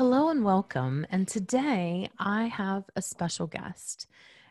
Hello 0.00 0.30
and 0.30 0.42
welcome. 0.42 1.06
And 1.10 1.28
today 1.28 2.08
I 2.18 2.46
have 2.46 2.84
a 2.96 3.02
special 3.02 3.46
guest, 3.46 4.06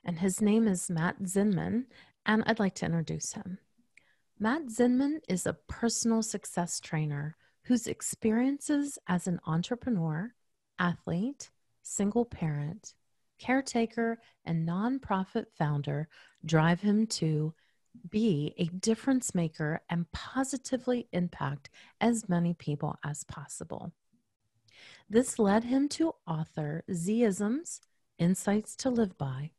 and 0.05 0.19
his 0.19 0.41
name 0.41 0.67
is 0.67 0.91
Matt 0.91 1.23
Zinman, 1.23 1.85
and 2.23 2.43
I'd 2.45 2.59
like 2.59 2.75
to 2.75 2.85
introduce 2.85 3.33
him. 3.33 3.57
Matt 4.37 4.67
Zinman 4.67 5.21
is 5.27 5.47
a 5.47 5.57
personal 5.67 6.21
success 6.21 6.79
trainer 6.79 7.35
whose 7.63 7.87
experiences 7.87 8.99
as 9.07 9.25
an 9.25 9.39
entrepreneur, 9.47 10.35
athlete, 10.77 11.49
single 11.81 12.25
parent, 12.25 12.93
caretaker, 13.39 14.19
and 14.45 14.69
nonprofit 14.69 15.45
founder 15.57 16.09
drive 16.45 16.81
him 16.81 17.07
to 17.07 17.55
be 18.11 18.53
a 18.59 18.65
difference 18.65 19.33
maker 19.33 19.81
and 19.89 20.11
positively 20.11 21.07
impact 21.11 21.71
as 21.99 22.29
many 22.29 22.53
people 22.53 22.99
as 23.03 23.23
possible. 23.23 23.91
This 25.11 25.39
led 25.39 25.63
him 25.63 25.89
to 25.89 26.13
author 26.27 26.83
Z-isms 26.93 27.81
Insights 28.19 28.75
to 28.75 28.91
Live 28.91 29.17
By. 29.17 29.49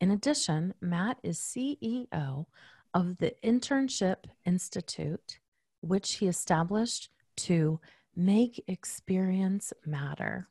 In 0.00 0.10
addition, 0.10 0.72
Matt 0.80 1.18
is 1.22 1.38
CEO 1.38 2.46
of 2.94 3.18
the 3.18 3.34
Internship 3.44 4.24
Institute, 4.46 5.38
which 5.82 6.14
he 6.14 6.26
established 6.26 7.10
to 7.36 7.78
make 8.14 8.64
experience 8.68 9.74
matter. 9.84 10.48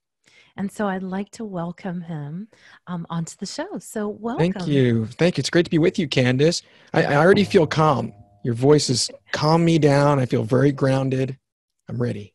And 0.56 0.72
so 0.72 0.88
I'd 0.88 1.02
like 1.02 1.32
to 1.32 1.44
welcome 1.44 2.02
him 2.02 2.50
um, 2.86 3.08
onto 3.10 3.36
the 3.38 3.48
show. 3.48 3.80
So, 3.80 4.08
welcome. 4.08 4.54
Thank 4.54 4.68
you. 4.68 5.08
Thank 5.08 5.38
you. 5.38 5.42
It's 5.42 5.50
great 5.50 5.66
to 5.66 5.72
be 5.72 5.80
with 5.80 5.98
you, 5.98 6.08
Candace. 6.08 6.62
I, 6.94 7.06
I 7.06 7.16
already 7.16 7.46
feel 7.46 7.66
calm. 7.66 8.14
Your 8.44 8.54
voice 8.54 8.90
has 8.90 9.10
calmed 9.32 9.66
me 9.66 9.80
down. 9.80 10.20
I 10.20 10.28
feel 10.28 10.44
very 10.44 10.72
grounded. 10.72 11.40
I'm 11.90 12.00
ready. 12.00 12.35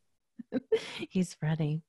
He's 1.08 1.36
ready. 1.42 1.82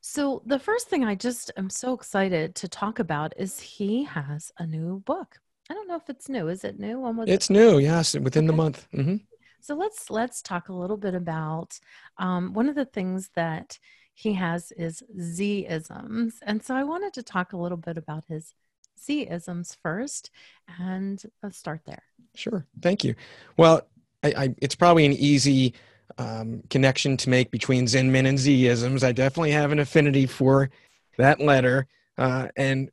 So, 0.00 0.42
the 0.46 0.58
first 0.58 0.88
thing 0.88 1.04
I 1.04 1.14
just 1.14 1.50
am 1.56 1.70
so 1.70 1.94
excited 1.94 2.54
to 2.56 2.68
talk 2.68 2.98
about 2.98 3.34
is 3.36 3.60
he 3.60 4.04
has 4.04 4.52
a 4.58 4.66
new 4.66 5.00
book. 5.00 5.38
I 5.70 5.74
don't 5.74 5.88
know 5.88 5.96
if 5.96 6.08
it's 6.08 6.28
new. 6.28 6.48
Is 6.48 6.64
it 6.64 6.78
new? 6.78 7.00
When 7.00 7.16
was 7.16 7.28
it's 7.28 7.50
it? 7.50 7.52
new. 7.52 7.78
Yes, 7.78 8.14
within 8.14 8.44
okay. 8.44 8.46
the 8.46 8.56
month. 8.56 8.88
Mm-hmm. 8.94 9.16
So 9.60 9.74
let's 9.74 10.10
let's 10.10 10.42
talk 10.42 10.68
a 10.68 10.74
little 10.74 10.96
bit 10.96 11.14
about 11.14 11.78
um, 12.18 12.54
one 12.54 12.68
of 12.68 12.74
the 12.74 12.86
things 12.86 13.30
that 13.34 13.78
he 14.14 14.34
has 14.34 14.72
is 14.72 15.02
Z-isms. 15.18 16.34
And 16.42 16.62
so 16.62 16.74
I 16.74 16.84
wanted 16.84 17.14
to 17.14 17.22
talk 17.22 17.52
a 17.52 17.56
little 17.56 17.78
bit 17.78 17.96
about 17.96 18.24
his 18.28 18.54
Z-isms 19.02 19.76
first 19.82 20.30
and 20.78 21.22
let's 21.42 21.56
start 21.56 21.80
there. 21.86 22.02
Sure. 22.34 22.66
Thank 22.82 23.02
you. 23.02 23.14
Well, 23.56 23.82
I, 24.22 24.34
I, 24.36 24.54
it's 24.60 24.74
probably 24.74 25.06
an 25.06 25.12
easy 25.12 25.74
um, 26.18 26.62
connection 26.70 27.16
to 27.18 27.30
make 27.30 27.50
between 27.50 27.86
Zinman 27.86 28.26
and 28.26 28.38
Z-isms. 28.38 29.04
I 29.04 29.12
definitely 29.12 29.52
have 29.52 29.72
an 29.72 29.78
affinity 29.78 30.26
for 30.26 30.70
that 31.18 31.40
letter. 31.40 31.86
Uh, 32.18 32.48
and 32.56 32.90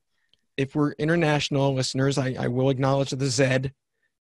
if 0.57 0.75
we're 0.75 0.91
international 0.93 1.73
listeners, 1.73 2.17
I, 2.17 2.35
I 2.39 2.47
will 2.47 2.69
acknowledge 2.69 3.11
the 3.11 3.27
Z, 3.27 3.71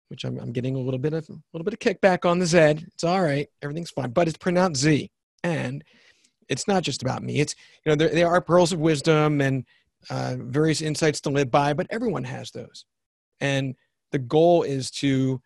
which 0.09 0.25
I'm, 0.25 0.39
I'm, 0.39 0.53
getting 0.53 0.75
a 0.75 0.81
little 0.81 0.98
bit 0.98 1.12
of 1.12 1.29
a 1.29 1.39
little 1.53 1.64
bit 1.64 1.75
of 1.75 1.79
kickback 1.79 2.29
on 2.29 2.39
the 2.39 2.46
Z. 2.46 2.58
It's 2.58 3.05
all 3.05 3.23
right, 3.23 3.48
everything's 3.63 3.91
fine, 3.91 4.11
but 4.11 4.29
it's 4.29 4.39
pronounced 4.39 4.83
Z. 4.83 5.11
And 5.45 5.85
it's 6.48 6.67
not 6.67 6.83
just 6.83 7.02
about 7.02 7.23
me. 7.23 7.41
It's 7.41 7.55
you 7.85 7.91
know 7.91 7.96
there, 7.96 8.08
there 8.08 8.29
are 8.29 8.41
pearls 8.41 8.73
of 8.73 8.80
wisdom 8.80 9.41
and 9.41 9.64
uh, 10.11 10.36
various 10.39 10.83
insights 10.83 11.20
to 11.23 11.30
live 11.30 11.51
by, 11.51 11.73
but 11.73 11.86
everyone 11.91 12.25
has 12.25 12.51
those, 12.51 12.85
and 13.41 13.75
the 14.13 14.19
goal 14.19 14.63
is 14.63 14.91
to 14.91 15.41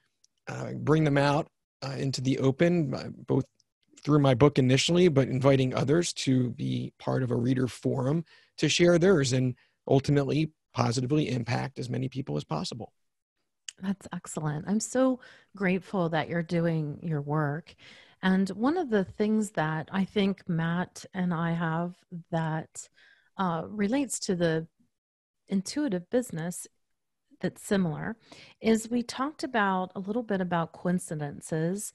uh, 0.49 0.73
bring 0.73 1.05
them 1.05 1.19
out 1.19 1.49
uh, 1.83 1.95
into 1.99 2.21
the 2.21 2.39
open, 2.39 2.95
uh, 2.95 3.09
both 3.27 3.45
through 4.03 4.19
my 4.19 4.35
book 4.35 4.59
initially, 4.59 5.09
but 5.09 5.29
inviting 5.29 5.75
others 5.75 6.13
to 6.13 6.51
be 6.51 6.93
part 6.99 7.23
of 7.23 7.31
a 7.31 7.37
reader 7.37 7.69
forum 7.69 8.25
to 8.59 8.69
share 8.69 8.99
theirs 8.99 9.33
and 9.33 9.55
ultimately 9.89 10.51
positively 10.73 11.29
impact 11.29 11.79
as 11.79 11.91
many 11.91 12.09
people 12.09 12.37
as 12.37 12.45
possible. 12.45 12.93
That's 13.83 14.07
excellent. 14.13 14.67
I'm 14.69 14.81
so 14.81 15.21
grateful 15.57 16.09
that 16.11 16.29
you're 16.29 16.43
doing 16.43 16.99
your 17.03 17.23
work. 17.23 17.75
And 18.23 18.49
one 18.51 18.77
of 18.77 18.91
the 18.91 19.05
things 19.05 19.51
that 19.53 19.89
I 19.91 20.05
think 20.05 20.47
Matt 20.49 21.07
and 21.15 21.33
I 21.33 21.53
have 21.53 21.95
that 22.31 22.89
uh, 23.39 23.63
relates 23.67 24.19
to 24.21 24.35
the 24.35 24.67
intuitive 25.49 26.09
business 26.11 26.67
that's 27.41 27.63
similar 27.63 28.17
is 28.61 28.91
we 28.91 29.03
talked 29.03 29.45
about 29.45 29.93
a 29.95 30.01
little 30.01 30.23
bit 30.23 30.41
about 30.41 30.73
coincidences 30.73 31.93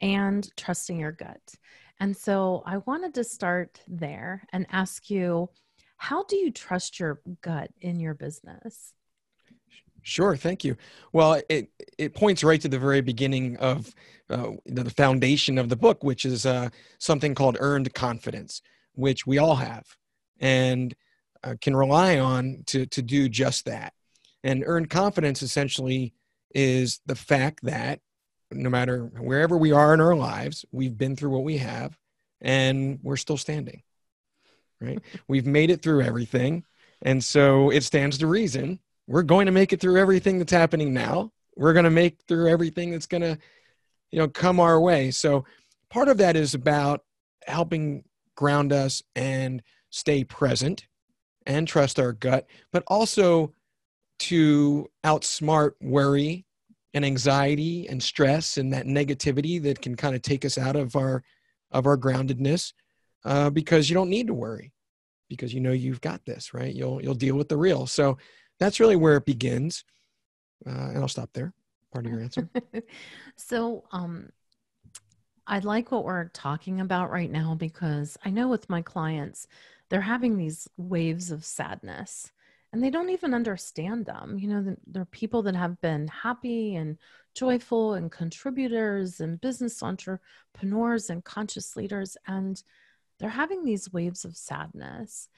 and 0.00 0.50
trusting 0.56 0.98
your 0.98 1.12
gut. 1.12 1.54
And 2.00 2.16
so 2.16 2.62
I 2.66 2.78
wanted 2.78 3.14
to 3.14 3.24
start 3.24 3.80
there 3.86 4.42
and 4.52 4.66
ask 4.70 5.10
you 5.10 5.50
how 5.96 6.24
do 6.24 6.36
you 6.36 6.50
trust 6.50 6.98
your 6.98 7.20
gut 7.40 7.70
in 7.80 8.00
your 8.00 8.14
business? 8.14 8.92
Sure, 10.02 10.36
thank 10.36 10.64
you. 10.64 10.76
Well, 11.12 11.40
it 11.48 11.70
it 11.96 12.14
points 12.14 12.44
right 12.44 12.60
to 12.60 12.68
the 12.68 12.78
very 12.78 13.00
beginning 13.00 13.56
of 13.56 13.94
uh, 14.28 14.50
the 14.66 14.90
foundation 14.90 15.56
of 15.56 15.70
the 15.70 15.76
book, 15.76 16.04
which 16.04 16.26
is 16.26 16.44
uh, 16.44 16.68
something 16.98 17.34
called 17.34 17.56
earned 17.58 17.94
confidence, 17.94 18.60
which 18.94 19.26
we 19.26 19.38
all 19.38 19.54
have 19.54 19.86
and 20.40 20.94
uh, 21.42 21.54
can 21.60 21.74
rely 21.74 22.18
on 22.18 22.64
to 22.66 22.84
to 22.86 23.00
do 23.00 23.30
just 23.30 23.64
that. 23.64 23.94
And 24.44 24.62
earned 24.64 24.90
confidence 24.90 25.42
essentially 25.42 26.14
is 26.54 27.00
the 27.06 27.16
fact 27.16 27.64
that 27.64 28.00
no 28.52 28.70
matter 28.70 29.06
wherever 29.18 29.58
we 29.58 29.72
are 29.72 29.92
in 29.94 30.00
our 30.00 30.14
lives, 30.14 30.64
we've 30.70 30.96
been 30.96 31.16
through 31.16 31.30
what 31.30 31.42
we 31.42 31.58
have, 31.58 31.98
and 32.40 33.00
we're 33.02 33.16
still 33.16 33.38
standing. 33.38 33.82
Right? 34.80 35.00
we've 35.28 35.46
made 35.46 35.70
it 35.70 35.82
through 35.82 36.02
everything, 36.02 36.64
and 37.02 37.24
so 37.24 37.70
it 37.70 37.82
stands 37.82 38.18
to 38.18 38.28
reason 38.28 38.78
we're 39.06 39.22
going 39.22 39.46
to 39.46 39.52
make 39.52 39.72
it 39.72 39.80
through 39.80 40.00
everything 40.00 40.38
that's 40.38 40.52
happening 40.52 40.94
now. 40.94 41.32
We're 41.56 41.72
going 41.72 41.84
to 41.84 41.90
make 41.90 42.22
through 42.26 42.48
everything 42.48 42.90
that's 42.90 43.06
going 43.06 43.22
to, 43.22 43.38
you 44.10 44.18
know, 44.18 44.28
come 44.28 44.60
our 44.60 44.80
way. 44.80 45.10
So 45.10 45.44
part 45.90 46.08
of 46.08 46.18
that 46.18 46.36
is 46.36 46.54
about 46.54 47.04
helping 47.46 48.04
ground 48.34 48.72
us 48.72 49.02
and 49.14 49.62
stay 49.90 50.24
present 50.24 50.86
and 51.46 51.68
trust 51.68 52.00
our 52.00 52.12
gut, 52.12 52.46
but 52.72 52.82
also 52.86 53.52
to 54.28 54.88
outsmart 55.04 55.72
worry 55.80 56.46
and 56.92 57.04
anxiety 57.04 57.88
and 57.88 58.02
stress 58.02 58.56
and 58.56 58.72
that 58.72 58.86
negativity 58.86 59.60
that 59.62 59.80
can 59.80 59.96
kind 59.96 60.14
of 60.14 60.22
take 60.22 60.44
us 60.44 60.58
out 60.58 60.76
of 60.76 60.94
our 60.96 61.22
of 61.70 61.86
our 61.86 61.96
groundedness 61.96 62.72
uh, 63.24 63.50
because 63.50 63.88
you 63.88 63.94
don't 63.94 64.10
need 64.10 64.26
to 64.26 64.34
worry 64.34 64.72
because 65.28 65.52
you 65.52 65.60
know 65.60 65.72
you've 65.72 66.00
got 66.00 66.24
this 66.24 66.54
right 66.54 66.74
you'll 66.74 67.02
you'll 67.02 67.14
deal 67.14 67.36
with 67.36 67.48
the 67.48 67.56
real 67.56 67.86
so 67.86 68.16
that's 68.58 68.80
really 68.80 68.96
where 68.96 69.16
it 69.16 69.26
begins. 69.26 69.84
Uh, 70.66 70.70
and 70.70 70.98
I'll 70.98 71.08
stop 71.08 71.30
there. 71.34 71.52
Part 71.92 72.06
of 72.06 72.12
your 72.12 72.20
answer. 72.20 72.48
so, 73.36 73.84
um, 73.92 74.30
I 75.46 75.58
like 75.58 75.92
what 75.92 76.04
we're 76.04 76.28
talking 76.28 76.80
about 76.80 77.10
right 77.10 77.30
now 77.30 77.54
because 77.54 78.16
I 78.24 78.30
know 78.30 78.48
with 78.48 78.70
my 78.70 78.80
clients, 78.80 79.46
they're 79.90 80.00
having 80.00 80.38
these 80.38 80.66
waves 80.78 81.30
of 81.30 81.44
sadness 81.44 82.32
and 82.74 82.82
they 82.82 82.90
don't 82.90 83.10
even 83.10 83.34
understand 83.34 84.04
them. 84.04 84.36
You 84.36 84.48
know, 84.48 84.76
they're 84.88 85.04
people 85.04 85.42
that 85.42 85.54
have 85.54 85.80
been 85.80 86.08
happy 86.08 86.74
and 86.74 86.98
joyful 87.32 87.94
and 87.94 88.10
contributors 88.10 89.20
and 89.20 89.40
business 89.40 89.80
entrepreneurs 89.80 91.08
and 91.08 91.24
conscious 91.24 91.76
leaders, 91.76 92.16
and 92.26 92.60
they're 93.20 93.30
having 93.30 93.64
these 93.64 93.92
waves 93.92 94.24
of 94.24 94.36
sadness. 94.36 95.28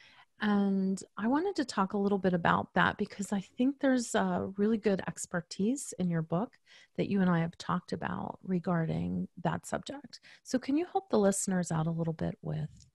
And 0.40 1.02
I 1.18 1.28
wanted 1.28 1.56
to 1.56 1.66
talk 1.66 1.92
a 1.92 1.98
little 1.98 2.16
bit 2.16 2.32
about 2.32 2.72
that 2.72 2.96
because 2.96 3.30
I 3.34 3.40
think 3.40 3.80
there's 3.80 4.14
a 4.14 4.50
really 4.56 4.78
good 4.78 5.02
expertise 5.06 5.92
in 5.98 6.08
your 6.08 6.22
book 6.22 6.52
that 6.96 7.10
you 7.10 7.20
and 7.20 7.28
I 7.28 7.40
have 7.40 7.58
talked 7.58 7.92
about 7.92 8.38
regarding 8.44 9.28
that 9.44 9.66
subject. 9.66 10.20
So, 10.42 10.58
can 10.58 10.78
you 10.78 10.86
help 10.90 11.10
the 11.10 11.18
listeners 11.18 11.70
out 11.70 11.86
a 11.86 11.90
little 11.90 12.14
bit 12.14 12.38
with 12.40 12.86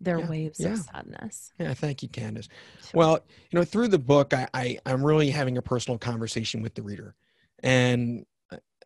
their 0.00 0.18
yeah, 0.18 0.28
waves 0.28 0.60
yeah. 0.60 0.72
of 0.72 0.78
sadness? 0.78 1.52
Yeah, 1.58 1.74
thank 1.74 2.02
you, 2.02 2.08
Candace. 2.08 2.48
Sure. 2.80 2.90
Well, 2.94 3.24
you 3.50 3.58
know, 3.58 3.64
through 3.64 3.88
the 3.88 3.98
book, 3.98 4.34
I, 4.34 4.48
I, 4.52 4.78
I'm 4.86 5.04
really 5.04 5.30
having 5.30 5.58
a 5.58 5.62
personal 5.62 5.98
conversation 5.98 6.62
with 6.62 6.74
the 6.74 6.82
reader. 6.82 7.14
And 7.62 8.26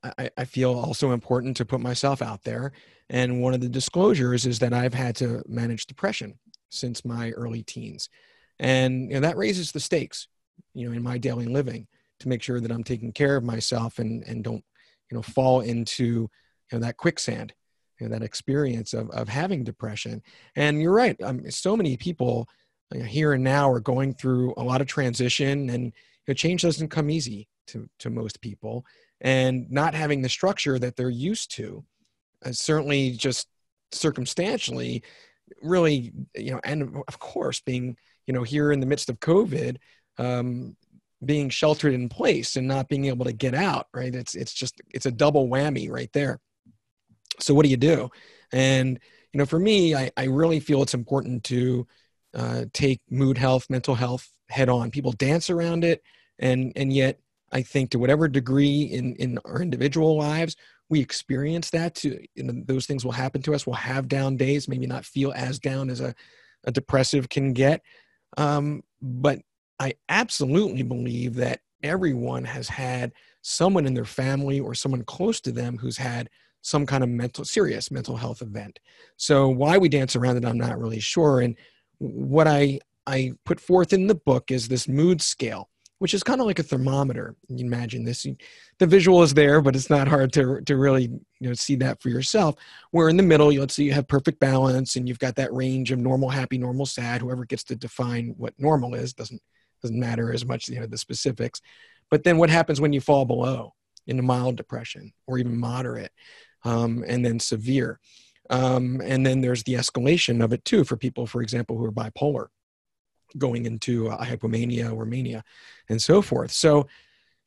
I, 0.03 0.31
I, 0.37 0.45
feel 0.45 0.79
also 0.79 1.11
important 1.11 1.57
to 1.59 1.65
put 1.67 1.81
myself 1.81 2.23
out 2.23 2.45
there. 2.45 2.73
And 3.11 3.43
one 3.43 3.53
of 3.53 3.61
the 3.61 3.69
disclosures 3.69 4.47
is 4.47 4.61
that 4.61 4.73
I've 4.73 4.95
had 4.95 5.17
to 5.17 5.43
manage 5.47 5.87
depression 5.87 6.39
since 6.71 7.05
my 7.05 7.33
early 7.33 7.63
teens. 7.63 8.09
and 8.59 9.11
you 9.11 9.15
know, 9.15 9.21
that 9.21 9.37
raises 9.37 9.73
the 9.73 9.81
stakes 9.81 10.29
you 10.75 10.89
know 10.89 10.95
in 10.95 11.03
my 11.03 11.19
daily 11.19 11.47
living 11.47 11.87
to 12.19 12.29
make 12.29 12.43
sure 12.43 12.61
that 12.61 12.71
i'm 12.71 12.85
taking 12.85 13.13
care 13.13 13.37
of 13.37 13.45
myself 13.45 13.99
and 13.99 14.23
and 14.25 14.45
don't 14.45 14.65
you 15.11 15.17
know 15.17 15.23
fall 15.23 15.61
into 15.61 16.05
you 16.05 16.29
know 16.73 16.79
that 16.79 16.97
quicksand 16.97 17.53
you 18.01 18.09
know, 18.09 18.13
that 18.19 18.25
experience 18.25 18.95
of, 18.95 19.11
of 19.11 19.29
having 19.29 19.65
depression. 19.65 20.23
And 20.57 20.81
you're 20.81 20.95
right 20.95 21.21
um, 21.23 21.51
so 21.51 21.77
many 21.77 21.97
people 21.97 22.49
you 22.93 23.01
know, 23.01 23.07
here 23.07 23.33
and 23.33 23.45
now 23.45 23.71
are 23.71 23.81
going 23.81 24.15
through 24.15 24.55
a 24.57 24.63
lot 24.63 24.81
of 24.81 24.87
transition 24.87 25.71
and 25.71 25.85
you 25.85 25.93
know, 26.29 26.35
change 26.35 26.63
doesn't 26.63 26.89
come 26.89 27.11
easy 27.11 27.49
to, 27.69 27.89
to 27.99 28.11
most 28.11 28.41
people 28.41 28.85
and 29.21 29.71
not 29.71 29.95
having 29.95 30.23
the 30.23 30.29
structure 30.29 30.79
that 30.79 30.97
they're 30.97 31.11
used 31.11 31.51
to 31.53 31.85
uh, 32.45 32.53
certainly 32.53 33.13
just 33.13 33.49
circumstantially 33.93 35.03
really 35.63 36.13
you 36.35 36.53
know 36.53 36.61
and 36.65 37.03
of 37.09 37.19
course 37.19 37.61
being 37.61 37.97
you 38.27 38.33
know 38.33 38.43
here 38.43 38.73
in 38.73 38.81
the 38.81 38.87
midst 38.87 39.09
of 39.11 39.19
covid 39.21 39.77
um, 40.19 40.77
being 41.25 41.49
sheltered 41.49 41.93
in 41.93 42.09
place 42.09 42.57
and 42.57 42.67
not 42.67 42.89
being 42.89 43.07
able 43.07 43.25
to 43.25 43.33
get 43.33 43.55
out 43.55 43.87
right? 43.93 44.15
It's 44.15 44.35
it's 44.35 44.53
just 44.53 44.81
it's 44.93 45.07
a 45.07 45.11
double 45.11 45.49
whammy 45.49 45.91
right 45.91 46.11
there 46.13 46.41
so 47.43 47.55
what 47.55 47.65
do 47.65 47.71
you 47.71 47.77
do? 47.77 48.11
And 48.53 48.99
you 49.33 49.39
know 49.39 49.47
for 49.47 49.59
me 49.59 49.95
i, 49.95 50.11
I 50.17 50.25
really 50.25 50.61
feel 50.61 50.83
it's 50.83 50.95
important 50.95 51.45
to 51.45 51.87
uh, 52.33 52.65
take 52.73 53.01
mood 53.11 53.39
health 53.39 53.69
mental 53.69 53.95
health 53.95 54.31
head 54.49 54.69
on. 54.69 54.91
People 54.91 55.13
dance 55.13 55.51
around 55.51 55.85
it 55.85 56.03
and 56.39 56.73
and 56.77 56.93
yet 56.93 57.19
i 57.53 57.63
think 57.63 57.91
to 57.91 57.99
whatever 57.99 58.29
degree 58.29 58.83
in 58.83 59.15
in 59.17 59.39
our 59.45 59.63
individual 59.63 60.17
lives 60.17 60.57
we 60.89 61.01
experience 61.01 61.71
that 61.71 61.95
to 61.97 62.25
those 62.37 62.87
things 62.87 63.05
will 63.05 63.13
happen 63.13 63.41
to 63.43 63.55
us. 63.55 63.65
We'll 63.65 63.77
have 63.77 64.09
down 64.09 64.37
days 64.37 64.67
maybe 64.67 64.89
not 64.89 65.05
feel 65.05 65.33
as 65.37 65.61
down 65.61 65.89
as 65.89 66.01
a, 66.01 66.17
a 66.65 66.73
depressive 66.73 67.29
can 67.29 67.53
get. 67.53 67.81
Um, 68.37 68.83
but 69.01 69.41
i 69.79 69.95
absolutely 70.09 70.83
believe 70.83 71.35
that 71.37 71.61
everyone 71.83 72.45
has 72.45 72.69
had 72.69 73.13
someone 73.41 73.87
in 73.87 73.95
their 73.95 74.05
family 74.05 74.61
or 74.61 74.75
someone 74.75 75.03
close 75.03 75.41
to 75.41 75.53
them 75.53 75.79
who's 75.79 75.97
had 75.97 76.29
some 76.63 76.87
kind 76.87 77.03
of 77.03 77.09
mental 77.09 77.45
serious 77.45 77.91
mental 77.91 78.17
health 78.17 78.43
event. 78.43 78.79
So 79.17 79.49
why 79.49 79.79
we 79.79 79.89
dance 79.89 80.17
around 80.17 80.37
it 80.37 80.45
i'm 80.45 80.59
not 80.59 80.79
really 80.79 81.01
sure. 81.01 81.41
And 81.41 81.57
what 81.99 82.47
i 82.47 82.81
i 83.07 83.33
put 83.45 83.61
forth 83.61 83.93
in 83.93 84.07
the 84.07 84.15
book 84.15 84.51
is 84.51 84.69
this 84.69 84.89
mood 84.89 85.23
scale 85.23 85.71
which 86.01 86.15
is 86.15 86.23
kind 86.23 86.41
of 86.41 86.47
like 86.47 86.59
a 86.59 86.63
thermometer. 86.63 87.37
You 87.49 87.63
imagine 87.67 88.05
this. 88.05 88.27
The 88.79 88.87
visual 88.87 89.23
is 89.23 89.35
there 89.35 89.61
but 89.61 89.77
it's 89.77 89.91
not 89.91 90.09
hard 90.09 90.33
to 90.33 90.61
to 90.63 90.77
really 90.77 91.05
you 91.05 91.49
know 91.49 91.53
see 91.53 91.77
that 91.77 92.03
for 92.03 92.09
yourself. 92.09 92.57
Where 92.91 93.11
in 93.11 93.19
the 93.19 93.23
middle 93.23 93.53
let's 93.53 93.75
say 93.75 93.85
you 93.85 93.93
have 93.93 94.09
perfect 94.09 94.41
balance 94.41 94.97
and 94.97 95.07
you've 95.07 95.19
got 95.19 95.37
that 95.37 95.53
range 95.53 95.93
of 95.93 95.99
normal 95.99 96.31
happy 96.31 96.57
normal 96.59 96.87
sad 96.87 97.21
whoever 97.21 97.45
gets 97.45 97.65
to 97.65 97.77
define 97.77 98.35
what 98.39 98.55
normal 98.59 98.95
is 98.95 99.13
doesn't 99.13 99.43
doesn't 99.83 100.01
matter 100.01 100.33
as 100.33 100.45
much 100.45 100.69
you 100.69 100.81
know 100.81 100.87
the 100.87 100.99
specifics. 100.99 101.61
But 102.11 102.25
then 102.25 102.39
what 102.39 102.51
happens 102.51 102.81
when 102.81 102.95
you 102.95 103.01
fall 103.03 103.27
below 103.27 103.75
into 104.07 104.23
mild 104.23 104.57
depression 104.57 105.13
or 105.27 105.39
even 105.39 105.57
moderate 105.57 106.13
um, 106.65 107.05
and 107.07 107.25
then 107.25 107.41
severe. 107.41 107.99
Um, 108.51 109.01
and 109.05 109.25
then 109.25 109.41
there's 109.41 109.63
the 109.63 109.75
escalation 109.75 110.43
of 110.43 110.53
it 110.53 110.65
too 110.65 110.85
for 110.85 110.97
people, 110.97 111.27
for 111.27 111.41
example, 111.41 111.77
who 111.77 111.85
are 111.85 111.93
bipolar, 111.93 112.49
going 113.39 113.65
into 113.65 114.09
a 114.09 114.25
hypomania 114.25 114.95
or 114.95 115.05
mania, 115.05 115.45
and 115.89 116.03
so 116.03 116.21
forth. 116.21 116.51
So, 116.51 116.89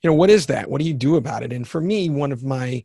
you 0.02 0.10
know, 0.10 0.16
what 0.16 0.30
is 0.30 0.46
that? 0.48 0.70
What 0.70 0.80
do 0.80 0.88
you 0.88 0.94
do 0.94 1.18
about 1.18 1.44
it? 1.44 1.52
And 1.52 1.68
for 1.68 1.82
me, 1.82 2.10
one 2.10 2.32
of 2.32 2.44
my 2.44 2.84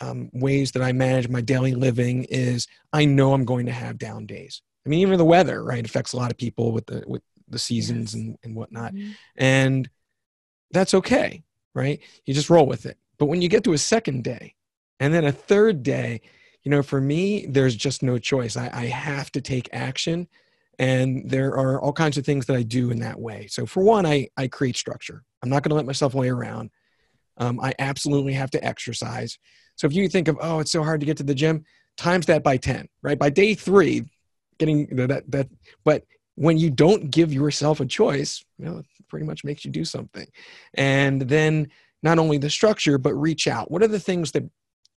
um, 0.00 0.30
ways 0.32 0.72
that 0.72 0.82
I 0.82 0.92
manage 0.92 1.28
my 1.28 1.40
daily 1.40 1.74
living 1.74 2.24
is 2.24 2.66
I 2.92 3.04
know 3.04 3.34
I'm 3.34 3.44
going 3.44 3.66
to 3.66 3.72
have 3.72 3.98
down 3.98 4.26
days. 4.26 4.62
I 4.84 4.88
mean, 4.88 5.00
even 5.00 5.18
the 5.18 5.24
weather, 5.24 5.62
right, 5.62 5.84
affects 5.84 6.12
a 6.12 6.16
lot 6.16 6.30
of 6.30 6.38
people 6.38 6.72
with 6.72 6.86
the 6.86 7.04
with 7.06 7.22
the 7.48 7.58
seasons 7.58 8.14
and, 8.14 8.36
and 8.42 8.56
whatnot. 8.56 8.94
Mm-hmm. 8.94 9.10
And 9.36 9.90
that's 10.72 10.94
okay, 10.94 11.44
right? 11.74 12.00
You 12.24 12.34
just 12.34 12.50
roll 12.50 12.66
with 12.66 12.86
it. 12.86 12.96
But 13.18 13.26
when 13.26 13.42
you 13.42 13.48
get 13.48 13.62
to 13.64 13.74
a 13.74 13.78
second 13.78 14.24
day, 14.24 14.54
and 15.02 15.12
then 15.12 15.24
a 15.24 15.32
third 15.32 15.82
day, 15.82 16.20
you 16.62 16.70
know, 16.70 16.80
for 16.80 17.00
me, 17.00 17.44
there's 17.46 17.74
just 17.74 18.04
no 18.04 18.18
choice. 18.18 18.56
I, 18.56 18.70
I 18.72 18.86
have 18.86 19.32
to 19.32 19.40
take 19.40 19.68
action. 19.72 20.28
And 20.78 21.28
there 21.28 21.48
are 21.56 21.80
all 21.80 21.92
kinds 21.92 22.16
of 22.18 22.24
things 22.24 22.46
that 22.46 22.56
I 22.56 22.62
do 22.62 22.92
in 22.92 23.00
that 23.00 23.18
way. 23.18 23.48
So, 23.48 23.66
for 23.66 23.82
one, 23.82 24.06
I, 24.06 24.28
I 24.36 24.46
create 24.46 24.76
structure. 24.76 25.24
I'm 25.42 25.50
not 25.50 25.64
going 25.64 25.70
to 25.70 25.74
let 25.74 25.86
myself 25.86 26.14
lay 26.14 26.28
around. 26.28 26.70
Um, 27.36 27.58
I 27.58 27.74
absolutely 27.80 28.32
have 28.34 28.52
to 28.52 28.64
exercise. 28.64 29.40
So, 29.74 29.88
if 29.88 29.92
you 29.92 30.08
think 30.08 30.28
of, 30.28 30.38
oh, 30.40 30.60
it's 30.60 30.70
so 30.70 30.84
hard 30.84 31.00
to 31.00 31.06
get 31.06 31.16
to 31.16 31.24
the 31.24 31.34
gym, 31.34 31.64
times 31.96 32.26
that 32.26 32.44
by 32.44 32.56
10, 32.56 32.88
right? 33.02 33.18
By 33.18 33.30
day 33.30 33.54
three, 33.54 34.04
getting 34.58 34.86
that, 34.94 35.28
that, 35.32 35.48
but 35.82 36.04
when 36.36 36.58
you 36.58 36.70
don't 36.70 37.10
give 37.10 37.32
yourself 37.32 37.80
a 37.80 37.86
choice, 37.86 38.44
you 38.56 38.66
know, 38.66 38.78
it 38.78 38.86
pretty 39.08 39.26
much 39.26 39.42
makes 39.42 39.64
you 39.64 39.72
do 39.72 39.84
something. 39.84 40.28
And 40.74 41.22
then 41.22 41.70
not 42.04 42.20
only 42.20 42.38
the 42.38 42.50
structure, 42.50 42.98
but 42.98 43.14
reach 43.14 43.48
out. 43.48 43.68
What 43.68 43.82
are 43.82 43.88
the 43.88 43.98
things 43.98 44.30
that 44.32 44.44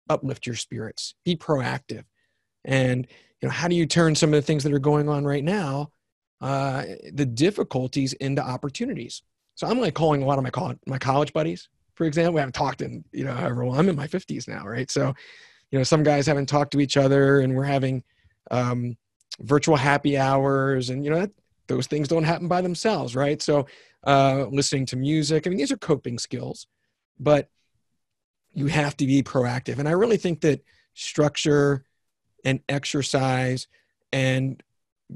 uplift 0.09 0.45
your 0.45 0.55
spirits. 0.55 1.15
Be 1.23 1.35
proactive. 1.35 2.03
And 2.63 3.07
you 3.41 3.47
know 3.47 3.53
how 3.53 3.67
do 3.67 3.75
you 3.75 3.85
turn 3.85 4.15
some 4.15 4.29
of 4.29 4.37
the 4.37 4.41
things 4.41 4.63
that 4.63 4.73
are 4.73 4.79
going 4.79 5.09
on 5.09 5.25
right 5.25 5.43
now 5.43 5.91
uh, 6.41 6.83
the 7.13 7.25
difficulties 7.25 8.13
into 8.13 8.41
opportunities? 8.41 9.21
So 9.55 9.67
i'm 9.67 9.79
like 9.79 9.93
calling 9.93 10.21
a 10.21 10.25
lot 10.25 10.37
of 10.37 10.43
my 10.43 10.49
college, 10.49 10.77
my 10.85 10.97
college 10.97 11.31
buddies 11.31 11.69
for 11.95 12.05
example. 12.05 12.33
We 12.33 12.41
haven't 12.41 12.53
talked 12.53 12.81
in 12.81 13.03
you 13.11 13.23
know 13.23 13.33
however 13.33 13.65
long. 13.65 13.77
I'm 13.79 13.89
in 13.89 13.95
my 13.95 14.07
50s 14.07 14.47
now 14.47 14.65
right? 14.65 14.89
So 14.91 15.13
you 15.71 15.79
know 15.79 15.83
some 15.83 16.03
guys 16.03 16.27
haven't 16.27 16.47
talked 16.47 16.71
to 16.71 16.79
each 16.79 16.97
other 16.97 17.39
and 17.39 17.55
we're 17.55 17.63
having 17.63 18.03
um, 18.51 18.97
virtual 19.39 19.75
happy 19.75 20.17
hours 20.17 20.89
and 20.89 21.03
you 21.03 21.11
know 21.11 21.19
that, 21.19 21.31
those 21.67 21.87
things 21.87 22.07
don't 22.07 22.23
happen 22.23 22.47
by 22.47 22.61
themselves 22.61 23.15
right? 23.15 23.41
So 23.41 23.65
uh, 24.05 24.45
listening 24.51 24.85
to 24.87 24.95
music. 24.95 25.47
I 25.47 25.49
mean 25.49 25.57
these 25.57 25.71
are 25.71 25.77
coping 25.77 26.19
skills. 26.19 26.67
But 27.17 27.49
you 28.55 28.67
have 28.67 28.97
to 28.97 29.05
be 29.05 29.21
proactive. 29.21 29.77
And 29.77 29.87
I 29.87 29.91
really 29.91 30.17
think 30.17 30.41
that 30.41 30.63
structure 30.95 31.83
and 32.43 32.61
exercise 32.69 33.67
and 34.11 34.63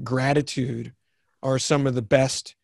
gratitude 0.04 0.92
are 1.42 1.58
some 1.58 1.86
of 1.86 1.94
the 1.94 2.02
best 2.02 2.54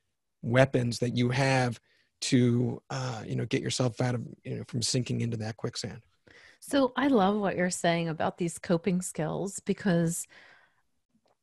weapons 0.42 0.98
that 1.00 1.16
you 1.16 1.30
have 1.30 1.80
to 2.20 2.80
uh, 2.90 3.22
you 3.26 3.36
know 3.36 3.46
get 3.46 3.62
yourself 3.62 4.00
out 4.00 4.14
of 4.14 4.22
you 4.44 4.56
know 4.56 4.64
from 4.68 4.82
sinking 4.82 5.20
into 5.20 5.36
that 5.36 5.56
quicksand 5.56 6.00
so 6.60 6.92
i 6.96 7.08
love 7.08 7.36
what 7.36 7.56
you're 7.56 7.68
saying 7.68 8.08
about 8.08 8.38
these 8.38 8.58
coping 8.58 9.02
skills 9.02 9.60
because 9.60 10.26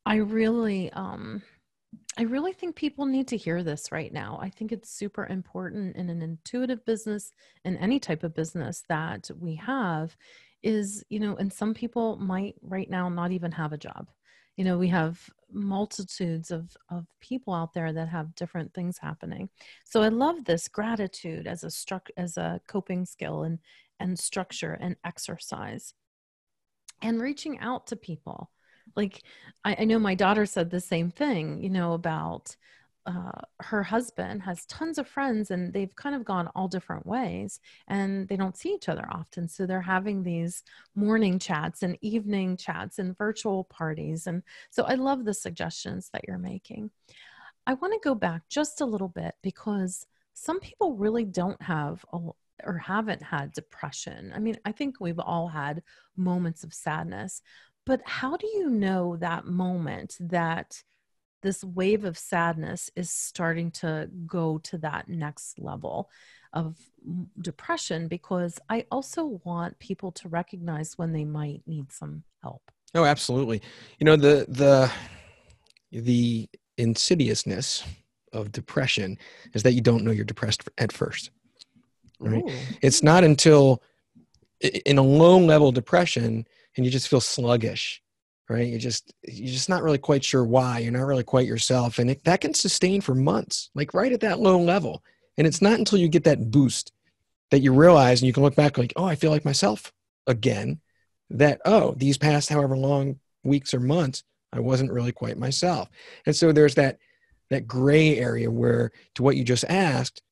i 0.04 0.16
really 0.16 0.90
um 0.92 1.42
I 2.16 2.22
really 2.22 2.52
think 2.52 2.76
people 2.76 3.06
need 3.06 3.26
to 3.28 3.36
hear 3.36 3.62
this 3.62 3.90
right 3.90 4.12
now. 4.12 4.38
I 4.40 4.48
think 4.48 4.70
it's 4.70 4.90
super 4.90 5.26
important 5.26 5.96
in 5.96 6.08
an 6.10 6.22
intuitive 6.22 6.84
business 6.84 7.32
in 7.64 7.76
any 7.78 7.98
type 7.98 8.22
of 8.22 8.34
business 8.34 8.84
that 8.88 9.30
we 9.38 9.56
have 9.56 10.16
is, 10.62 11.04
you 11.08 11.18
know, 11.18 11.36
and 11.36 11.52
some 11.52 11.74
people 11.74 12.16
might 12.16 12.54
right 12.62 12.88
now 12.88 13.08
not 13.08 13.32
even 13.32 13.50
have 13.52 13.72
a 13.72 13.78
job. 13.78 14.10
You 14.56 14.64
know, 14.64 14.78
we 14.78 14.88
have 14.88 15.28
multitudes 15.52 16.52
of, 16.52 16.76
of 16.88 17.06
people 17.20 17.52
out 17.52 17.74
there 17.74 17.92
that 17.92 18.08
have 18.08 18.34
different 18.36 18.72
things 18.72 18.98
happening. 18.98 19.48
So 19.84 20.00
I 20.00 20.08
love 20.08 20.44
this 20.44 20.68
gratitude 20.68 21.48
as 21.48 21.64
a 21.64 21.70
struck 21.70 22.08
as 22.16 22.36
a 22.36 22.60
coping 22.68 23.04
skill 23.06 23.42
and 23.42 23.58
and 24.00 24.18
structure 24.18 24.72
and 24.80 24.96
exercise 25.04 25.94
and 27.02 27.20
reaching 27.20 27.58
out 27.58 27.86
to 27.88 27.96
people 27.96 28.50
like 28.96 29.22
I, 29.64 29.76
I 29.80 29.84
know 29.84 29.98
my 29.98 30.14
daughter 30.14 30.46
said 30.46 30.70
the 30.70 30.80
same 30.80 31.10
thing 31.10 31.62
you 31.62 31.70
know 31.70 31.92
about 31.92 32.56
uh, 33.06 33.30
her 33.60 33.82
husband 33.82 34.42
has 34.42 34.64
tons 34.64 34.96
of 34.96 35.06
friends 35.06 35.50
and 35.50 35.72
they've 35.72 35.94
kind 35.94 36.14
of 36.14 36.24
gone 36.24 36.48
all 36.54 36.68
different 36.68 37.06
ways 37.06 37.60
and 37.88 38.26
they 38.28 38.36
don't 38.36 38.56
see 38.56 38.70
each 38.70 38.88
other 38.88 39.06
often. 39.10 39.46
So 39.46 39.66
they're 39.66 39.82
having 39.82 40.22
these 40.22 40.62
morning 40.94 41.38
chats 41.38 41.82
and 41.82 41.98
evening 42.00 42.56
chats 42.56 42.98
and 42.98 43.16
virtual 43.16 43.64
parties. 43.64 44.26
And 44.26 44.42
so 44.70 44.84
I 44.84 44.94
love 44.94 45.24
the 45.24 45.34
suggestions 45.34 46.08
that 46.12 46.22
you're 46.26 46.38
making. 46.38 46.90
I 47.66 47.74
want 47.74 47.92
to 47.92 48.08
go 48.08 48.14
back 48.14 48.42
just 48.48 48.80
a 48.80 48.86
little 48.86 49.08
bit 49.08 49.34
because 49.42 50.06
some 50.32 50.60
people 50.60 50.96
really 50.96 51.24
don't 51.24 51.60
have 51.60 52.04
a, 52.12 52.18
or 52.64 52.78
haven't 52.78 53.22
had 53.22 53.52
depression. 53.52 54.32
I 54.34 54.38
mean, 54.38 54.56
I 54.64 54.72
think 54.72 54.98
we've 54.98 55.18
all 55.18 55.48
had 55.48 55.82
moments 56.16 56.64
of 56.64 56.72
sadness, 56.72 57.42
but 57.86 58.00
how 58.04 58.36
do 58.36 58.46
you 58.46 58.70
know 58.70 59.16
that 59.16 59.46
moment 59.46 60.16
that 60.20 60.82
this 61.42 61.62
wave 61.62 62.04
of 62.04 62.16
sadness 62.16 62.90
is 62.96 63.10
starting 63.10 63.70
to 63.70 64.08
go 64.26 64.58
to 64.58 64.78
that 64.78 65.08
next 65.08 65.58
level 65.58 66.08
of 66.52 66.76
depression? 67.40 68.08
Because 68.08 68.58
I 68.68 68.86
also 68.90 69.40
want 69.44 69.78
people 69.78 70.12
to 70.12 70.28
recognize 70.28 70.96
when 70.96 71.12
they 71.12 71.24
might 71.24 71.62
need 71.66 71.92
some 71.92 72.24
help. 72.42 72.62
Oh, 72.94 73.04
absolutely. 73.04 73.60
You 73.98 74.06
know, 74.06 74.16
the, 74.16 74.46
the, 74.48 74.90
the 75.92 76.48
insidiousness 76.78 77.84
of 78.32 78.52
depression 78.52 79.18
is 79.52 79.62
that 79.62 79.72
you 79.72 79.80
don't 79.80 80.04
know 80.04 80.10
you're 80.10 80.24
depressed 80.24 80.68
at 80.78 80.92
first. 80.92 81.30
Right? 82.18 82.42
Ooh. 82.42 82.52
It's 82.80 83.02
not 83.02 83.24
until 83.24 83.82
in 84.60 84.96
a 84.96 85.02
low 85.02 85.38
level 85.38 85.72
depression 85.72 86.46
and 86.76 86.84
you 86.84 86.92
just 86.92 87.08
feel 87.08 87.20
sluggish 87.20 88.02
right? 88.48 88.68
You 88.68 88.78
just 88.78 89.14
you're 89.26 89.52
just 89.52 89.68
not 89.68 89.82
really 89.82 89.98
quite 89.98 90.24
sure 90.24 90.44
why. 90.44 90.78
You're 90.78 90.92
not 90.92 91.06
really 91.06 91.24
quite 91.24 91.46
yourself, 91.46 91.98
and 91.98 92.10
it, 92.10 92.24
that 92.24 92.40
can 92.40 92.54
sustain 92.54 93.00
for 93.00 93.14
months, 93.14 93.70
like 93.74 93.94
right 93.94 94.12
at 94.12 94.20
that 94.20 94.40
low 94.40 94.58
level. 94.60 95.02
And 95.36 95.46
it's 95.46 95.62
not 95.62 95.78
until 95.78 95.98
you 95.98 96.08
get 96.08 96.24
that 96.24 96.50
boost 96.50 96.92
that 97.50 97.60
you 97.60 97.72
realize, 97.72 98.20
and 98.20 98.26
you 98.26 98.32
can 98.32 98.42
look 98.42 98.54
back 98.54 98.78
like, 98.78 98.92
oh, 98.96 99.04
I 99.04 99.16
feel 99.16 99.30
like 99.30 99.44
myself 99.44 99.92
again. 100.26 100.80
That 101.30 101.60
oh, 101.64 101.94
these 101.96 102.18
past 102.18 102.50
however 102.50 102.76
long 102.76 103.18
weeks 103.42 103.72
or 103.74 103.80
months, 103.80 104.22
I 104.52 104.60
wasn't 104.60 104.92
really 104.92 105.12
quite 105.12 105.38
myself. 105.38 105.88
And 106.26 106.36
so 106.36 106.52
there's 106.52 106.74
that 106.74 106.98
that 107.50 107.66
gray 107.66 108.18
area 108.18 108.50
where, 108.50 108.92
to 109.14 109.22
what 109.22 109.36
you 109.36 109.44
just 109.44 109.64
asked, 109.68 110.22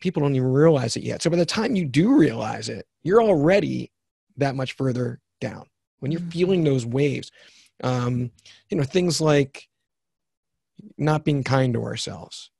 people 0.00 0.22
don't 0.22 0.34
even 0.34 0.48
realize 0.48 0.96
it 0.96 1.02
yet. 1.02 1.22
So 1.22 1.30
by 1.30 1.36
the 1.36 1.46
time 1.46 1.76
you 1.76 1.84
do 1.84 2.16
realize 2.16 2.68
it, 2.68 2.86
you're 3.02 3.22
already 3.22 3.92
that 4.36 4.54
much 4.54 4.72
further 4.72 5.20
down 5.40 5.66
when 6.00 6.12
you're 6.12 6.20
mm-hmm. 6.20 6.30
feeling 6.30 6.64
those 6.64 6.86
waves. 6.86 7.30
Um, 7.82 8.30
you 8.68 8.76
know, 8.76 8.84
things 8.84 9.20
like 9.20 9.66
not 10.98 11.24
being 11.24 11.42
kind 11.44 11.74
to 11.74 11.82
ourselves, 11.82 12.50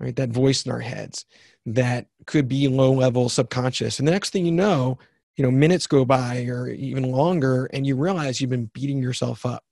right? 0.00 0.16
That 0.16 0.30
voice 0.30 0.64
in 0.64 0.72
our 0.72 0.80
heads 0.80 1.26
that 1.66 2.06
could 2.26 2.48
be 2.48 2.68
low 2.68 2.92
level 2.92 3.28
subconscious. 3.28 3.98
And 3.98 4.08
the 4.08 4.12
next 4.12 4.30
thing 4.30 4.46
you 4.46 4.52
know, 4.52 4.98
you 5.36 5.44
know, 5.44 5.50
minutes 5.50 5.86
go 5.86 6.04
by 6.04 6.44
or 6.46 6.68
even 6.68 7.10
longer, 7.10 7.66
and 7.72 7.86
you 7.86 7.96
realize 7.96 8.40
you've 8.40 8.50
been 8.50 8.70
beating 8.74 9.02
yourself 9.02 9.46
up 9.46 9.62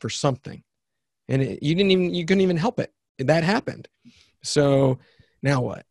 for 0.00 0.10
something. 0.10 0.62
And 1.28 1.42
it, 1.42 1.62
you 1.62 1.74
didn't 1.74 1.90
even, 1.90 2.14
you 2.14 2.24
couldn't 2.24 2.42
even 2.42 2.56
help 2.56 2.78
it. 2.80 2.92
That 3.18 3.44
happened. 3.44 3.88
So 4.42 4.98
now 5.42 5.62
what? 5.62 5.86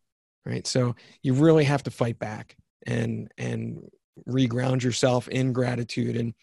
Right. 0.46 0.68
So 0.68 0.96
you 1.24 1.34
really 1.34 1.64
have 1.64 1.84
to 1.84 1.92
fight 1.92 2.20
back 2.20 2.56
and, 2.86 3.32
and 3.38 3.90
reground 4.28 4.84
yourself 4.84 5.28
in 5.28 5.54
gratitude. 5.54 6.16
And 6.16 6.34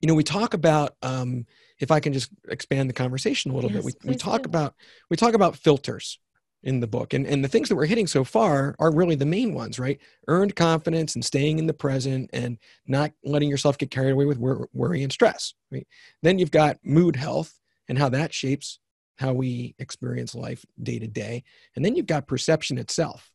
you 0.00 0.08
know 0.08 0.14
we 0.14 0.22
talk 0.22 0.54
about 0.54 0.96
um, 1.02 1.46
if 1.78 1.90
i 1.90 1.98
can 1.98 2.12
just 2.12 2.30
expand 2.48 2.90
the 2.90 2.94
conversation 2.94 3.50
a 3.50 3.54
little 3.54 3.70
yes, 3.70 3.84
bit 3.84 3.96
we, 4.04 4.10
we 4.10 4.16
talk 4.16 4.42
do. 4.42 4.48
about 4.48 4.74
we 5.08 5.16
talk 5.16 5.34
about 5.34 5.56
filters 5.56 6.18
in 6.62 6.80
the 6.80 6.86
book. 6.86 7.12
And, 7.12 7.26
and 7.26 7.44
the 7.44 7.48
things 7.48 7.68
that 7.68 7.76
we're 7.76 7.84
hitting 7.84 8.06
so 8.06 8.24
far 8.24 8.74
are 8.78 8.90
really 8.90 9.14
the 9.14 9.26
main 9.26 9.54
ones 9.54 9.78
right? 9.78 9.98
Earned 10.28 10.56
confidence 10.56 11.14
and 11.14 11.24
staying 11.24 11.58
in 11.58 11.66
the 11.66 11.74
present 11.74 12.30
and 12.32 12.58
not 12.86 13.12
letting 13.22 13.50
yourself 13.50 13.78
get 13.78 13.90
carried 13.90 14.12
away 14.12 14.24
with 14.24 14.38
worry 14.38 15.02
and 15.02 15.12
stress 15.12 15.54
right? 15.70 15.86
Then 16.22 16.38
you've 16.38 16.50
got 16.50 16.78
mood 16.82 17.16
health 17.16 17.58
and 17.88 17.98
how 17.98 18.08
that 18.10 18.32
shapes 18.32 18.78
how 19.16 19.32
we 19.32 19.74
experience 19.78 20.34
life 20.34 20.64
day 20.82 20.98
to 20.98 21.06
day. 21.06 21.44
And 21.76 21.84
then 21.84 21.94
you've 21.94 22.06
got 22.06 22.26
perception 22.26 22.78
itself. 22.78 23.30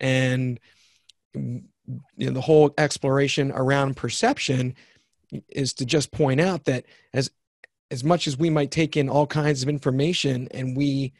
And 0.00 0.58
you 2.16 2.26
know, 2.26 2.32
the 2.32 2.40
whole 2.40 2.72
exploration 2.78 3.52
around 3.52 3.96
perception 3.96 4.74
is 5.48 5.74
to 5.74 5.84
just 5.84 6.12
point 6.12 6.40
out 6.40 6.64
that 6.64 6.84
as 7.12 7.30
as 7.90 8.04
much 8.04 8.26
as 8.26 8.38
we 8.38 8.50
might 8.50 8.70
take 8.70 8.96
in 8.96 9.08
all 9.08 9.26
kinds 9.26 9.62
of 9.62 9.68
information 9.68 10.46
and 10.50 10.76
we 10.76 11.12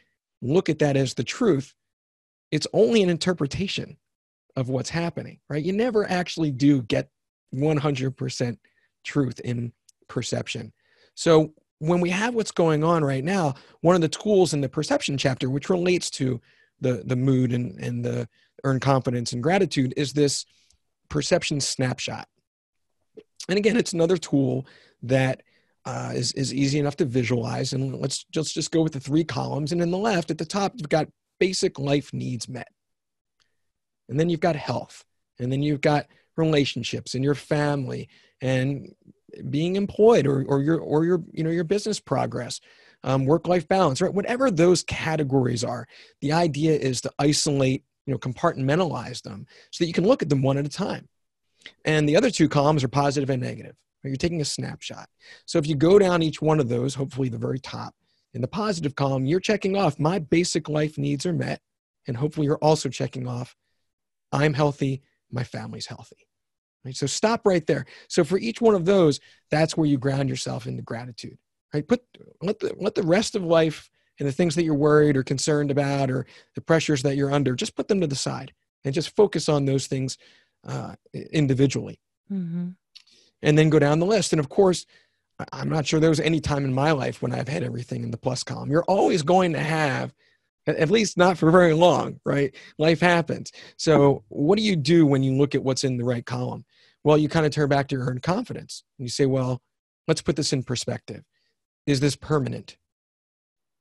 look 0.42 0.68
at 0.68 0.78
that 0.78 0.96
as 0.96 1.14
the 1.14 1.25
truth 1.25 1.75
it's 2.50 2.66
only 2.72 3.02
an 3.02 3.10
interpretation 3.10 3.96
of 4.56 4.68
what's 4.68 4.90
happening 4.90 5.38
right? 5.48 5.64
You 5.64 5.72
never 5.72 6.08
actually 6.08 6.50
do 6.50 6.82
get 6.82 7.10
100% 7.54 8.58
truth 9.04 9.40
in 9.40 9.72
perception. 10.08 10.72
So 11.14 11.52
when 11.78 12.00
we 12.00 12.10
have 12.10 12.34
what's 12.34 12.50
going 12.50 12.82
on 12.82 13.04
right 13.04 13.25
now 13.25 13.54
one 13.80 13.94
of 13.94 14.00
the 14.00 14.08
tools 14.08 14.52
in 14.52 14.60
the 14.60 14.68
perception 14.68 15.16
chapter 15.16 15.48
which 15.48 15.70
relates 15.70 16.10
to 16.10 16.40
the 16.80 17.02
the 17.04 17.16
mood 17.16 17.52
and 17.52 17.78
and 17.78 18.04
the 18.04 18.28
earn 18.64 18.80
confidence 18.80 19.32
and 19.32 19.42
gratitude 19.42 19.94
is 19.96 20.12
this 20.12 20.44
perception 21.08 21.60
snapshot 21.60 22.28
and 23.48 23.56
again, 23.56 23.76
it's 23.76 23.92
another 23.92 24.16
tool 24.16 24.66
that 25.02 25.42
uh, 25.84 26.12
is 26.14 26.32
is 26.32 26.52
easy 26.52 26.78
enough 26.78 26.96
to 26.96 27.04
visualize. 27.04 27.72
And 27.72 27.94
let's 27.98 28.24
just, 28.24 28.54
just 28.54 28.70
go 28.70 28.82
with 28.82 28.92
the 28.92 29.00
three 29.00 29.24
columns. 29.24 29.72
And 29.72 29.80
in 29.80 29.90
the 29.90 29.98
left 29.98 30.30
at 30.30 30.38
the 30.38 30.44
top, 30.44 30.72
you've 30.76 30.88
got 30.88 31.08
basic 31.40 31.78
life 31.78 32.12
needs 32.12 32.48
met. 32.48 32.68
And 34.08 34.20
then 34.20 34.28
you've 34.28 34.40
got 34.40 34.56
health. 34.56 35.04
And 35.38 35.50
then 35.50 35.62
you've 35.62 35.80
got 35.80 36.06
relationships 36.36 37.14
and 37.14 37.24
your 37.24 37.34
family 37.34 38.08
and 38.40 38.94
being 39.50 39.76
employed 39.76 40.26
or, 40.26 40.44
or 40.44 40.62
your 40.62 40.78
or 40.78 41.04
your 41.04 41.22
you 41.32 41.42
know 41.42 41.50
your 41.50 41.64
business 41.64 42.00
progress 42.00 42.60
um, 43.04 43.26
work-life 43.26 43.66
balance 43.68 44.00
right 44.00 44.14
whatever 44.14 44.50
those 44.50 44.84
categories 44.84 45.64
are 45.64 45.86
the 46.20 46.32
idea 46.32 46.72
is 46.72 47.00
to 47.00 47.10
isolate 47.18 47.84
you 48.08 48.14
know 48.14 48.18
compartmentalize 48.18 49.22
them 49.22 49.46
so 49.70 49.84
that 49.84 49.86
you 49.86 49.92
can 49.92 50.06
look 50.06 50.22
at 50.22 50.30
them 50.30 50.42
one 50.42 50.56
at 50.56 50.66
a 50.66 50.70
time 50.70 51.06
and 51.84 52.08
the 52.08 52.16
other 52.16 52.30
two 52.30 52.48
columns 52.48 52.82
are 52.82 52.88
positive 52.88 53.30
and 53.30 53.42
negative. 53.42 53.76
You're 54.04 54.16
taking 54.16 54.40
a 54.40 54.44
snapshot. 54.44 55.08
So 55.44 55.58
if 55.58 55.66
you 55.66 55.74
go 55.74 55.98
down 55.98 56.22
each 56.22 56.40
one 56.40 56.60
of 56.60 56.68
those, 56.68 56.94
hopefully 56.94 57.28
the 57.28 57.38
very 57.38 57.58
top, 57.58 57.94
in 58.32 58.40
the 58.40 58.48
positive 58.48 58.94
column, 58.94 59.26
you're 59.26 59.40
checking 59.40 59.76
off 59.76 59.98
my 59.98 60.18
basic 60.18 60.68
life 60.68 60.98
needs 60.98 61.26
are 61.26 61.32
met. 61.32 61.60
And 62.06 62.16
hopefully 62.16 62.46
you're 62.46 62.58
also 62.58 62.88
checking 62.88 63.26
off 63.26 63.56
I'm 64.32 64.54
healthy, 64.54 65.02
my 65.30 65.42
family's 65.42 65.86
healthy. 65.86 66.28
Right? 66.84 66.96
So 66.96 67.06
stop 67.06 67.42
right 67.44 67.66
there. 67.66 67.86
So 68.08 68.24
for 68.24 68.38
each 68.38 68.60
one 68.60 68.74
of 68.74 68.84
those, 68.84 69.20
that's 69.50 69.76
where 69.76 69.86
you 69.86 69.98
ground 69.98 70.28
yourself 70.28 70.66
into 70.66 70.82
gratitude. 70.82 71.38
Right? 71.74 71.86
Put 71.86 72.02
let 72.40 72.60
the 72.60 72.74
let 72.78 72.94
the 72.94 73.02
rest 73.02 73.34
of 73.34 73.42
life 73.42 73.90
and 74.18 74.28
the 74.28 74.32
things 74.32 74.54
that 74.54 74.64
you're 74.64 74.75
worried 74.75 75.16
or 75.16 75.22
concerned 75.22 75.70
about 75.70 76.10
or 76.10 76.26
the 76.54 76.60
pressures 76.60 77.02
that 77.02 77.16
you're 77.16 77.32
under, 77.32 77.54
just 77.54 77.76
put 77.76 77.88
them 77.88 78.00
to 78.00 78.06
the 78.06 78.16
side 78.16 78.52
and 78.84 78.94
just 78.94 79.14
focus 79.14 79.48
on 79.48 79.64
those 79.64 79.87
things 79.87 80.18
uh, 80.66 80.94
individually. 81.32 82.00
Mm-hmm. 82.32 82.68
And 83.42 83.58
then 83.58 83.70
go 83.70 83.78
down 83.78 84.00
the 84.00 84.06
list. 84.06 84.32
And 84.32 84.40
of 84.40 84.48
course, 84.48 84.84
I'm 85.52 85.68
not 85.68 85.87
sure 85.87 86.00
there 86.00 86.10
was 86.10 86.20
any 86.20 86.40
time 86.40 86.64
in 86.64 86.75
my 86.75 86.90
life 86.90 87.22
when 87.22 87.32
I've 87.32 87.48
had 87.48 87.62
everything 87.62 88.02
in 88.02 88.10
the 88.10 88.16
plus 88.16 88.42
column. 88.42 88.70
You're 88.70 88.84
always 88.84 89.22
going 89.22 89.52
to 89.52 89.60
have, 89.60 90.12
at 90.66 90.90
least 90.90 91.16
not 91.16 91.38
for 91.38 91.50
very 91.50 91.75
long, 91.75 92.20
right? 92.25 92.52
Life 92.78 93.00
happens. 93.00 93.52
So, 93.76 94.25
what 94.28 94.58
do 94.58 94.64
you 94.64 94.75
do 94.75 95.06
when 95.06 95.22
you 95.22 95.34
look 95.34 95.54
at 95.54 95.62
what's 95.62 95.84
in 95.84 95.96
the 95.96 96.04
right 96.04 96.26
column? 96.26 96.64
Well, 97.04 97.16
you 97.16 97.28
kind 97.28 97.46
of 97.46 97.52
turn 97.52 97.68
back 97.68 97.88
to 97.88 97.96
your 97.96 98.06
earned 98.06 98.22
confidence. 98.22 98.82
And 98.98 99.06
you 99.06 99.10
say, 99.10 99.26
well, 99.26 99.62
let's 100.08 100.22
put 100.22 100.34
this 100.34 100.52
in 100.52 100.64
perspective. 100.64 101.22
Is 101.87 102.00
this 102.00 102.16
permanent? 102.16 102.76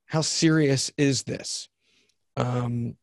How 0.08 0.22
serious 0.22 0.90
is 0.96 1.22
this? 1.22 1.68
Um, 2.36 2.96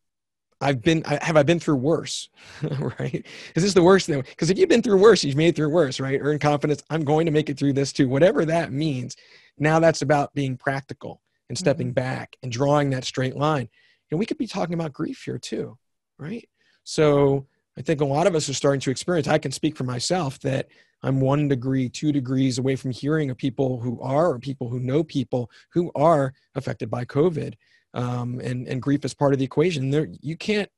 I've 0.61 0.81
been, 0.81 1.03
have 1.03 1.37
I 1.37 1.43
been 1.43 1.59
through 1.59 1.75
worse? 1.75 2.29
right? 2.99 3.25
Is 3.55 3.63
this 3.63 3.73
the 3.73 3.83
worst 3.83 4.07
thing? 4.07 4.21
Because 4.21 4.49
if 4.49 4.57
you've 4.57 4.69
been 4.69 4.81
through 4.81 4.99
worse, 4.99 5.23
you've 5.23 5.35
made 5.35 5.49
it 5.49 5.55
through 5.55 5.69
worse, 5.69 5.99
right? 5.99 6.19
Earn 6.21 6.39
confidence. 6.39 6.83
I'm 6.89 7.03
going 7.03 7.25
to 7.25 7.31
make 7.31 7.49
it 7.49 7.57
through 7.57 7.73
this 7.73 7.93
too, 7.93 8.09
whatever 8.09 8.45
that 8.45 8.71
means. 8.71 9.15
Now 9.57 9.79
that's 9.79 10.01
about 10.01 10.33
being 10.33 10.57
practical 10.57 11.21
and 11.49 11.57
stepping 11.57 11.87
mm-hmm. 11.87 11.93
back 11.93 12.35
and 12.41 12.51
drawing 12.51 12.89
that 12.91 13.05
straight 13.05 13.35
line. 13.35 13.69
And 14.09 14.19
we 14.19 14.25
could 14.25 14.37
be 14.37 14.47
talking 14.47 14.73
about 14.73 14.93
grief 14.93 15.23
here 15.25 15.37
too, 15.37 15.77
right? 16.17 16.47
So 16.83 17.45
I 17.77 17.81
think 17.81 18.01
a 18.01 18.05
lot 18.05 18.27
of 18.27 18.35
us 18.35 18.49
are 18.49 18.53
starting 18.53 18.81
to 18.81 18.91
experience, 18.91 19.27
I 19.27 19.37
can 19.37 19.51
speak 19.51 19.75
for 19.75 19.83
myself 19.83 20.39
that 20.39 20.67
I'm 21.05 21.21
one 21.21 21.47
degree, 21.47 21.87
two 21.87 22.11
degrees 22.11 22.57
away 22.57 22.75
from 22.75 22.91
hearing 22.91 23.29
of 23.29 23.37
people 23.37 23.79
who 23.79 24.01
are, 24.01 24.31
or 24.31 24.39
people 24.39 24.69
who 24.69 24.79
know 24.79 25.03
people 25.03 25.51
who 25.71 25.91
are 25.95 26.33
affected 26.55 26.89
by 26.89 27.05
COVID 27.05 27.53
um, 27.95 28.39
and 28.43 28.67
and 28.67 28.81
grief 28.81 29.05
is 29.05 29.13
part 29.13 29.33
of 29.33 29.39
the 29.39 29.45
equation. 29.45 29.89
There, 29.89 30.07
you 30.21 30.35
can't, 30.35 30.69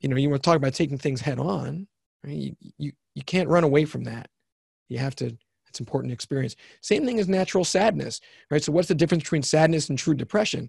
you 0.00 0.08
know, 0.08 0.16
you 0.16 0.28
want 0.28 0.42
to 0.42 0.46
talk 0.46 0.56
about 0.56 0.74
taking 0.74 0.98
things 0.98 1.20
head 1.20 1.38
on. 1.38 1.88
Right? 2.22 2.36
You, 2.36 2.56
you 2.76 2.92
you 3.14 3.24
can't 3.24 3.48
run 3.48 3.64
away 3.64 3.86
from 3.86 4.04
that. 4.04 4.28
You 4.88 4.98
have 4.98 5.16
to. 5.16 5.36
It's 5.68 5.78
important 5.78 6.10
to 6.10 6.14
experience. 6.14 6.56
Same 6.80 7.06
thing 7.06 7.20
as 7.20 7.28
natural 7.28 7.64
sadness, 7.64 8.20
right? 8.50 8.62
So, 8.62 8.72
what's 8.72 8.88
the 8.88 8.94
difference 8.94 9.22
between 9.22 9.44
sadness 9.44 9.88
and 9.88 9.96
true 9.96 10.14
depression? 10.14 10.68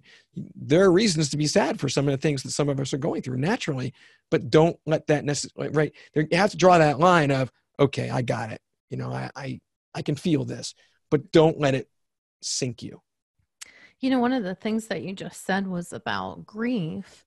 There 0.54 0.84
are 0.84 0.92
reasons 0.92 1.28
to 1.30 1.36
be 1.36 1.48
sad 1.48 1.80
for 1.80 1.88
some 1.88 2.06
of 2.06 2.12
the 2.12 2.18
things 2.18 2.44
that 2.44 2.52
some 2.52 2.68
of 2.68 2.78
us 2.78 2.94
are 2.94 2.98
going 2.98 3.20
through 3.20 3.38
naturally, 3.38 3.92
but 4.30 4.48
don't 4.48 4.76
let 4.86 5.08
that 5.08 5.24
necessarily, 5.24 5.74
right? 5.74 5.92
There, 6.14 6.26
you 6.30 6.38
have 6.38 6.52
to 6.52 6.56
draw 6.56 6.78
that 6.78 7.00
line 7.00 7.32
of, 7.32 7.50
okay, 7.78 8.10
I 8.10 8.22
got 8.22 8.52
it. 8.52 8.60
You 8.90 8.96
know, 8.96 9.12
I, 9.12 9.30
I, 9.34 9.60
I 9.94 10.02
can 10.02 10.16
feel 10.16 10.44
this, 10.44 10.74
but 11.10 11.32
don't 11.32 11.58
let 11.58 11.74
it 11.74 11.88
sink 12.42 12.82
you. 12.82 13.00
You 14.00 14.10
know, 14.10 14.18
one 14.18 14.32
of 14.32 14.42
the 14.42 14.54
things 14.54 14.88
that 14.88 15.02
you 15.02 15.14
just 15.14 15.46
said 15.46 15.66
was 15.66 15.92
about 15.92 16.44
grief. 16.44 17.24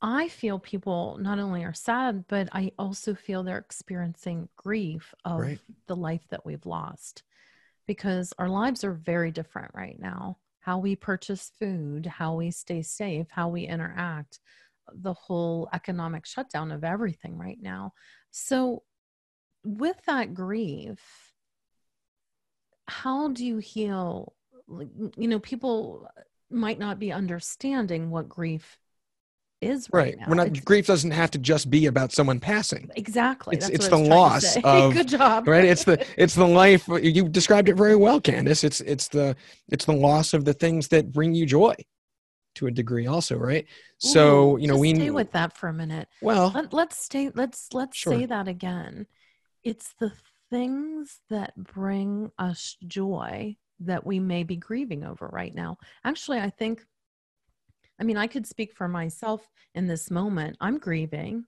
I 0.00 0.28
feel 0.28 0.58
people 0.58 1.18
not 1.20 1.38
only 1.38 1.64
are 1.64 1.74
sad, 1.74 2.26
but 2.28 2.48
I 2.52 2.72
also 2.78 3.14
feel 3.14 3.42
they're 3.42 3.58
experiencing 3.58 4.48
grief 4.56 5.14
of 5.24 5.40
right. 5.40 5.58
the 5.86 5.96
life 5.96 6.26
that 6.30 6.44
we've 6.44 6.66
lost 6.66 7.22
because 7.86 8.32
our 8.38 8.48
lives 8.48 8.84
are 8.84 8.92
very 8.92 9.30
different 9.30 9.72
right 9.74 9.98
now. 9.98 10.38
How 10.60 10.78
we 10.78 10.96
purchase 10.96 11.50
food, 11.58 12.06
how 12.06 12.34
we 12.34 12.50
stay 12.50 12.82
safe, 12.82 13.26
how 13.30 13.48
we 13.48 13.66
interact, 13.66 14.40
the 14.92 15.14
whole 15.14 15.68
economic 15.72 16.26
shutdown 16.26 16.70
of 16.72 16.84
everything 16.84 17.36
right 17.36 17.58
now. 17.60 17.92
So, 18.30 18.82
with 19.64 19.96
that 20.06 20.34
grief, 20.34 21.00
how 22.86 23.28
do 23.28 23.44
you 23.44 23.58
heal 23.58 24.34
you 25.16 25.28
know 25.28 25.38
people 25.38 26.08
might 26.50 26.78
not 26.78 26.98
be 26.98 27.12
understanding 27.12 28.10
what 28.10 28.28
grief 28.28 28.78
is 29.60 29.88
right, 29.92 30.16
right 30.18 30.28
we're 30.28 30.34
not 30.34 30.48
It's- 30.48 30.62
grief 30.64 30.86
doesn't 30.86 31.10
have 31.12 31.30
to 31.32 31.38
just 31.38 31.70
be 31.70 31.86
about 31.86 32.12
someone 32.12 32.40
passing 32.40 32.90
exactly. 32.96 33.56
it's- 33.56 33.70
it's 33.70 33.88
the 33.88 33.98
was 33.98 34.08
trying 34.08 34.10
to 34.10 34.14
loss 34.14 34.56
of- 34.64 34.92
Good 34.92 35.08
job. 35.08 35.48
right 35.48 35.64
it's 35.64 35.84
the 35.84 36.04
it's 36.18 36.34
the 36.34 36.46
life 36.46 36.86
you 36.88 37.28
described 37.28 37.68
it 37.70 37.74
very 37.76 37.96
well 37.96 38.20
candace 38.20 38.64
it's 38.64 38.80
it's 38.82 39.08
the 39.08 39.34
it's 39.70 39.84
the 39.86 39.92
loss 39.94 40.34
of 40.34 40.44
the 40.44 40.52
things 40.54 40.88
that 40.88 41.10
bring 41.12 41.34
you 41.34 41.46
joy 41.46 41.74
to 42.56 42.66
a 42.66 42.70
degree 42.70 43.06
also 43.06 43.36
right 43.36 43.66
so 43.98 44.56
Ooh, 44.56 44.60
you 44.60 44.68
know 44.68 44.76
we 44.76 44.94
stay 44.94 45.10
with 45.10 45.32
that 45.32 45.56
for 45.56 45.68
a 45.68 45.72
minute. 45.74 46.08
well 46.20 46.52
Let, 46.54 46.72
let's 46.74 47.02
stay. 47.02 47.30
Let's 47.34 47.68
let's 47.72 47.96
Sure. 47.96 48.12
say 48.12 48.26
that 48.26 48.46
again. 48.48 49.06
It's 49.64 49.94
the 49.98 50.12
things 50.50 51.20
that 51.30 51.54
bring 51.56 52.30
us 52.38 52.76
joy 52.86 53.56
that 53.80 54.06
we 54.06 54.20
may 54.20 54.44
be 54.44 54.56
grieving 54.56 55.04
over 55.04 55.26
right 55.32 55.54
now. 55.54 55.78
Actually, 56.04 56.38
I 56.40 56.50
think. 56.50 56.84
I 58.00 58.04
mean, 58.04 58.16
I 58.16 58.26
could 58.26 58.46
speak 58.46 58.74
for 58.74 58.88
myself 58.88 59.48
in 59.74 59.86
this 59.86 60.10
moment. 60.10 60.56
I'm 60.60 60.78
grieving. 60.78 61.46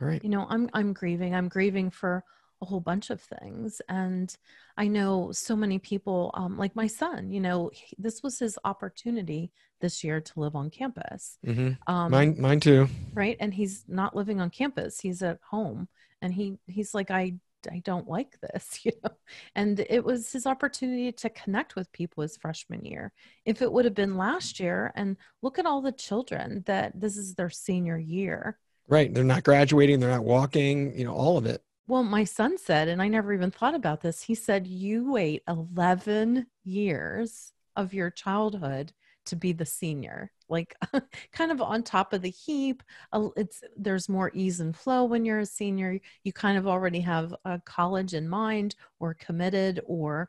right 0.00 0.22
you 0.22 0.28
know 0.30 0.46
i'm 0.48 0.68
i'm 0.74 0.92
grieving 0.92 1.34
i'm 1.34 1.48
grieving 1.48 1.90
for 1.90 2.22
a 2.62 2.66
whole 2.66 2.80
bunch 2.80 3.10
of 3.10 3.20
things 3.20 3.80
and 3.88 4.36
i 4.76 4.86
know 4.86 5.30
so 5.32 5.56
many 5.56 5.78
people 5.78 6.30
um, 6.34 6.56
like 6.56 6.74
my 6.76 6.86
son 6.86 7.30
you 7.30 7.40
know 7.40 7.70
he- 7.72 7.96
this 7.98 8.22
was 8.22 8.38
his 8.38 8.56
opportunity 8.64 9.50
this 9.80 10.04
year 10.04 10.20
to 10.20 10.40
live 10.40 10.54
on 10.54 10.70
campus 10.70 11.38
hmm 11.44 11.70
um, 11.88 12.10
mine 12.12 12.36
mine 12.38 12.60
too 12.60 12.86
right 13.14 13.36
and 13.40 13.52
he's 13.54 13.84
not 13.88 14.14
living 14.14 14.40
on 14.40 14.50
campus 14.50 15.00
he's 15.00 15.22
at 15.22 15.38
home 15.50 15.88
and 16.22 16.32
he 16.34 16.58
he's 16.66 16.94
like 16.94 17.10
i 17.10 17.34
i 17.70 17.80
don't 17.84 18.08
like 18.08 18.38
this 18.40 18.80
you 18.84 18.92
know? 19.02 19.10
And 19.54 19.84
it 19.88 20.04
was 20.04 20.32
his 20.32 20.46
opportunity 20.46 21.12
to 21.12 21.30
connect 21.30 21.76
with 21.76 21.92
people 21.92 22.22
his 22.22 22.36
freshman 22.36 22.84
year. 22.84 23.12
If 23.44 23.62
it 23.62 23.72
would 23.72 23.84
have 23.84 23.94
been 23.94 24.16
last 24.16 24.60
year 24.60 24.92
and 24.94 25.16
look 25.42 25.58
at 25.58 25.66
all 25.66 25.82
the 25.82 25.92
children 25.92 26.62
that 26.66 26.98
this 26.98 27.16
is 27.16 27.34
their 27.34 27.50
senior 27.50 27.98
year. 27.98 28.58
Right 28.86 29.12
they're 29.12 29.24
not 29.24 29.44
graduating 29.44 30.00
they're 30.00 30.10
not 30.10 30.24
walking 30.24 30.96
you 30.98 31.04
know 31.04 31.14
all 31.14 31.38
of 31.38 31.46
it. 31.46 31.62
Well, 31.88 32.02
my 32.02 32.24
son 32.24 32.58
said, 32.58 32.88
and 32.88 33.00
I 33.00 33.08
never 33.08 33.32
even 33.32 33.50
thought 33.50 33.74
about 33.74 34.02
this. 34.02 34.22
He 34.22 34.34
said, 34.34 34.66
You 34.66 35.10
wait 35.10 35.42
11 35.48 36.46
years 36.62 37.54
of 37.76 37.94
your 37.94 38.10
childhood 38.10 38.92
to 39.28 39.36
be 39.36 39.52
the 39.52 39.64
senior, 39.66 40.30
like 40.48 40.74
kind 41.32 41.50
of 41.52 41.62
on 41.62 41.82
top 41.82 42.12
of 42.12 42.22
the 42.22 42.30
heap. 42.30 42.82
It's 43.36 43.62
there's 43.76 44.08
more 44.08 44.30
ease 44.34 44.60
and 44.60 44.76
flow 44.76 45.04
when 45.04 45.24
you're 45.24 45.38
a 45.40 45.46
senior. 45.46 45.98
You 46.24 46.32
kind 46.32 46.58
of 46.58 46.66
already 46.66 47.00
have 47.00 47.34
a 47.44 47.60
college 47.64 48.14
in 48.14 48.28
mind, 48.28 48.74
or 49.00 49.14
committed, 49.14 49.80
or 49.86 50.28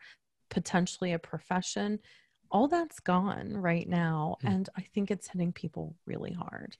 potentially 0.50 1.14
a 1.14 1.20
profession. 1.20 2.00
All 2.52 2.68
that's 2.68 3.00
gone 3.00 3.56
right 3.56 3.88
now, 3.88 4.38
Hmm. 4.42 4.48
and 4.48 4.70
I 4.78 4.82
think 4.94 5.12
it's 5.12 5.28
hitting 5.28 5.54
people 5.54 5.96
really 6.06 6.34
hard. 6.34 6.78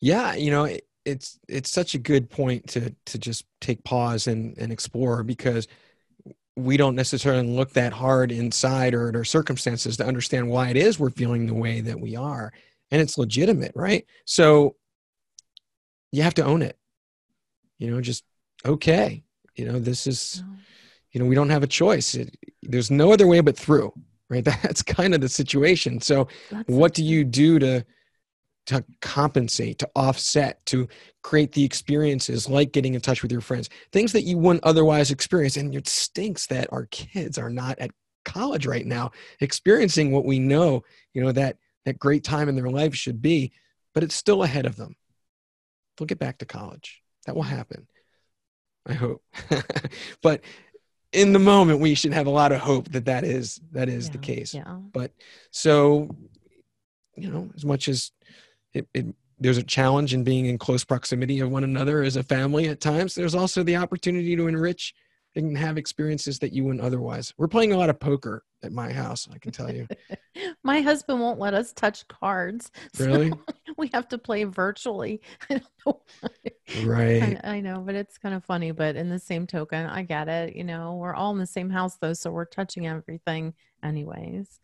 yeah 0.00 0.34
you 0.34 0.50
know 0.50 0.64
it, 0.64 0.86
it's 1.04 1.38
it's 1.48 1.70
such 1.70 1.94
a 1.94 1.98
good 1.98 2.30
point 2.30 2.66
to 2.68 2.94
to 3.06 3.18
just 3.18 3.44
take 3.60 3.82
pause 3.84 4.26
and 4.26 4.56
and 4.58 4.70
explore 4.72 5.22
because 5.24 5.66
we 6.58 6.76
don't 6.76 6.94
necessarily 6.94 7.46
look 7.46 7.72
that 7.72 7.92
hard 7.92 8.32
inside 8.32 8.94
or 8.94 9.08
at 9.08 9.16
our 9.16 9.24
circumstances 9.24 9.96
to 9.96 10.06
understand 10.06 10.48
why 10.48 10.68
it 10.68 10.76
is 10.76 10.98
we're 10.98 11.10
feeling 11.10 11.46
the 11.46 11.54
way 11.54 11.80
that 11.80 12.00
we 12.00 12.16
are. 12.16 12.52
And 12.90 13.00
it's 13.00 13.18
legitimate 13.18 13.72
right? 13.74 14.06
So 14.24 14.76
you 16.12 16.22
have 16.22 16.34
to 16.34 16.44
own 16.44 16.62
it. 16.62 16.76
You 17.78 17.90
know 17.90 18.00
just 18.00 18.24
okay 18.66 19.22
you 19.54 19.64
know 19.64 19.78
this 19.78 20.08
is 20.08 20.42
you 21.12 21.20
know 21.20 21.26
we 21.26 21.34
don't 21.34 21.50
have 21.50 21.62
a 21.62 21.68
choice. 21.68 22.14
It, 22.14 22.36
there's 22.62 22.90
no 22.90 23.12
other 23.12 23.26
way 23.26 23.40
but 23.40 23.56
through 23.56 23.92
right? 24.30 24.44
That's 24.62 24.82
kind 24.82 25.14
of 25.14 25.20
the 25.20 25.28
situation. 25.28 26.00
So 26.00 26.28
that's 26.50 26.68
what 26.68 26.94
do 26.94 27.04
you 27.04 27.24
do 27.24 27.58
to 27.58 27.84
to 28.68 28.84
compensate 29.00 29.78
to 29.78 29.88
offset 29.96 30.64
to 30.66 30.86
create 31.22 31.52
the 31.52 31.64
experiences 31.64 32.48
like 32.48 32.72
getting 32.72 32.94
in 32.94 33.00
touch 33.00 33.22
with 33.22 33.32
your 33.32 33.40
friends 33.40 33.68
things 33.92 34.12
that 34.12 34.22
you 34.22 34.38
wouldn't 34.38 34.64
otherwise 34.64 35.10
experience. 35.10 35.56
And 35.56 35.74
it 35.74 35.88
stinks 35.88 36.46
that 36.48 36.72
our 36.72 36.86
kids 36.86 37.38
are 37.38 37.50
not 37.50 37.78
at 37.78 37.90
college 38.24 38.66
right 38.66 38.84
now 38.84 39.10
experiencing 39.40 40.12
what 40.12 40.26
we 40.26 40.38
know 40.38 40.84
you 41.14 41.22
know 41.22 41.32
that 41.32 41.56
that 41.86 41.98
great 41.98 42.24
time 42.24 42.48
in 42.50 42.56
their 42.56 42.68
life 42.68 42.94
should 42.94 43.22
be 43.22 43.52
but 43.94 44.02
it's 44.02 44.14
still 44.14 44.42
ahead 44.42 44.66
of 44.66 44.76
them. 44.76 44.94
They'll 45.96 46.06
get 46.06 46.18
back 46.18 46.38
to 46.38 46.44
college. 46.44 47.02
That 47.26 47.34
will 47.34 47.42
happen 47.42 47.88
i 48.88 48.94
hope. 48.94 49.22
But 50.22 50.42
in 51.12 51.32
the 51.32 51.38
moment 51.38 51.80
we 51.80 51.94
should 51.94 52.12
have 52.12 52.26
a 52.26 52.30
lot 52.30 52.52
of 52.52 52.60
hope 52.60 52.90
that 52.90 53.06
that 53.06 53.24
is 53.24 53.60
that 53.72 53.88
is 53.88 54.10
the 54.10 54.18
case. 54.18 54.52
Yeah. 54.52 54.78
but 54.92 55.12
so 55.50 56.14
you 57.16 57.30
know 57.30 57.48
as 57.56 57.64
much 57.64 57.88
as 57.88 58.12
it, 58.74 58.88
it 58.94 59.06
there's 59.40 59.58
a 59.58 59.62
challenge 59.62 60.14
in 60.14 60.24
being 60.24 60.46
in 60.46 60.58
close 60.58 60.84
proximity 60.84 61.40
of 61.40 61.50
one 61.50 61.64
another 61.64 62.02
as 62.02 62.16
a 62.16 62.22
family 62.22 62.68
at 62.68 62.80
times 62.80 63.14
there's 63.14 63.34
also 63.34 63.62
the 63.62 63.76
opportunity 63.76 64.34
to 64.36 64.46
enrich 64.46 64.94
and 65.36 65.56
have 65.56 65.78
experiences 65.78 66.38
that 66.38 66.52
you 66.52 66.64
wouldn't 66.64 66.82
otherwise 66.84 67.32
we're 67.38 67.46
playing 67.48 67.72
a 67.72 67.76
lot 67.76 67.90
of 67.90 68.00
poker 68.00 68.42
at 68.64 68.72
my 68.72 68.92
house 68.92 69.28
i 69.32 69.38
can 69.38 69.52
tell 69.52 69.72
you 69.72 69.86
My 70.64 70.80
husband 70.80 71.20
won't 71.20 71.38
let 71.38 71.54
us 71.54 71.72
touch 71.72 72.06
cards. 72.08 72.70
so 72.94 73.06
Really? 73.06 73.32
we 73.76 73.90
have 73.92 74.08
to 74.08 74.18
play 74.18 74.44
virtually. 74.44 75.20
I 75.50 75.54
don't 75.54 75.66
know. 75.86 76.02
right 76.84 77.40
I, 77.44 77.56
I 77.56 77.60
know, 77.60 77.80
but 77.80 77.94
it's 77.94 78.18
kind 78.18 78.34
of 78.34 78.44
funny. 78.44 78.70
But 78.70 78.96
in 78.96 79.08
the 79.08 79.18
same 79.18 79.46
token, 79.46 79.86
I 79.86 80.02
get 80.02 80.28
it. 80.28 80.54
You 80.54 80.64
know, 80.64 80.96
we're 80.96 81.14
all 81.14 81.32
in 81.32 81.38
the 81.38 81.46
same 81.46 81.70
house 81.70 81.96
though, 82.00 82.12
so 82.12 82.30
we're 82.30 82.44
touching 82.44 82.86
everything, 82.86 83.54
anyways. 83.82 84.60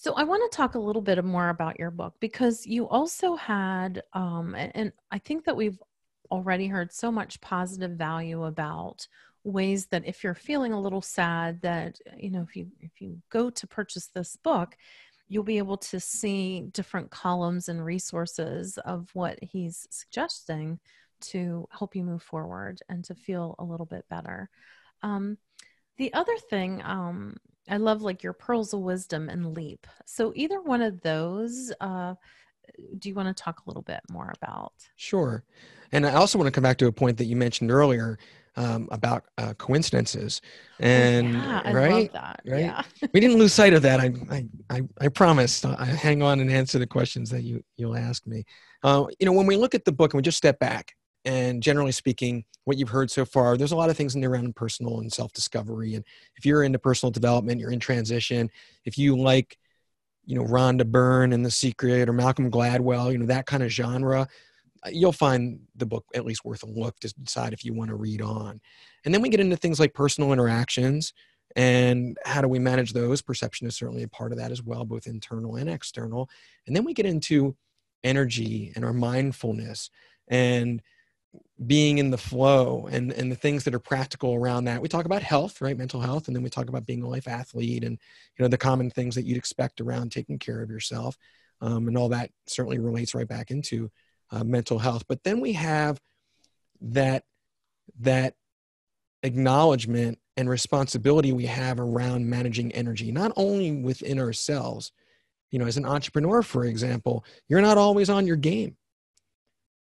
So 0.00 0.12
I 0.12 0.22
want 0.22 0.48
to 0.48 0.56
talk 0.56 0.76
a 0.76 0.78
little 0.78 1.02
bit 1.02 1.24
more 1.24 1.48
about 1.48 1.80
your 1.80 1.90
book 1.90 2.14
because 2.20 2.64
you 2.64 2.88
also 2.88 3.34
had, 3.34 4.00
um, 4.12 4.54
and, 4.54 4.92
I 5.10 5.18
think 5.18 5.44
that 5.44 5.56
we've 5.56 5.82
already 6.30 6.68
heard 6.68 6.92
so 6.92 7.10
much 7.10 7.40
positive 7.40 7.90
value 7.98 8.44
about 8.44 9.08
ways 9.42 9.86
that 9.86 10.06
if 10.06 10.22
you're 10.22 10.34
feeling 10.34 10.72
a 10.72 10.80
little 10.80 11.02
sad 11.02 11.60
that 11.62 11.98
you 12.16 12.30
know 12.30 12.42
if 12.42 12.54
you 12.54 12.68
if 12.80 13.00
you 13.00 13.20
go 13.30 13.48
to 13.50 13.66
purchase 13.66 14.08
this 14.08 14.36
book 14.36 14.76
you'll 15.28 15.42
be 15.42 15.58
able 15.58 15.78
to 15.78 15.98
see 15.98 16.68
different 16.72 17.10
columns 17.10 17.68
and 17.68 17.84
resources 17.84 18.78
of 18.84 19.08
what 19.14 19.38
he's 19.42 19.86
suggesting 19.90 20.78
to 21.20 21.66
help 21.70 21.96
you 21.96 22.04
move 22.04 22.22
forward 22.22 22.80
and 22.88 23.04
to 23.04 23.14
feel 23.14 23.54
a 23.58 23.64
little 23.64 23.86
bit 23.86 24.04
better. 24.08 24.50
Um, 25.02 25.38
the 25.96 26.12
other 26.14 26.36
thing 26.50 26.82
um, 26.84 27.36
i 27.68 27.76
love 27.76 28.02
like 28.02 28.22
your 28.22 28.32
pearls 28.32 28.72
of 28.74 28.80
wisdom 28.80 29.28
and 29.28 29.54
leap 29.56 29.86
so 30.06 30.32
either 30.34 30.60
one 30.60 30.82
of 30.82 31.00
those 31.02 31.72
uh, 31.80 32.14
do 32.98 33.08
you 33.08 33.14
want 33.14 33.34
to 33.34 33.42
talk 33.42 33.60
a 33.60 33.68
little 33.68 33.82
bit 33.82 34.00
more 34.10 34.32
about 34.40 34.72
Sure. 34.96 35.44
And 35.92 36.04
I 36.06 36.14
also 36.14 36.38
want 36.38 36.46
to 36.48 36.52
come 36.52 36.62
back 36.62 36.76
to 36.78 36.86
a 36.86 36.92
point 36.92 37.16
that 37.16 37.24
you 37.24 37.36
mentioned 37.36 37.70
earlier 37.70 38.18
um, 38.56 38.88
about 38.90 39.24
uh, 39.38 39.54
coincidences. 39.54 40.42
And 40.80 41.34
Oh, 41.36 41.38
yeah, 41.38 41.62
I 41.64 41.72
right, 41.72 41.90
love 41.90 42.12
that. 42.12 42.40
right? 42.46 42.60
Yeah. 42.60 42.82
we 43.14 43.20
didn't 43.20 43.38
lose 43.38 43.54
sight 43.54 43.72
of 43.72 43.82
that. 43.82 44.00
I, 44.00 44.12
I, 44.30 44.44
I, 44.68 44.82
I 45.00 45.08
promise. 45.08 45.64
I 45.64 45.84
hang 45.86 46.22
on 46.22 46.40
and 46.40 46.50
answer 46.50 46.78
the 46.78 46.86
questions 46.86 47.30
that 47.30 47.42
you 47.42 47.64
you'll 47.76 47.96
ask 47.96 48.26
me. 48.26 48.44
Uh, 48.82 49.06
you 49.18 49.24
know, 49.26 49.32
when 49.32 49.46
we 49.46 49.56
look 49.56 49.74
at 49.74 49.84
the 49.84 49.92
book 49.92 50.12
and 50.12 50.18
we 50.18 50.22
just 50.22 50.36
step 50.36 50.58
back, 50.58 50.92
and 51.28 51.62
generally 51.62 51.92
speaking, 51.92 52.46
what 52.64 52.78
you've 52.78 52.88
heard 52.88 53.10
so 53.10 53.26
far, 53.26 53.58
there's 53.58 53.72
a 53.72 53.76
lot 53.76 53.90
of 53.90 53.98
things 53.98 54.14
in 54.14 54.22
there 54.22 54.30
around 54.30 54.56
personal 54.56 55.00
and 55.00 55.12
self-discovery. 55.12 55.94
And 55.94 56.02
if 56.36 56.46
you're 56.46 56.62
into 56.62 56.78
personal 56.78 57.10
development, 57.10 57.60
you're 57.60 57.70
in 57.70 57.80
transition. 57.80 58.50
If 58.86 58.96
you 58.96 59.14
like, 59.14 59.58
you 60.24 60.36
know, 60.36 60.44
Rhonda 60.44 60.86
Byrne 60.86 61.34
and 61.34 61.44
The 61.44 61.50
Secret 61.50 62.08
or 62.08 62.14
Malcolm 62.14 62.50
Gladwell, 62.50 63.12
you 63.12 63.18
know, 63.18 63.26
that 63.26 63.44
kind 63.44 63.62
of 63.62 63.68
genre, 63.68 64.26
uh, 64.82 64.90
you'll 64.90 65.12
find 65.12 65.60
the 65.76 65.84
book 65.84 66.06
at 66.14 66.24
least 66.24 66.46
worth 66.46 66.62
a 66.62 66.66
look 66.66 66.98
to 67.00 67.12
decide 67.22 67.52
if 67.52 67.62
you 67.62 67.74
want 67.74 67.90
to 67.90 67.96
read 67.96 68.22
on. 68.22 68.58
And 69.04 69.12
then 69.12 69.20
we 69.20 69.28
get 69.28 69.40
into 69.40 69.56
things 69.56 69.78
like 69.78 69.92
personal 69.92 70.32
interactions 70.32 71.12
and 71.56 72.16
how 72.24 72.40
do 72.40 72.48
we 72.48 72.58
manage 72.58 72.94
those. 72.94 73.20
Perception 73.20 73.66
is 73.66 73.76
certainly 73.76 74.02
a 74.02 74.08
part 74.08 74.32
of 74.32 74.38
that 74.38 74.50
as 74.50 74.62
well, 74.62 74.86
both 74.86 75.06
internal 75.06 75.56
and 75.56 75.68
external. 75.68 76.30
And 76.66 76.74
then 76.74 76.84
we 76.84 76.94
get 76.94 77.04
into 77.04 77.54
energy 78.02 78.72
and 78.74 78.82
our 78.82 78.94
mindfulness 78.94 79.90
and 80.28 80.80
being 81.66 81.98
in 81.98 82.10
the 82.10 82.18
flow 82.18 82.88
and 82.90 83.12
and 83.12 83.30
the 83.30 83.36
things 83.36 83.64
that 83.64 83.74
are 83.74 83.80
practical 83.80 84.34
around 84.34 84.64
that. 84.64 84.80
We 84.80 84.88
talk 84.88 85.04
about 85.04 85.22
health 85.22 85.60
right? 85.60 85.76
Mental 85.76 86.00
health 86.00 86.28
and 86.28 86.36
then 86.36 86.42
we 86.42 86.50
talk 86.50 86.68
about 86.68 86.86
being 86.86 87.02
a 87.02 87.08
life 87.08 87.28
athlete 87.28 87.84
and 87.84 87.98
you 88.36 88.42
know 88.42 88.48
the 88.48 88.56
common 88.56 88.90
things 88.90 89.14
that 89.16 89.24
you'd 89.24 89.36
expect 89.36 89.80
around 89.80 90.12
taking 90.12 90.38
care 90.38 90.62
of 90.62 90.70
yourself 90.70 91.16
um, 91.60 91.88
and 91.88 91.98
all 91.98 92.08
that 92.10 92.30
certainly 92.46 92.78
relates 92.78 93.14
right 93.14 93.26
back 93.28 93.50
into 93.50 93.90
uh, 94.30 94.44
mental 94.44 94.78
health. 94.78 95.04
But 95.08 95.24
then 95.24 95.40
we 95.40 95.52
have 95.54 96.00
that 96.80 97.24
that 98.00 98.34
acknowledgement 99.24 100.18
and 100.36 100.48
responsibility 100.48 101.32
we 101.32 101.46
have 101.46 101.80
around 101.80 102.30
managing 102.30 102.70
energy 102.72 103.10
not 103.10 103.32
only 103.36 103.72
within 103.72 104.18
ourselves. 104.18 104.92
You 105.50 105.58
know 105.58 105.66
as 105.66 105.78
an 105.78 105.86
entrepreneur 105.86 106.42
for 106.42 106.66
example 106.66 107.24
you're 107.48 107.62
not 107.62 107.78
always 107.78 108.10
on 108.10 108.26
your 108.26 108.36
game 108.36 108.76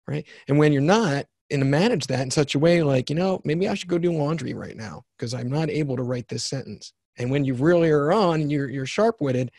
right 0.08 0.26
and 0.48 0.58
when 0.58 0.72
you're 0.72 0.82
not 0.82 1.26
and 1.52 1.62
to 1.62 1.66
manage 1.66 2.08
that 2.08 2.22
in 2.22 2.32
such 2.32 2.56
a 2.56 2.60
way 2.60 2.82
like 2.84 3.10
you 3.10 3.16
know 3.16 3.42
maybe 3.44 3.68
i 3.68 3.74
should 3.74 3.90
go 3.90 3.98
do 3.98 4.12
laundry 4.12 4.54
right 4.54 4.78
now 4.78 5.04
because 5.18 5.34
i'm 5.34 5.50
not 5.50 5.70
able 5.70 5.96
to 5.96 6.04
write 6.04 6.28
this 6.28 6.44
sentence 6.44 6.94
and 7.18 7.32
when 7.32 7.46
you 7.46 7.54
really 7.54 7.90
are 7.90 8.12
on 8.12 8.42
and 8.42 8.52
you're, 8.52 8.70
you're 8.70 8.86
sharp-witted 8.86 9.52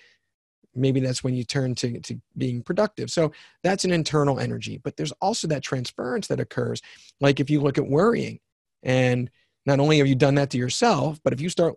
maybe 0.77 1.01
that's 1.01 1.25
when 1.25 1.35
you 1.35 1.43
turn 1.43 1.75
to, 1.75 1.99
to 2.01 2.21
being 2.37 2.63
productive. 2.63 3.11
So 3.11 3.33
that's 3.65 3.85
an 3.85 3.93
internal 3.93 4.39
energy. 4.39 4.79
But 4.83 4.97
there's 4.97 5.13
also 5.13 5.49
that 5.49 5.63
transference 5.63 6.29
that 6.29 6.41
occurs. 6.41 6.83
Like 7.21 7.41
if 7.41 7.51
you 7.51 7.61
look 7.61 7.79
at 7.79 7.87
worrying, 7.87 8.39
and 8.83 9.31
not 9.65 9.81
only 9.81 9.99
have 9.99 10.07
you 10.07 10.15
done 10.15 10.37
that 10.37 10.51
to 10.51 10.59
yourself, 10.59 11.19
but 11.25 11.33
if 11.33 11.41
you 11.41 11.49
start 11.49 11.75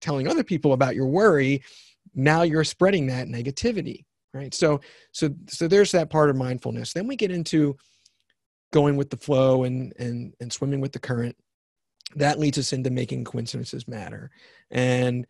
telling 0.00 0.28
other 0.28 0.44
people 0.44 0.72
about 0.72 0.94
your 0.94 1.06
worry, 1.06 1.62
now 2.14 2.42
you're 2.42 2.64
spreading 2.64 3.08
that 3.08 3.28
negativity. 3.28 4.04
Right. 4.32 4.54
So 4.54 4.80
so 5.12 5.30
so 5.48 5.66
there's 5.66 5.92
that 5.92 6.10
part 6.10 6.30
of 6.30 6.36
mindfulness. 6.36 6.92
Then 6.92 7.06
we 7.06 7.16
get 7.16 7.30
into 7.30 7.76
going 8.72 8.96
with 8.96 9.10
the 9.10 9.16
flow 9.16 9.64
and 9.64 9.92
and 9.98 10.34
and 10.40 10.52
swimming 10.52 10.80
with 10.80 10.92
the 10.92 10.98
current. 10.98 11.36
That 12.14 12.38
leads 12.38 12.58
us 12.58 12.72
into 12.72 12.90
making 12.90 13.24
coincidences 13.24 13.88
matter. 13.88 14.30
And 14.70 15.26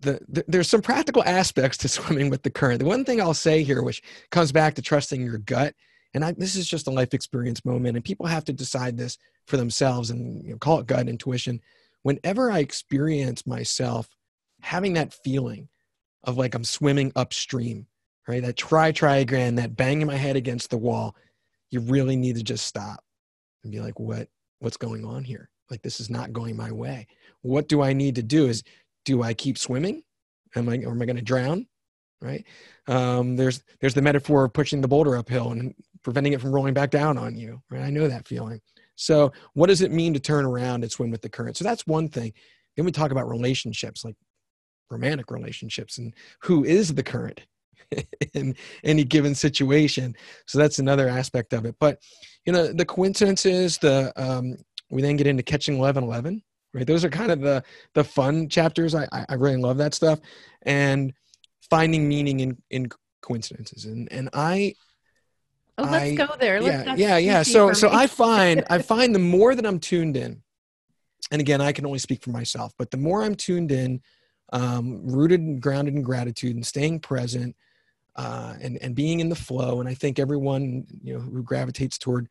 the, 0.00 0.18
the, 0.28 0.44
there's 0.48 0.68
some 0.68 0.80
practical 0.80 1.22
aspects 1.24 1.76
to 1.78 1.88
swimming 1.88 2.30
with 2.30 2.42
the 2.42 2.50
current. 2.50 2.80
The 2.80 2.86
one 2.86 3.04
thing 3.04 3.20
I'll 3.20 3.34
say 3.34 3.62
here, 3.62 3.82
which 3.82 4.02
comes 4.30 4.50
back 4.50 4.74
to 4.74 4.82
trusting 4.82 5.22
your 5.22 5.38
gut, 5.38 5.74
and 6.14 6.24
I, 6.24 6.32
this 6.32 6.56
is 6.56 6.68
just 6.68 6.86
a 6.86 6.90
life 6.90 7.14
experience 7.14 7.64
moment, 7.64 7.96
and 7.96 8.04
people 8.04 8.26
have 8.26 8.44
to 8.46 8.52
decide 8.52 8.96
this 8.96 9.18
for 9.46 9.56
themselves 9.56 10.10
and 10.10 10.42
you 10.44 10.52
know, 10.52 10.58
call 10.58 10.80
it 10.80 10.86
gut 10.86 11.08
intuition. 11.08 11.60
Whenever 12.02 12.50
I 12.50 12.60
experience 12.60 13.46
myself 13.46 14.08
having 14.62 14.94
that 14.94 15.12
feeling 15.12 15.68
of 16.24 16.36
like 16.36 16.54
I'm 16.54 16.64
swimming 16.64 17.12
upstream, 17.16 17.86
right? 18.26 18.42
That 18.42 18.56
try, 18.56 18.92
try 18.92 19.16
again, 19.16 19.56
that 19.56 19.76
banging 19.76 20.06
my 20.06 20.16
head 20.16 20.36
against 20.36 20.70
the 20.70 20.78
wall, 20.78 21.14
you 21.70 21.80
really 21.80 22.16
need 22.16 22.36
to 22.36 22.42
just 22.42 22.66
stop 22.66 23.02
and 23.62 23.72
be 23.72 23.80
like, 23.80 23.98
what, 23.98 24.28
what's 24.58 24.76
going 24.76 25.04
on 25.04 25.24
here? 25.24 25.50
Like 25.70 25.82
this 25.82 26.00
is 26.00 26.10
not 26.10 26.32
going 26.32 26.56
my 26.56 26.72
way. 26.72 27.06
What 27.42 27.68
do 27.68 27.82
I 27.82 27.92
need 27.92 28.16
to 28.16 28.22
do? 28.22 28.46
Is 28.46 28.62
do 29.04 29.22
I 29.22 29.34
keep 29.34 29.56
swimming? 29.56 30.02
Am 30.56 30.68
I, 30.68 30.78
or 30.78 30.90
am 30.90 31.00
I 31.00 31.06
going 31.06 31.16
to 31.16 31.22
drown? 31.22 31.66
Right. 32.20 32.44
Um, 32.86 33.36
there's, 33.36 33.62
there's 33.80 33.94
the 33.94 34.02
metaphor 34.02 34.44
of 34.44 34.52
pushing 34.52 34.80
the 34.80 34.88
boulder 34.88 35.16
uphill 35.16 35.52
and 35.52 35.74
preventing 36.02 36.34
it 36.34 36.40
from 36.40 36.52
rolling 36.52 36.74
back 36.74 36.90
down 36.90 37.16
on 37.16 37.36
you. 37.36 37.62
Right. 37.70 37.82
I 37.82 37.90
know 37.90 38.08
that 38.08 38.26
feeling. 38.26 38.60
So 38.96 39.32
what 39.54 39.68
does 39.68 39.80
it 39.80 39.92
mean 39.92 40.12
to 40.12 40.20
turn 40.20 40.44
around 40.44 40.82
and 40.82 40.92
swim 40.92 41.10
with 41.10 41.22
the 41.22 41.30
current? 41.30 41.56
So 41.56 41.64
that's 41.64 41.86
one 41.86 42.08
thing. 42.08 42.34
Then 42.76 42.84
we 42.84 42.92
talk 42.92 43.10
about 43.10 43.28
relationships, 43.28 44.04
like 44.04 44.16
romantic 44.90 45.30
relationships 45.30 45.96
and 45.98 46.12
who 46.42 46.64
is 46.64 46.94
the 46.94 47.02
current 47.02 47.40
in 48.34 48.54
any 48.84 49.04
given 49.04 49.34
situation. 49.34 50.14
So 50.46 50.58
that's 50.58 50.78
another 50.78 51.08
aspect 51.08 51.52
of 51.52 51.64
it. 51.64 51.76
But, 51.80 51.98
you 52.46 52.52
know, 52.52 52.72
the 52.72 52.84
coincidences, 52.84 53.78
the, 53.78 54.12
um, 54.16 54.56
we 54.90 55.02
then 55.02 55.16
get 55.16 55.26
into 55.26 55.42
catching 55.42 55.78
1111 55.78 56.42
right? 56.74 56.86
Those 56.86 57.04
are 57.04 57.10
kind 57.10 57.30
of 57.30 57.40
the 57.40 57.62
the 57.94 58.04
fun 58.04 58.48
chapters. 58.48 58.94
I 58.94 59.06
i 59.12 59.34
really 59.34 59.56
love 59.56 59.78
that 59.78 59.94
stuff. 59.94 60.20
And 60.62 61.12
finding 61.68 62.08
meaning 62.08 62.40
in 62.40 62.56
in 62.70 62.88
coincidences. 63.22 63.84
And 63.84 64.10
and 64.12 64.28
i 64.32 64.74
oh 65.78 65.84
let's 65.84 65.94
I, 65.94 66.14
go 66.14 66.34
there. 66.38 66.60
Let's, 66.60 66.86
yeah 66.86 67.16
yeah 67.16 67.18
yeah. 67.18 67.42
so 67.42 67.72
so 67.72 67.90
i 67.90 68.06
find 68.06 68.64
i 68.70 68.78
find 68.92 69.14
the 69.14 69.20
more 69.20 69.54
that 69.54 69.66
i'm 69.66 69.78
tuned 69.78 70.16
in 70.16 70.42
and 71.30 71.40
again 71.40 71.60
i 71.60 71.72
can 71.72 71.86
only 71.86 71.98
speak 71.98 72.22
for 72.22 72.30
myself 72.30 72.72
but 72.76 72.90
the 72.90 72.96
more 72.96 73.22
i'm 73.22 73.34
tuned 73.34 73.72
in 73.72 74.00
um, 74.52 75.06
rooted 75.06 75.40
and 75.40 75.62
grounded 75.62 75.94
in 75.94 76.02
gratitude 76.02 76.56
and 76.56 76.66
staying 76.66 76.98
present 76.98 77.54
uh, 78.16 78.54
and 78.60 78.76
and 78.78 78.94
being 78.94 79.20
in 79.20 79.28
the 79.28 79.34
flow 79.34 79.80
and 79.80 79.88
i 79.88 79.94
think 79.94 80.18
everyone 80.18 80.84
you 81.02 81.14
know 81.14 81.20
who 81.20 81.42
gravitates 81.42 81.98
toward 81.98 82.28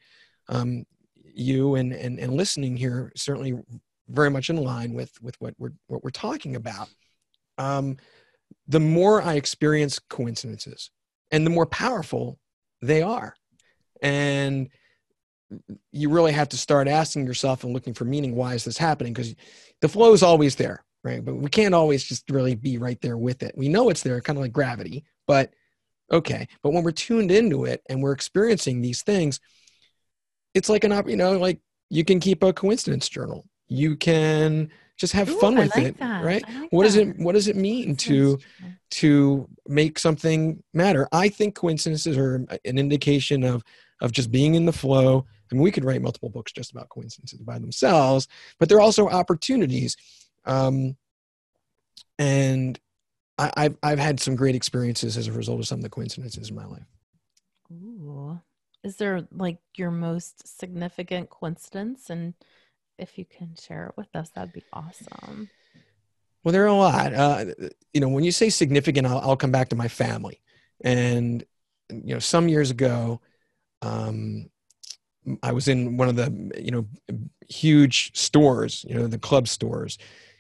um, 0.50 0.84
you 1.34 1.76
and, 1.76 1.94
and 1.94 2.20
and 2.20 2.34
listening 2.34 2.76
here 2.76 3.12
certainly 3.16 3.54
very 4.10 4.30
much 4.30 4.50
in 4.50 4.58
line 4.58 4.94
with 4.94 5.12
with 5.22 5.40
what 5.40 5.54
we're 5.58 5.74
what 5.88 6.04
we're 6.04 6.10
talking 6.10 6.56
about. 6.56 6.90
Um, 7.58 7.98
the 8.68 8.80
more 8.80 9.22
I 9.22 9.36
experience 9.36 10.00
coincidences, 10.00 10.92
and 11.32 11.46
the 11.46 11.52
more 11.52 11.66
powerful 11.66 12.40
they 12.82 13.02
are, 13.02 13.36
and 14.02 14.70
you 15.92 16.10
really 16.10 16.32
have 16.32 16.50
to 16.50 16.58
start 16.58 16.88
asking 16.88 17.26
yourself 17.26 17.64
and 17.64 17.74
looking 17.74 17.94
for 17.94 18.06
meaning. 18.06 18.36
Why 18.36 18.56
is 18.56 18.64
this 18.64 18.78
happening? 18.78 19.14
Because 19.14 19.36
the 19.82 19.90
flow 19.90 20.14
is 20.14 20.24
always 20.24 20.56
there, 20.56 20.84
right? 21.04 21.24
But 21.24 21.36
we 21.36 21.50
can't 21.50 21.76
always 21.76 22.04
just 22.04 22.30
really 22.30 22.56
be 22.56 22.78
right 22.78 23.00
there 23.02 23.18
with 23.18 23.44
it. 23.44 23.54
We 23.56 23.70
know 23.70 23.90
it's 23.90 24.04
there, 24.04 24.22
kind 24.22 24.38
of 24.38 24.42
like 24.42 24.52
gravity, 24.52 25.06
but 25.28 25.54
okay. 26.12 26.48
But 26.62 26.72
when 26.72 26.84
we're 26.84 26.92
tuned 26.92 27.32
into 27.32 27.66
it 27.66 27.82
and 27.90 28.02
we're 28.02 28.14
experiencing 28.14 28.82
these 28.82 29.02
things, 29.04 29.40
it's 30.54 30.70
like 30.70 30.84
an, 30.84 31.04
you 31.08 31.18
know, 31.18 31.38
like 31.38 31.60
you 31.90 32.04
can 32.04 32.20
keep 32.20 32.44
a 32.44 32.54
coincidence 32.54 33.08
journal 33.10 33.46
you 33.70 33.96
can 33.96 34.70
just 34.98 35.14
have 35.14 35.30
Ooh, 35.30 35.40
fun 35.40 35.56
with 35.56 35.74
like 35.76 35.86
it 35.86 35.98
that. 36.00 36.26
right 36.26 36.44
like 36.44 36.72
what 36.72 36.84
that. 36.84 36.88
does 36.88 36.96
it 36.98 37.18
what 37.20 37.34
does 37.34 37.48
it 37.48 37.56
mean 37.56 37.96
to 37.96 38.38
to 38.92 39.48
make 39.68 39.98
something 39.98 40.62
matter 40.74 41.08
i 41.12 41.30
think 41.30 41.56
coincidences 41.56 42.18
are 42.18 42.46
an 42.66 42.78
indication 42.78 43.44
of 43.44 43.64
of 44.02 44.12
just 44.12 44.32
being 44.32 44.56
in 44.56 44.66
the 44.66 44.74
flow 44.74 45.26
I 45.52 45.56
mean, 45.56 45.64
we 45.64 45.72
could 45.72 45.84
write 45.84 46.02
multiple 46.02 46.30
books 46.30 46.52
just 46.52 46.72
about 46.72 46.90
coincidences 46.90 47.42
by 47.42 47.60
themselves 47.60 48.28
but 48.60 48.68
they're 48.68 48.82
also 48.82 49.08
opportunities 49.08 49.96
um, 50.46 50.98
and 52.18 52.80
I, 53.40 53.64
have 53.64 53.78
I've 53.82 54.00
had 54.00 54.20
some 54.20 54.36
great 54.36 54.56
experiences 54.56 55.18
as 55.18 55.28
a 55.28 55.32
result 55.32 55.60
of 55.60 55.68
some 55.68 55.80
of 55.80 55.84
the 55.84 55.90
coincidences 55.90 56.50
in 56.50 56.56
my 56.56 56.66
life 56.66 56.86
Ooh. 57.72 58.40
is 58.84 58.98
there 58.98 59.28
like 59.32 59.60
your 59.76 59.92
most 59.92 60.60
significant 60.60 61.30
coincidence 61.30 62.10
and 62.10 62.34
if 63.00 63.18
you 63.18 63.26
can 63.26 63.56
share 63.60 63.88
it 63.88 63.94
with 63.98 64.14
us, 64.16 64.30
that'd 64.32 64.54
be 64.54 64.64
awesome. 64.74 65.50
Well, 66.44 66.52
there 66.52 66.64
are 66.64 66.68
a 66.68 66.74
lot. 66.74 67.14
Uh, 67.14 67.46
you 67.94 68.02
know, 68.02 68.10
when 68.10 68.24
you 68.24 68.32
say 68.32 68.50
significant, 68.50 69.08
I'll, 69.08 69.20
I'll, 69.20 69.38
come 69.38 69.52
back 69.52 69.70
to 69.70 69.76
my 69.76 69.88
family. 69.88 70.42
And, 70.82 71.44
you 71.90 72.14
know, 72.14 72.20
some 72.20 72.48
years 72.48 72.72
ago, 72.72 73.22
um, 73.82 74.50
I 75.44 75.52
was 75.52 75.68
in 75.68 75.98
one 75.98 76.08
of 76.08 76.16
the, 76.16 76.52
you 76.58 76.72
know, 76.72 76.88
huge 77.48 78.16
stores, 78.18 78.86
you 78.88 78.96
know, 78.96 79.08
the 79.08 79.18
club 79.18 79.48
stores. 79.48 79.98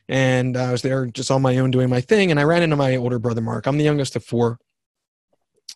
And 0.10 0.58
I 0.58 0.72
was 0.72 0.82
there 0.82 1.06
just 1.06 1.30
on 1.30 1.43
my 1.43 1.58
own 1.60 1.69
doing 1.69 1.89
my 1.89 2.02
thing. 2.02 2.32
And 2.32 2.39
I 2.39 2.43
ran 2.43 2.63
into 2.63 2.76
my 2.76 2.95
older 2.95 3.19
brother, 3.19 3.41
Mark. 3.41 3.67
I'm 3.67 3.78
the 3.78 3.84
youngest 3.84 4.15
of 4.15 4.26
four. 4.26 4.58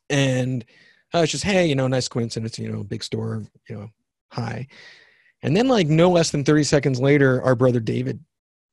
And 0.09 0.65
I 1.13 1.21
was 1.21 1.31
just, 1.31 1.43
hey, 1.43 1.67
you 1.67 1.75
know, 1.75 1.87
nice 1.87 2.07
coincidence, 2.07 2.57
you 2.57 2.69
know, 2.69 2.83
big 2.83 3.03
store, 3.03 3.43
you 3.69 3.75
know, 3.75 3.89
hi. 4.31 4.67
And 5.43 5.55
then, 5.55 5.67
like 5.67 5.87
no 5.87 6.09
less 6.09 6.31
than 6.31 6.43
30 6.43 6.63
seconds 6.63 6.99
later, 6.99 7.41
our 7.43 7.55
brother 7.55 7.79
David 7.79 8.19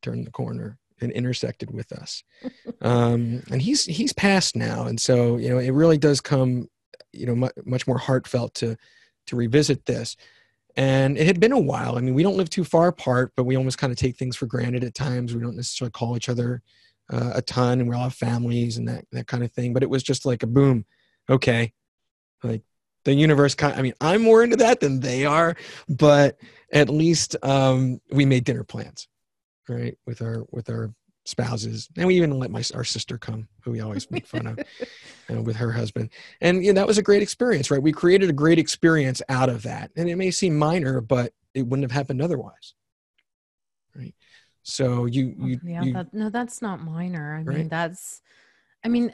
turned 0.03 0.27
the 0.27 0.31
corner 0.31 0.79
and 1.01 1.13
intersected 1.13 1.71
with 1.71 1.93
us. 1.93 2.23
Um, 2.83 3.43
and 3.51 3.61
he's 3.61 3.85
he's 3.85 4.15
passed 4.15 4.57
now, 4.57 4.87
and 4.87 4.99
so 4.99 5.37
you 5.37 5.51
know 5.51 5.59
it 5.59 5.73
really 5.73 5.99
does 5.99 6.19
come, 6.23 6.67
you 7.13 7.27
know, 7.27 7.35
much, 7.35 7.53
much 7.67 7.87
more 7.87 7.99
heartfelt 7.99 8.55
to 8.55 8.75
to 9.27 9.37
revisit 9.37 9.85
this. 9.85 10.17
And 10.77 11.19
it 11.19 11.27
had 11.27 11.41
been 11.41 11.53
a 11.53 11.59
while. 11.59 11.97
I 11.97 12.01
mean, 12.01 12.15
we 12.15 12.23
don't 12.23 12.37
live 12.37 12.51
too 12.51 12.65
far 12.65 12.89
apart, 12.89 13.33
but 13.37 13.45
we 13.45 13.57
almost 13.57 13.79
kind 13.79 13.93
of 13.93 13.99
take 13.99 14.17
things 14.17 14.37
for 14.37 14.47
granted 14.47 14.85
at 14.85 14.95
times. 14.95 15.35
We 15.35 15.43
don't 15.43 15.57
necessarily 15.57 15.93
call 15.93 16.17
each 16.17 16.29
other 16.29 16.63
uh, 17.13 17.33
a 17.35 17.43
ton, 17.43 17.81
and 17.81 17.89
we 17.89 17.95
all 17.95 18.05
have 18.05 18.15
families 18.15 18.77
and 18.77 18.89
that 18.89 19.05
that 19.13 19.27
kind 19.27 19.43
of 19.43 19.53
thing. 19.53 19.73
But 19.73 19.83
it 19.83 19.91
was 19.91 20.03
just 20.03 20.25
like 20.25 20.43
a 20.43 20.47
boom. 20.47 20.85
Okay, 21.29 21.73
like 22.43 22.63
the 23.05 23.15
universe 23.15 23.55
kind 23.55 23.75
i 23.79 23.83
mean 23.83 23.95
i'm 24.01 24.23
more 24.23 24.43
into 24.43 24.57
that 24.57 24.81
than 24.81 25.01
they 25.01 25.25
are 25.25 25.57
but 25.89 26.39
at 26.73 26.89
least 26.89 27.37
um, 27.43 28.01
we 28.13 28.25
made 28.25 28.45
dinner 28.45 28.65
plans 28.65 29.09
right 29.69 29.97
with 30.07 30.23
our 30.23 30.45
with 30.51 30.71
our 30.71 30.93
spouses 31.27 31.89
and 31.97 32.07
we 32.07 32.17
even 32.17 32.39
let 32.39 32.51
my 32.51 32.63
our 32.75 32.85
sister 32.85 33.19
come 33.19 33.47
who 33.63 33.71
we 33.71 33.81
always 33.81 34.11
make 34.11 34.27
fun 34.27 34.47
of 34.47 34.59
uh, 35.31 35.43
with 35.43 35.57
her 35.57 35.71
husband. 35.71 36.11
And 36.41 36.65
you 36.65 36.73
know, 36.73 36.81
that 36.81 36.87
was 36.87 36.99
a 36.99 37.03
great 37.03 37.23
experience 37.23 37.71
right? 37.71 37.83
We 37.83 37.93
created 37.93 38.31
a 38.31 38.35
great 38.35 38.59
experience 38.59 39.21
out 39.29 39.49
of 39.49 39.63
that. 39.63 39.91
And 39.97 40.09
it 40.09 40.17
may 40.17 40.31
seem 40.31 40.57
minor 40.57 41.01
but 41.01 41.33
it 41.55 41.67
wouldn't 41.67 41.85
have 41.85 41.97
happened 41.97 42.23
otherwise. 42.23 42.75
Right? 43.95 44.15
So 44.63 45.07
you 45.07 45.35
you 45.39 45.61
yeah 45.65 45.83
you, 45.83 45.93
that, 45.93 46.15
no 46.15 46.31
that's 46.31 46.63
not 46.63 46.83
minor. 46.83 47.35
I 47.35 47.43
right? 47.43 47.59
mean 47.59 47.69
that's 47.69 48.23
I 48.85 48.89
mean, 48.89 49.13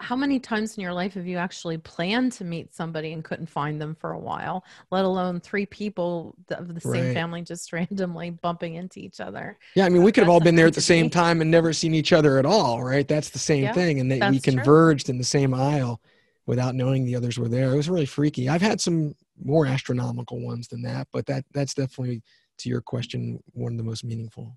how 0.00 0.14
many 0.14 0.38
times 0.38 0.76
in 0.76 0.82
your 0.82 0.92
life 0.92 1.14
have 1.14 1.26
you 1.26 1.36
actually 1.38 1.76
planned 1.78 2.32
to 2.32 2.44
meet 2.44 2.74
somebody 2.74 3.12
and 3.12 3.24
couldn't 3.24 3.48
find 3.48 3.80
them 3.80 3.94
for 3.94 4.12
a 4.12 4.18
while, 4.18 4.64
let 4.90 5.04
alone 5.04 5.40
three 5.40 5.66
people 5.66 6.34
of 6.50 6.72
the 6.72 6.80
same 6.80 7.06
right. 7.06 7.14
family 7.14 7.42
just 7.42 7.72
randomly 7.72 8.30
bumping 8.30 8.74
into 8.74 9.00
each 9.00 9.20
other? 9.20 9.58
Yeah, 9.74 9.86
I 9.86 9.88
mean, 9.88 10.02
we 10.02 10.12
could 10.12 10.22
have 10.22 10.30
all 10.30 10.40
been 10.40 10.54
there 10.54 10.66
at 10.66 10.74
the 10.74 10.80
same 10.80 11.10
time 11.10 11.40
and 11.40 11.50
never 11.50 11.72
seen 11.72 11.94
each 11.94 12.12
other 12.12 12.38
at 12.38 12.46
all, 12.46 12.82
right? 12.82 13.06
That's 13.06 13.30
the 13.30 13.38
same 13.38 13.64
yeah, 13.64 13.72
thing. 13.72 14.00
And 14.00 14.10
that 14.12 14.30
we 14.30 14.40
converged 14.40 15.06
true. 15.06 15.12
in 15.12 15.18
the 15.18 15.24
same 15.24 15.52
aisle 15.52 16.00
without 16.46 16.74
knowing 16.74 17.04
the 17.04 17.16
others 17.16 17.38
were 17.38 17.48
there. 17.48 17.72
It 17.72 17.76
was 17.76 17.90
really 17.90 18.06
freaky. 18.06 18.48
I've 18.48 18.62
had 18.62 18.80
some 18.80 19.14
more 19.42 19.66
astronomical 19.66 20.40
ones 20.40 20.68
than 20.68 20.82
that, 20.82 21.08
but 21.12 21.26
that 21.26 21.44
that's 21.52 21.74
definitely 21.74 22.22
to 22.58 22.68
your 22.68 22.80
question 22.80 23.42
one 23.52 23.72
of 23.72 23.78
the 23.78 23.84
most 23.84 24.04
meaningful. 24.04 24.56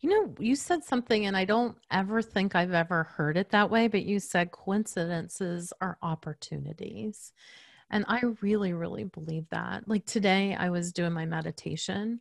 You 0.00 0.10
know, 0.10 0.34
you 0.38 0.54
said 0.56 0.84
something, 0.84 1.26
and 1.26 1.36
I 1.36 1.44
don't 1.44 1.76
ever 1.90 2.22
think 2.22 2.54
I've 2.54 2.72
ever 2.72 3.04
heard 3.04 3.36
it 3.36 3.50
that 3.50 3.70
way, 3.70 3.88
but 3.88 4.04
you 4.04 4.20
said 4.20 4.52
coincidences 4.52 5.72
are 5.80 5.98
opportunities. 6.02 7.32
And 7.90 8.04
I 8.08 8.20
really, 8.40 8.72
really 8.72 9.04
believe 9.04 9.48
that. 9.50 9.88
Like 9.88 10.04
today, 10.06 10.56
I 10.58 10.70
was 10.70 10.92
doing 10.92 11.12
my 11.12 11.24
meditation 11.24 12.20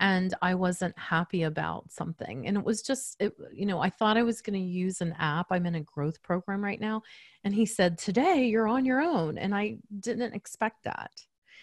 and 0.00 0.34
I 0.42 0.54
wasn't 0.54 0.98
happy 0.98 1.44
about 1.44 1.92
something. 1.92 2.46
And 2.46 2.56
it 2.56 2.64
was 2.64 2.82
just, 2.82 3.16
it, 3.20 3.32
you 3.52 3.64
know, 3.64 3.80
I 3.80 3.90
thought 3.90 4.16
I 4.16 4.24
was 4.24 4.42
going 4.42 4.58
to 4.58 4.66
use 4.66 5.00
an 5.00 5.14
app. 5.18 5.46
I'm 5.50 5.66
in 5.66 5.76
a 5.76 5.80
growth 5.82 6.20
program 6.22 6.64
right 6.64 6.80
now. 6.80 7.02
And 7.44 7.54
he 7.54 7.64
said, 7.64 7.96
Today 7.98 8.46
you're 8.46 8.66
on 8.66 8.84
your 8.84 9.00
own. 9.00 9.38
And 9.38 9.54
I 9.54 9.76
didn't 10.00 10.34
expect 10.34 10.82
that, 10.84 11.12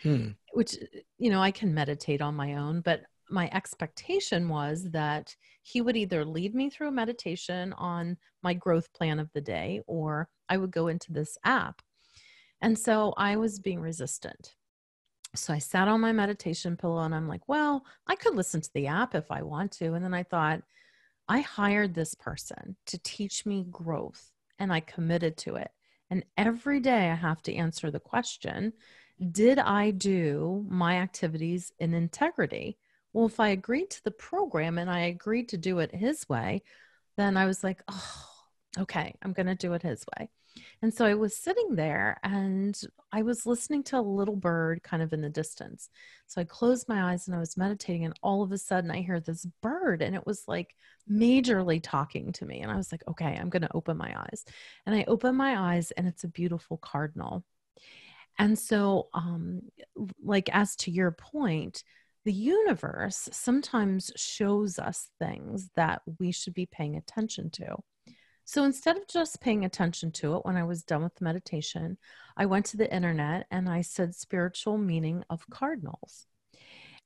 hmm. 0.02 0.30
which, 0.54 0.78
you 1.18 1.30
know, 1.30 1.42
I 1.42 1.52
can 1.52 1.74
meditate 1.74 2.22
on 2.22 2.36
my 2.36 2.56
own, 2.56 2.80
but 2.82 3.02
my 3.32 3.50
expectation 3.54 4.50
was 4.50 4.92
that 4.92 5.36
he 5.64 5.82
would 5.82 5.96
either 5.96 6.26
lead 6.26 6.54
me 6.54 6.70
through 6.70 6.90
a 6.90 6.92
meditation 6.92 7.74
on 7.74 8.18
my 8.44 8.54
growth 8.54 8.92
plan 8.94 9.20
of 9.20 9.32
the 9.34 9.42
day 9.42 9.82
or 9.88 10.28
I 10.50 10.58
would 10.58 10.72
go 10.72 10.88
into 10.88 11.14
this 11.14 11.38
app. 11.44 11.82
And 12.62 12.78
so 12.78 13.14
I 13.18 13.38
was 13.38 13.60
being 13.60 13.80
resistant. 13.80 14.56
So 15.36 15.54
I 15.54 15.60
sat 15.60 15.88
on 15.88 16.02
my 16.02 16.12
meditation 16.12 16.76
pillow 16.76 17.04
and 17.04 17.16
I'm 17.16 17.28
like, 17.28 17.48
well, 17.48 17.86
I 18.06 18.16
could 18.16 18.36
listen 18.36 18.62
to 18.62 18.74
the 18.74 18.88
app 18.88 19.16
if 19.16 19.32
I 19.32 19.42
want 19.42 19.72
to. 19.74 19.94
And 19.94 20.04
then 20.04 20.14
I 20.14 20.24
thought, 20.24 20.62
I 21.28 21.40
hired 21.40 21.94
this 21.94 22.14
person 22.14 22.76
to 22.88 23.00
teach 23.00 23.46
me 23.46 23.66
growth 23.70 24.32
and 24.60 24.74
I 24.74 24.82
committed 24.82 25.38
to 25.38 25.56
it. 25.56 25.72
And 26.10 26.26
every 26.36 26.82
day 26.82 27.10
I 27.10 27.16
have 27.16 27.42
to 27.44 27.56
answer 27.56 27.90
the 27.90 28.02
question 28.02 28.74
Did 29.32 29.58
I 29.58 29.92
do 29.92 30.66
my 30.70 30.98
activities 30.98 31.72
in 31.80 31.94
integrity? 31.94 32.78
Well, 33.14 33.26
if 33.26 33.40
I 33.40 33.50
agreed 33.50 33.90
to 33.92 34.04
the 34.04 34.12
program 34.12 34.78
and 34.78 34.90
I 34.90 35.02
agreed 35.02 35.50
to 35.50 35.58
do 35.58 35.80
it 35.80 35.94
his 35.94 36.28
way, 36.30 36.64
then 37.18 37.38
I 37.38 37.46
was 37.46 37.64
like, 37.64 37.82
oh, 37.90 38.26
okay, 38.80 39.16
I'm 39.22 39.34
going 39.34 39.48
to 39.48 39.56
do 39.56 39.74
it 39.74 39.82
his 39.82 40.06
way. 40.18 40.30
And 40.82 40.94
so 40.94 41.06
I 41.06 41.14
was 41.14 41.36
sitting 41.36 41.76
there 41.76 42.18
and 42.24 42.80
I 43.12 43.22
was 43.22 43.46
listening 43.46 43.84
to 43.86 44.00
a 44.00 44.02
little 44.02 44.36
bird 44.36 44.84
kind 44.84 45.02
of 45.02 45.14
in 45.14 45.22
the 45.22 45.30
distance. 45.30 45.90
So 46.28 46.42
I 46.42 46.46
closed 46.46 46.90
my 46.90 47.12
eyes 47.12 47.28
and 47.28 47.36
I 47.36 47.40
was 47.40 47.58
meditating, 47.58 48.06
and 48.06 48.14
all 48.22 48.44
of 48.44 48.52
a 48.52 48.58
sudden 48.58 48.92
I 48.92 49.02
hear 49.02 49.20
this 49.20 49.46
bird, 49.62 50.02
and 50.02 50.16
it 50.16 50.26
was 50.26 50.44
like 50.48 50.76
majorly 51.10 51.80
talking 51.82 52.32
to 52.34 52.46
me. 52.46 52.62
And 52.62 52.72
I 52.72 52.76
was 52.76 52.92
like, 52.92 53.04
okay, 53.08 53.38
I'm 53.40 53.50
going 53.50 53.62
to 53.62 53.76
open 53.76 53.98
my 53.98 54.14
eyes. 54.18 54.46
And 54.86 54.96
I 54.96 55.06
open 55.08 55.36
my 55.36 55.76
eyes, 55.76 55.92
and 55.92 56.08
it's 56.08 56.24
a 56.24 56.30
beautiful 56.30 56.78
cardinal. 56.78 57.44
And 58.38 58.58
so, 58.58 59.10
um, 59.14 59.62
like, 60.24 60.50
as 60.54 60.76
to 60.78 60.92
your 60.92 61.12
point, 61.12 61.84
the 62.26 62.34
universe 62.34 63.30
sometimes 63.32 64.12
shows 64.16 64.78
us 64.78 65.10
things 65.20 65.70
that 65.76 66.02
we 66.20 66.32
should 66.32 66.54
be 66.54 66.66
paying 66.66 66.96
attention 66.98 67.50
to. 67.52 67.78
So 68.46 68.64
instead 68.64 68.98
of 68.98 69.08
just 69.08 69.42
paying 69.42 69.66
attention 69.66 70.12
to 70.14 70.36
it 70.36 70.46
when 70.46 70.58
I 70.58 70.64
was 70.64 70.84
done 70.84 71.04
with 71.04 71.16
the 71.16 71.24
meditation, 71.24 71.98
I 72.36 72.46
went 72.46 72.66
to 72.68 72.78
the 72.78 72.94
internet 72.94 73.48
and 73.50 73.70
I 73.70 73.82
said 73.82 74.14
spiritual 74.14 74.78
meaning 74.78 75.24
of 75.30 75.50
cardinals. 75.50 76.28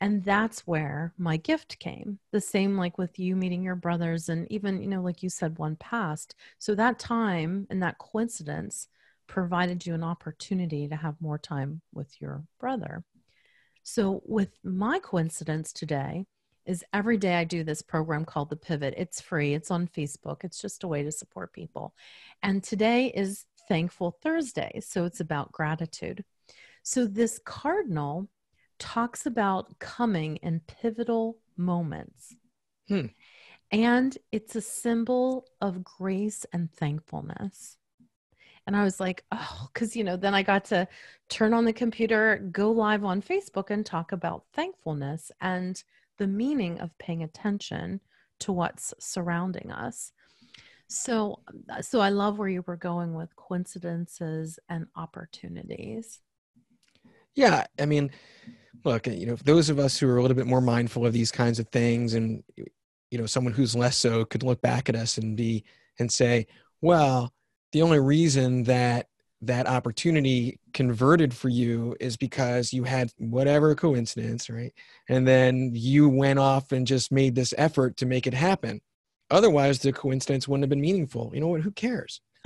And 0.02 0.24
that's 0.24 0.68
where 0.68 1.14
my 1.18 1.38
gift 1.38 1.80
came. 1.80 2.20
The 2.32 2.42
same 2.42 2.78
like 2.78 2.98
with 2.98 3.18
you 3.18 3.36
meeting 3.36 3.64
your 3.64 3.76
brothers, 3.76 4.28
and 4.28 4.52
even, 4.52 4.82
you 4.82 4.88
know, 4.88 5.02
like 5.02 5.24
you 5.24 5.30
said, 5.30 5.58
one 5.58 5.78
passed. 5.78 6.36
So 6.60 6.76
that 6.76 7.00
time 7.00 7.66
and 7.70 7.82
that 7.82 7.98
coincidence 7.98 8.90
provided 9.28 9.86
you 9.86 9.94
an 9.94 10.04
opportunity 10.04 10.88
to 10.88 10.96
have 10.96 11.16
more 11.22 11.38
time 11.38 11.82
with 11.94 12.20
your 12.20 12.44
brother. 12.60 13.04
So, 13.88 14.24
with 14.26 14.50
my 14.64 14.98
coincidence 14.98 15.72
today, 15.72 16.26
is 16.66 16.84
every 16.92 17.18
day 17.18 17.36
I 17.36 17.44
do 17.44 17.64
this 17.64 17.84
program 17.84 18.26
called 18.26 18.50
The 18.50 18.56
Pivot. 18.56 18.96
It's 18.98 19.22
free, 19.22 19.54
it's 19.54 19.70
on 19.70 19.88
Facebook, 19.88 20.44
it's 20.44 20.60
just 20.60 20.84
a 20.84 20.88
way 20.88 21.04
to 21.04 21.12
support 21.12 21.54
people. 21.54 21.94
And 22.42 22.64
today 22.64 23.14
is 23.16 23.46
Thankful 23.68 24.18
Thursday. 24.24 24.80
So, 24.84 25.06
it's 25.06 25.20
about 25.20 25.52
gratitude. 25.52 26.26
So, 26.82 27.06
this 27.06 27.40
cardinal 27.46 28.28
talks 28.80 29.28
about 29.28 29.78
coming 29.78 30.38
in 30.38 30.62
pivotal 30.62 31.38
moments. 31.56 32.36
Hmm. 32.88 33.06
And 33.70 34.18
it's 34.32 34.56
a 34.56 34.62
symbol 34.62 35.46
of 35.62 35.84
grace 35.84 36.44
and 36.52 36.72
thankfulness. 36.74 37.78
And 38.68 38.76
I 38.76 38.84
was 38.84 39.00
like, 39.00 39.24
oh, 39.32 39.70
because, 39.74 39.96
you 39.96 40.04
know, 40.04 40.18
then 40.18 40.34
I 40.34 40.42
got 40.42 40.66
to 40.66 40.88
turn 41.30 41.54
on 41.54 41.66
the 41.66 41.74
computer, 41.74 42.48
go 42.52 42.72
live 42.72 43.04
on 43.04 43.22
Facebook 43.22 43.70
and 43.70 43.86
talk 43.86 44.12
about 44.12 44.46
thankfulness 44.54 45.32
and 45.42 45.82
the 46.18 46.28
meaning 46.28 46.80
of 46.80 46.98
paying 46.98 47.24
attention 47.24 48.00
to 48.40 48.52
what's 48.52 48.94
surrounding 49.00 49.72
us. 49.72 50.12
So, 50.88 51.40
uh, 51.70 51.82
so 51.82 52.00
I 52.00 52.10
love 52.10 52.38
where 52.38 52.50
you 52.50 52.64
were 52.66 52.78
going 52.78 53.14
with 53.14 53.36
coincidences 53.36 54.60
and 54.70 54.88
opportunities. 54.96 56.22
Yeah. 57.36 57.66
I 57.80 57.86
mean, 57.86 58.12
look, 58.84 59.08
you 59.08 59.26
know, 59.26 59.36
those 59.36 59.70
of 59.70 59.78
us 59.78 59.98
who 59.98 60.10
are 60.10 60.18
a 60.18 60.22
little 60.22 60.38
bit 60.38 60.48
more 60.48 60.62
mindful 60.62 61.06
of 61.06 61.14
these 61.14 61.32
kinds 61.32 61.60
of 61.60 61.68
things 61.70 62.14
and, 62.14 62.44
you 63.12 63.18
know, 63.18 63.26
someone 63.26 63.54
who's 63.54 63.76
less 63.76 63.98
so 63.98 64.26
could 64.26 64.44
look 64.44 64.62
back 64.62 64.90
at 64.90 64.96
us 64.96 65.18
and 65.18 65.36
be, 65.36 65.64
and 66.00 66.12
say, 66.12 66.48
well, 66.82 67.34
the 67.76 67.82
only 67.82 68.00
reason 68.00 68.64
that 68.64 69.08
that 69.42 69.68
opportunity 69.68 70.62
converted 70.74 71.34
for 71.34 71.50
you 71.50 71.94
is 72.00 72.16
because 72.16 72.72
you 72.72 72.86
had 72.86 73.12
whatever 73.18 73.76
coincidence, 73.76 74.50
right? 74.50 74.72
And 75.10 75.28
then 75.28 75.72
you 75.74 76.08
went 76.08 76.40
off 76.40 76.72
and 76.72 76.88
just 76.88 77.12
made 77.12 77.36
this 77.36 77.54
effort 77.58 77.98
to 77.98 78.06
make 78.06 78.28
it 78.28 78.34
happen. 78.34 78.80
Otherwise, 79.30 79.80
the 79.80 79.92
coincidence 79.92 80.48
wouldn't 80.48 80.64
have 80.64 80.70
been 80.70 80.80
meaningful. 80.80 81.32
You 81.34 81.42
know 81.42 81.50
what? 81.50 81.64
Who 81.64 81.72
cares? 81.72 82.22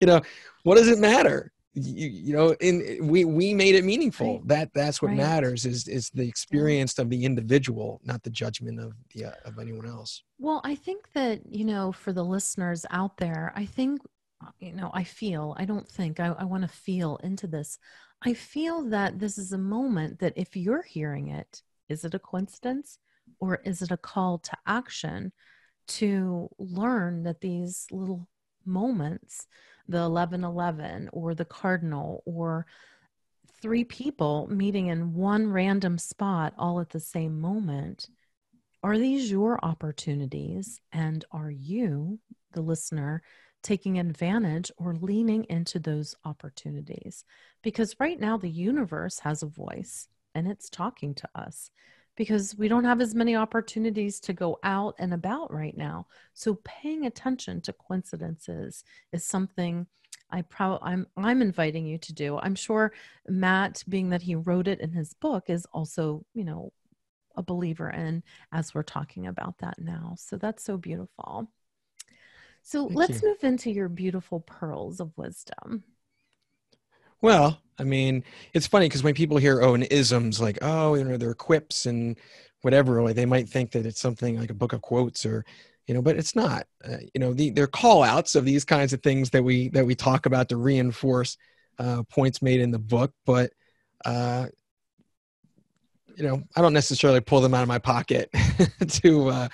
you 0.00 0.06
know, 0.06 0.22
what 0.62 0.78
does 0.78 0.88
it 0.88 0.98
matter? 0.98 1.52
You, 1.74 2.08
you, 2.08 2.32
know, 2.34 2.56
in 2.58 3.06
we 3.06 3.26
we 3.26 3.52
made 3.52 3.74
it 3.74 3.84
meaningful. 3.84 4.38
Right. 4.38 4.48
That 4.48 4.70
that's 4.74 5.02
what 5.02 5.08
right. 5.08 5.16
matters 5.16 5.66
is 5.66 5.88
is 5.88 6.08
the 6.10 6.26
experience 6.26 6.98
of 6.98 7.10
the 7.10 7.24
individual, 7.24 8.00
not 8.02 8.22
the 8.22 8.30
judgment 8.30 8.80
of 8.80 8.92
the 9.14 9.26
uh, 9.26 9.32
of 9.44 9.58
anyone 9.58 9.86
else. 9.86 10.22
Well, 10.38 10.62
I 10.64 10.74
think 10.74 11.12
that 11.12 11.40
you 11.50 11.64
know, 11.64 11.92
for 11.92 12.12
the 12.12 12.24
listeners 12.24 12.84
out 12.90 13.16
there, 13.16 13.52
I 13.56 13.64
think 13.64 14.00
you 14.58 14.72
know, 14.72 14.90
I 14.92 15.04
feel, 15.04 15.54
I 15.58 15.64
don't 15.64 15.88
think, 15.88 16.20
I, 16.20 16.34
I 16.38 16.44
want 16.44 16.62
to 16.62 16.68
feel 16.68 17.16
into 17.22 17.46
this. 17.46 17.78
I 18.22 18.34
feel 18.34 18.84
that 18.90 19.18
this 19.18 19.38
is 19.38 19.52
a 19.52 19.58
moment 19.58 20.20
that 20.20 20.34
if 20.36 20.56
you're 20.56 20.82
hearing 20.82 21.28
it, 21.28 21.62
is 21.88 22.04
it 22.04 22.14
a 22.14 22.18
coincidence 22.18 22.98
or 23.40 23.56
is 23.64 23.82
it 23.82 23.90
a 23.90 23.96
call 23.96 24.38
to 24.38 24.56
action 24.66 25.32
to 25.88 26.48
learn 26.58 27.24
that 27.24 27.40
these 27.40 27.86
little 27.90 28.28
moments, 28.64 29.46
the 29.88 30.08
1111 30.08 31.10
or 31.12 31.34
the 31.34 31.44
cardinal 31.44 32.22
or 32.24 32.66
three 33.60 33.84
people 33.84 34.48
meeting 34.50 34.88
in 34.88 35.14
one 35.14 35.48
random 35.48 35.98
spot 35.98 36.54
all 36.58 36.80
at 36.80 36.90
the 36.90 37.00
same 37.00 37.40
moment, 37.40 38.08
are 38.82 38.98
these 38.98 39.30
your 39.30 39.64
opportunities? 39.64 40.80
And 40.92 41.24
are 41.30 41.50
you, 41.50 42.18
the 42.52 42.62
listener, 42.62 43.22
taking 43.62 43.98
advantage 43.98 44.70
or 44.76 44.94
leaning 44.94 45.44
into 45.44 45.78
those 45.78 46.14
opportunities. 46.24 47.24
Because 47.62 47.96
right 48.00 48.18
now, 48.18 48.36
the 48.36 48.50
universe 48.50 49.20
has 49.20 49.42
a 49.42 49.46
voice 49.46 50.08
and 50.34 50.48
it's 50.48 50.68
talking 50.68 51.14
to 51.14 51.28
us 51.34 51.70
because 52.16 52.56
we 52.56 52.68
don't 52.68 52.84
have 52.84 53.00
as 53.00 53.14
many 53.14 53.36
opportunities 53.36 54.20
to 54.20 54.32
go 54.32 54.58
out 54.62 54.94
and 54.98 55.14
about 55.14 55.52
right 55.52 55.76
now. 55.76 56.06
So 56.34 56.58
paying 56.64 57.06
attention 57.06 57.60
to 57.62 57.72
coincidences 57.72 58.84
is 59.12 59.24
something 59.24 59.86
I 60.30 60.42
pro- 60.42 60.78
I'm 60.82 61.06
I'm 61.16 61.42
inviting 61.42 61.86
you 61.86 61.98
to 61.98 62.12
do. 62.12 62.38
I'm 62.38 62.54
sure 62.54 62.92
Matt 63.28 63.82
being 63.88 64.10
that 64.10 64.22
he 64.22 64.34
wrote 64.34 64.66
it 64.66 64.80
in 64.80 64.90
his 64.92 65.14
book 65.14 65.44
is 65.48 65.66
also, 65.72 66.24
you 66.34 66.44
know, 66.44 66.72
a 67.36 67.42
believer 67.42 67.90
in 67.90 68.22
as 68.50 68.74
we're 68.74 68.82
talking 68.82 69.26
about 69.26 69.58
that 69.58 69.78
now. 69.78 70.14
So 70.16 70.36
that's 70.36 70.64
so 70.64 70.76
beautiful. 70.76 71.50
So 72.62 72.86
Thank 72.86 72.96
let's 72.96 73.22
you. 73.22 73.28
move 73.28 73.44
into 73.44 73.70
your 73.70 73.88
beautiful 73.88 74.40
pearls 74.40 75.00
of 75.00 75.12
wisdom. 75.16 75.84
Well, 77.20 77.60
I 77.78 77.84
mean, 77.84 78.24
it's 78.52 78.66
funny 78.66 78.86
because 78.86 79.02
when 79.02 79.14
people 79.14 79.36
hear 79.36 79.62
oh, 79.62 79.74
and 79.74 79.84
isms 79.84 80.40
like 80.40 80.58
oh, 80.62 80.94
you 80.94 81.04
know, 81.04 81.16
they're 81.16 81.34
quips 81.34 81.86
and 81.86 82.18
whatever, 82.62 83.02
like 83.02 83.16
they 83.16 83.26
might 83.26 83.48
think 83.48 83.72
that 83.72 83.86
it's 83.86 84.00
something 84.00 84.38
like 84.38 84.50
a 84.50 84.54
book 84.54 84.72
of 84.72 84.82
quotes 84.82 85.26
or 85.26 85.44
you 85.86 85.94
know, 85.94 86.02
but 86.02 86.16
it's 86.16 86.36
not. 86.36 86.66
Uh, 86.84 86.98
you 87.12 87.20
know, 87.20 87.34
the, 87.34 87.50
they're 87.50 87.66
call 87.66 88.02
outs 88.02 88.34
of 88.34 88.44
these 88.44 88.64
kinds 88.64 88.92
of 88.92 89.02
things 89.02 89.30
that 89.30 89.42
we 89.42 89.68
that 89.70 89.86
we 89.86 89.94
talk 89.94 90.26
about 90.26 90.48
to 90.48 90.56
reinforce 90.56 91.36
uh, 91.78 92.02
points 92.04 92.42
made 92.42 92.60
in 92.60 92.70
the 92.70 92.78
book, 92.78 93.12
but 93.26 93.52
uh, 94.04 94.46
you 96.16 96.24
know, 96.24 96.42
I 96.56 96.62
don't 96.62 96.72
necessarily 96.72 97.20
pull 97.20 97.40
them 97.40 97.54
out 97.54 97.62
of 97.62 97.68
my 97.68 97.78
pocket 97.78 98.30
to 98.88 99.28
uh, 99.28 99.48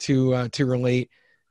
to 0.00 0.34
uh, 0.34 0.48
to 0.52 0.66
relate 0.66 1.10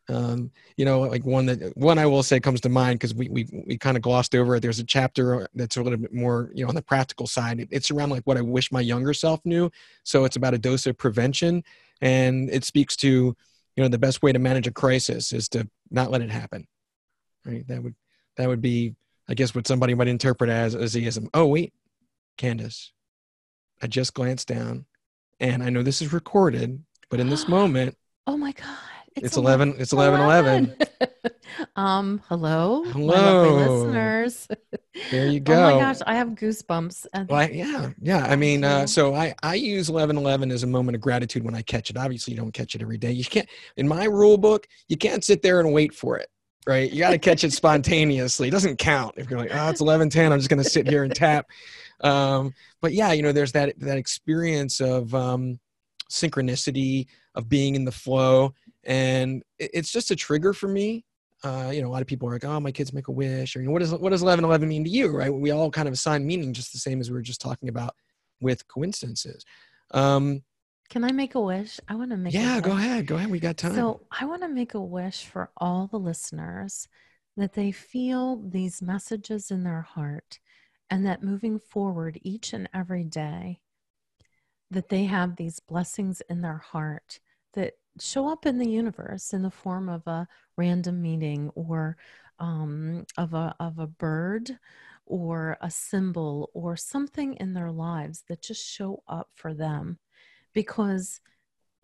um, 0.09 0.51
you 0.75 0.85
know, 0.85 1.01
like 1.01 1.25
one 1.25 1.45
that 1.45 1.77
one 1.77 1.97
I 1.99 2.05
will 2.05 2.23
say 2.23 2.39
comes 2.39 2.61
to 2.61 2.69
mind 2.69 2.99
because 2.99 3.13
we 3.13 3.29
we 3.29 3.47
we 3.67 3.77
kind 3.77 3.95
of 3.95 4.03
glossed 4.03 4.35
over 4.35 4.55
it. 4.55 4.61
There's 4.61 4.79
a 4.79 4.83
chapter 4.83 5.47
that's 5.53 5.77
a 5.77 5.83
little 5.83 5.99
bit 5.99 6.13
more, 6.13 6.51
you 6.53 6.63
know, 6.63 6.69
on 6.69 6.75
the 6.75 6.81
practical 6.81 7.27
side. 7.27 7.67
It's 7.71 7.91
around 7.91 8.09
like 8.09 8.23
what 8.23 8.37
I 8.37 8.41
wish 8.41 8.71
my 8.71 8.81
younger 8.81 9.13
self 9.13 9.39
knew. 9.45 9.69
So 10.03 10.25
it's 10.25 10.35
about 10.35 10.53
a 10.53 10.57
dose 10.57 10.85
of 10.87 10.97
prevention, 10.97 11.63
and 12.01 12.49
it 12.49 12.65
speaks 12.65 12.95
to, 12.97 13.07
you 13.07 13.35
know, 13.83 13.87
the 13.87 13.99
best 13.99 14.23
way 14.23 14.31
to 14.31 14.39
manage 14.39 14.67
a 14.67 14.71
crisis 14.71 15.31
is 15.31 15.47
to 15.49 15.67
not 15.91 16.11
let 16.11 16.21
it 16.21 16.31
happen. 16.31 16.67
Right. 17.45 17.67
That 17.67 17.83
would 17.83 17.95
that 18.37 18.47
would 18.47 18.61
be, 18.61 18.95
I 19.27 19.35
guess, 19.35 19.53
what 19.53 19.67
somebody 19.67 19.93
might 19.93 20.07
interpret 20.07 20.49
as 20.49 20.75
as 20.75 20.95
ism. 20.95 21.29
Oh 21.33 21.45
wait, 21.45 21.73
Candace, 22.37 22.91
I 23.81 23.87
just 23.87 24.13
glanced 24.13 24.47
down, 24.47 24.85
and 25.39 25.61
I 25.61 25.69
know 25.69 25.83
this 25.83 26.01
is 26.01 26.13
recorded, 26.13 26.83
but 27.09 27.19
in 27.19 27.29
this 27.29 27.47
moment, 27.49 27.95
Oh 28.29 28.37
my 28.37 28.51
God. 28.51 28.77
It's 29.23 29.37
11, 29.37 29.75
it's 29.77 29.93
11 29.93 30.19
11. 30.21 30.75
um, 31.75 32.21
hello. 32.27 32.83
Hello. 32.85 33.83
listeners. 33.85 34.47
There 35.11 35.27
you 35.27 35.39
go. 35.39 35.53
Oh 35.59 35.75
my 35.75 35.81
gosh, 35.81 35.97
I 36.05 36.15
have 36.15 36.29
goosebumps. 36.29 37.05
Well, 37.29 37.39
I- 37.39 37.49
yeah, 37.49 37.89
yeah. 38.01 38.25
I 38.25 38.35
mean, 38.35 38.63
uh, 38.63 38.85
so 38.87 39.13
I 39.13 39.33
I 39.43 39.55
use 39.55 39.89
eleven 39.89 40.17
eleven 40.17 40.51
as 40.51 40.63
a 40.63 40.67
moment 40.67 40.95
of 40.95 41.01
gratitude 41.01 41.43
when 41.43 41.55
I 41.55 41.61
catch 41.61 41.89
it. 41.89 41.97
Obviously, 41.97 42.33
you 42.33 42.39
don't 42.39 42.51
catch 42.53 42.75
it 42.75 42.81
every 42.81 42.97
day. 42.97 43.11
You 43.11 43.23
can't. 43.25 43.47
In 43.77 43.87
my 43.87 44.05
rule 44.05 44.37
book, 44.37 44.67
you 44.87 44.97
can't 44.97 45.23
sit 45.23 45.41
there 45.41 45.59
and 45.59 45.73
wait 45.73 45.93
for 45.93 46.17
it. 46.17 46.29
Right? 46.67 46.91
You 46.91 46.99
got 46.99 47.11
to 47.11 47.17
catch 47.17 47.43
it 47.43 47.51
spontaneously. 47.53 48.47
It 48.49 48.51
doesn't 48.51 48.77
count 48.77 49.15
if 49.17 49.29
you're 49.29 49.39
like, 49.39 49.51
oh, 49.53 49.69
it's 49.69 49.81
eleven 49.81 50.09
ten. 50.09 50.31
I'm 50.31 50.39
just 50.39 50.49
going 50.49 50.61
to 50.63 50.69
sit 50.69 50.87
here 50.87 51.03
and 51.03 51.15
tap. 51.15 51.47
Um, 52.01 52.53
but 52.81 52.93
yeah, 52.93 53.11
you 53.13 53.23
know, 53.23 53.31
there's 53.31 53.53
that 53.53 53.79
that 53.79 53.97
experience 53.97 54.79
of 54.79 55.13
um, 55.15 55.59
synchronicity 56.09 57.07
of 57.35 57.47
being 57.49 57.75
in 57.75 57.85
the 57.85 57.91
flow, 57.91 58.53
and 58.89 59.43
it's 59.59 59.91
just 59.91 60.09
a 60.11 60.15
trigger 60.15 60.51
for 60.51 60.67
me. 60.67 61.05
Uh, 61.43 61.71
you 61.73 61.81
know, 61.81 61.87
a 61.87 61.91
lot 61.91 62.01
of 62.01 62.07
people 62.07 62.27
are 62.27 62.33
like, 62.33 62.43
"Oh, 62.43 62.59
my 62.59 62.71
kids 62.71 62.91
make 62.91 63.07
a 63.07 63.11
wish," 63.11 63.55
or 63.55 63.61
you 63.61 63.67
know, 63.67 63.71
what 63.71 63.79
does 63.79 63.93
what 63.93 64.09
does 64.09 64.23
eleven 64.23 64.43
eleven 64.43 64.67
mean 64.67 64.83
to 64.83 64.89
you? 64.89 65.07
Right? 65.15 65.33
We 65.33 65.51
all 65.51 65.71
kind 65.71 65.87
of 65.87 65.93
assign 65.93 66.25
meaning 66.25 66.51
just 66.51 66.73
the 66.73 66.79
same 66.79 66.99
as 66.99 67.09
we 67.09 67.13
were 67.13 67.21
just 67.21 67.39
talking 67.39 67.69
about 67.69 67.95
with 68.41 68.67
coincidences. 68.67 69.45
Um, 69.91 70.41
can 70.89 71.03
I 71.03 71.11
make 71.11 71.35
a 71.35 71.39
wish? 71.39 71.79
I 71.87 71.95
want 71.95 72.09
to 72.11 72.17
make 72.17 72.33
a 72.33 72.37
yeah, 72.37 72.59
go 72.59 72.71
ahead, 72.71 73.05
go 73.05 73.15
ahead. 73.15 73.29
We 73.29 73.39
got 73.39 73.57
time. 73.57 73.75
So 73.75 74.01
I 74.11 74.25
want 74.25 74.41
to 74.41 74.49
make 74.49 74.73
a 74.73 74.81
wish 74.81 75.25
for 75.25 75.51
all 75.55 75.87
the 75.87 75.99
listeners 75.99 76.87
that 77.37 77.53
they 77.53 77.71
feel 77.71 78.37
these 78.37 78.81
messages 78.81 79.51
in 79.51 79.63
their 79.63 79.83
heart 79.83 80.39
and 80.89 81.05
that 81.05 81.23
moving 81.23 81.59
forward 81.59 82.19
each 82.23 82.53
and 82.53 82.67
every 82.73 83.03
day, 83.03 83.61
that 84.71 84.89
they 84.89 85.05
have 85.05 85.35
these 85.35 85.59
blessings 85.59 86.21
in 86.27 86.41
their 86.41 86.57
heart 86.57 87.19
that 87.53 87.75
show 87.99 88.27
up 88.29 88.45
in 88.45 88.57
the 88.57 88.69
universe 88.69 89.33
in 89.33 89.41
the 89.41 89.51
form 89.51 89.89
of 89.89 90.05
a 90.07 90.27
random 90.57 91.01
meeting 91.01 91.49
or 91.55 91.97
um, 92.39 93.05
of 93.17 93.33
a 93.33 93.55
of 93.59 93.79
a 93.79 93.87
bird 93.87 94.57
or 95.05 95.57
a 95.61 95.71
symbol 95.71 96.49
or 96.53 96.77
something 96.77 97.33
in 97.35 97.53
their 97.53 97.71
lives 97.71 98.23
that 98.27 98.41
just 98.41 98.65
show 98.65 99.03
up 99.07 99.29
for 99.35 99.53
them 99.53 99.97
because 100.53 101.19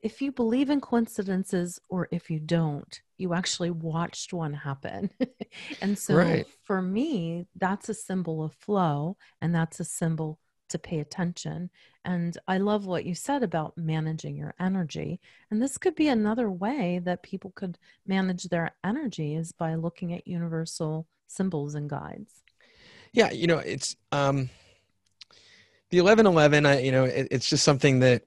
if 0.03 0.21
you 0.21 0.31
believe 0.31 0.69
in 0.69 0.81
coincidences 0.81 1.79
or 1.89 2.07
if 2.11 2.29
you 2.29 2.39
don't, 2.39 3.01
you 3.17 3.33
actually 3.33 3.71
watched 3.71 4.33
one 4.33 4.53
happen. 4.53 5.09
and 5.81 5.97
so 5.97 6.15
Right. 6.15 6.45
for 6.63 6.81
me, 6.81 7.47
that's 7.55 7.89
a 7.89 7.93
symbol 7.93 8.43
of 8.43 8.53
flow 8.53 9.17
and 9.41 9.55
that's 9.55 9.79
a 9.79 9.85
symbol 9.85 10.39
to 10.75 10.89
pay 10.89 10.99
attention. 10.99 11.69
And 12.03 12.37
I 12.47 12.57
love 12.57 12.85
what 12.85 13.05
you 13.05 13.15
said 13.15 13.41
about 13.43 13.77
managing 13.77 14.35
your 14.35 14.53
energy. 14.59 15.19
And 15.49 15.61
this 15.61 15.77
could 15.77 15.95
be 15.95 16.09
another 16.09 16.51
way 16.51 16.99
that 17.03 17.23
people 17.23 17.51
could 17.55 17.77
manage 18.05 18.43
their 18.43 18.75
energy 18.83 19.35
is 19.35 19.51
by 19.51 19.75
looking 19.75 20.13
at 20.13 20.27
universal 20.27 21.07
symbols 21.27 21.75
and 21.75 21.89
guides. 21.89 22.43
yeah, 23.13 23.31
you 23.31 23.47
know, 23.47 23.57
it's 23.57 23.95
um, 24.11 24.49
the 25.89 25.97
eleven 25.97 26.27
eleven. 26.27 26.65
I 26.65 26.81
you 26.81 26.91
know, 26.91 27.05
it, 27.05 27.27
it's 27.31 27.49
just 27.49 27.63
something 27.63 27.99
that 27.99 28.23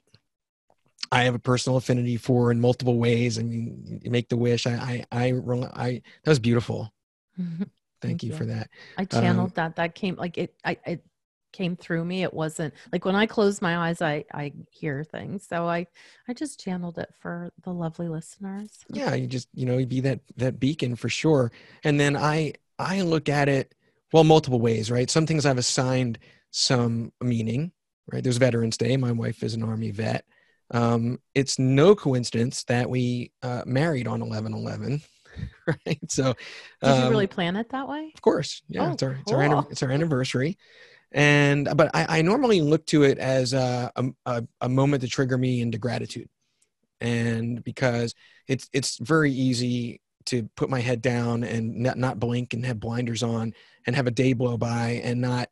I 1.12 1.24
have 1.24 1.34
a 1.34 1.38
personal 1.38 1.76
affinity 1.76 2.16
for 2.16 2.50
in 2.50 2.60
multiple 2.60 2.98
ways. 2.98 3.38
I 3.38 3.42
mean, 3.42 4.00
you 4.02 4.10
make 4.10 4.28
the 4.28 4.36
wish. 4.36 4.66
I 4.66 5.04
I 5.12 5.26
I, 5.26 5.32
I 5.74 6.02
that 6.24 6.30
was 6.30 6.38
beautiful. 6.38 6.92
Thank, 8.00 8.20
Thank 8.20 8.22
you, 8.22 8.30
you. 8.30 8.36
for 8.36 8.46
that. 8.46 8.70
I 8.96 9.04
channeled 9.04 9.54
that. 9.56 9.76
That 9.76 9.94
came 9.94 10.16
like 10.16 10.38
it. 10.38 10.54
I 10.64 10.78
it 10.86 11.04
came 11.52 11.76
through 11.76 12.04
me. 12.04 12.22
It 12.22 12.32
wasn't 12.34 12.74
like 12.92 13.04
when 13.04 13.16
I 13.16 13.26
close 13.26 13.60
my 13.62 13.88
eyes, 13.88 14.00
I 14.02 14.24
I 14.32 14.52
hear 14.70 15.04
things. 15.04 15.46
So 15.46 15.68
I 15.68 15.86
I 16.28 16.32
just 16.34 16.60
channeled 16.60 16.98
it 16.98 17.12
for 17.20 17.52
the 17.64 17.72
lovely 17.72 18.08
listeners. 18.08 18.70
yeah 18.92 19.14
you 19.14 19.26
just 19.26 19.48
you 19.54 19.66
know 19.66 19.78
you 19.78 19.86
be 19.86 20.00
that 20.00 20.20
that 20.36 20.60
beacon 20.60 20.94
for 20.96 21.08
sure 21.08 21.50
and 21.84 21.98
then 21.98 22.16
i 22.16 22.52
i 22.78 23.00
look 23.02 23.28
at 23.28 23.48
it 23.48 23.74
well 24.12 24.24
multiple 24.24 24.60
ways 24.60 24.90
right 24.90 25.10
some 25.10 25.26
things 25.26 25.44
i've 25.46 25.58
assigned 25.58 26.18
some 26.50 27.12
meaning 27.20 27.72
right 28.12 28.22
there's 28.22 28.36
veterans 28.38 28.76
day 28.76 28.96
my 28.96 29.12
wife 29.12 29.42
is 29.42 29.54
an 29.54 29.62
army 29.62 29.90
vet 29.90 30.24
um, 30.70 31.18
it's 31.34 31.58
no 31.58 31.94
coincidence 31.94 32.64
that 32.64 32.90
we 32.90 33.32
uh, 33.42 33.62
married 33.64 34.06
on 34.06 34.20
11-11 34.20 35.02
right 35.66 35.98
so 36.10 36.34
Did 36.82 36.96
you 36.96 37.04
um, 37.04 37.10
really 37.10 37.26
plan 37.26 37.56
it 37.56 37.70
that 37.70 37.88
way? 37.88 38.12
of 38.14 38.20
course 38.20 38.62
yeah 38.68 38.88
Oh, 38.88 38.92
it's 38.92 39.02
our 39.02 39.12
it's 39.20 39.32
our, 39.32 39.66
it's 39.70 39.82
our 39.82 39.90
anniversary 39.90 40.58
and 41.12 41.68
but 41.76 41.90
I, 41.94 42.18
I 42.18 42.22
normally 42.22 42.60
look 42.60 42.84
to 42.86 43.02
it 43.04 43.18
as 43.18 43.52
a, 43.54 43.90
a, 44.26 44.44
a, 44.60 44.68
moment 44.68 45.02
to 45.02 45.08
trigger 45.08 45.38
me 45.38 45.60
into 45.60 45.78
gratitude. 45.78 46.28
And 47.00 47.64
because 47.64 48.14
it's 48.46 48.68
it's 48.72 48.98
very 48.98 49.32
easy 49.32 50.00
to 50.26 50.48
put 50.56 50.68
my 50.68 50.80
head 50.80 51.00
down 51.00 51.44
and 51.44 51.76
not, 51.76 51.96
not 51.96 52.20
blink 52.20 52.52
and 52.52 52.66
have 52.66 52.78
blinders 52.78 53.22
on 53.22 53.54
and 53.86 53.96
have 53.96 54.06
a 54.06 54.10
day 54.10 54.34
blow 54.34 54.58
by 54.58 55.00
and 55.02 55.20
not 55.20 55.48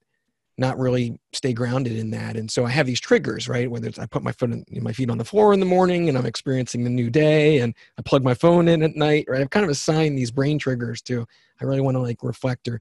not 0.58 0.78
really 0.78 1.18
stay 1.32 1.52
grounded 1.52 1.96
in 1.96 2.10
that. 2.10 2.36
And 2.36 2.50
so 2.50 2.66
i 2.66 2.70
have 2.70 2.86
these 2.86 3.00
triggers 3.00 3.48
right? 3.48 3.70
Whether 3.70 3.88
it's 3.88 3.98
i 3.98 4.04
put 4.04 4.22
my 4.22 4.32
foot 4.32 4.50
in, 4.50 4.64
my 4.82 4.92
feet 4.92 5.08
on 5.08 5.18
the 5.18 5.24
floor 5.24 5.54
in 5.54 5.60
the 5.60 5.66
morning 5.66 6.10
and 6.10 6.18
i'm 6.18 6.26
experiencing 6.26 6.84
the 6.84 6.90
new 6.90 7.08
day 7.08 7.58
and 7.60 7.74
i 7.98 8.02
plug 8.02 8.22
my 8.22 8.34
phone 8.34 8.68
in 8.68 8.82
at 8.82 8.96
night 8.96 9.24
right? 9.28 9.40
I've 9.40 9.50
kind 9.50 9.64
of 9.64 9.70
assigned 9.70 10.18
these 10.18 10.30
brain 10.30 10.58
triggers 10.58 11.00
to 11.02 11.26
i 11.60 11.64
really 11.64 11.80
want 11.80 11.94
to 11.94 12.00
like 12.00 12.22
reflect 12.22 12.68
or 12.68 12.80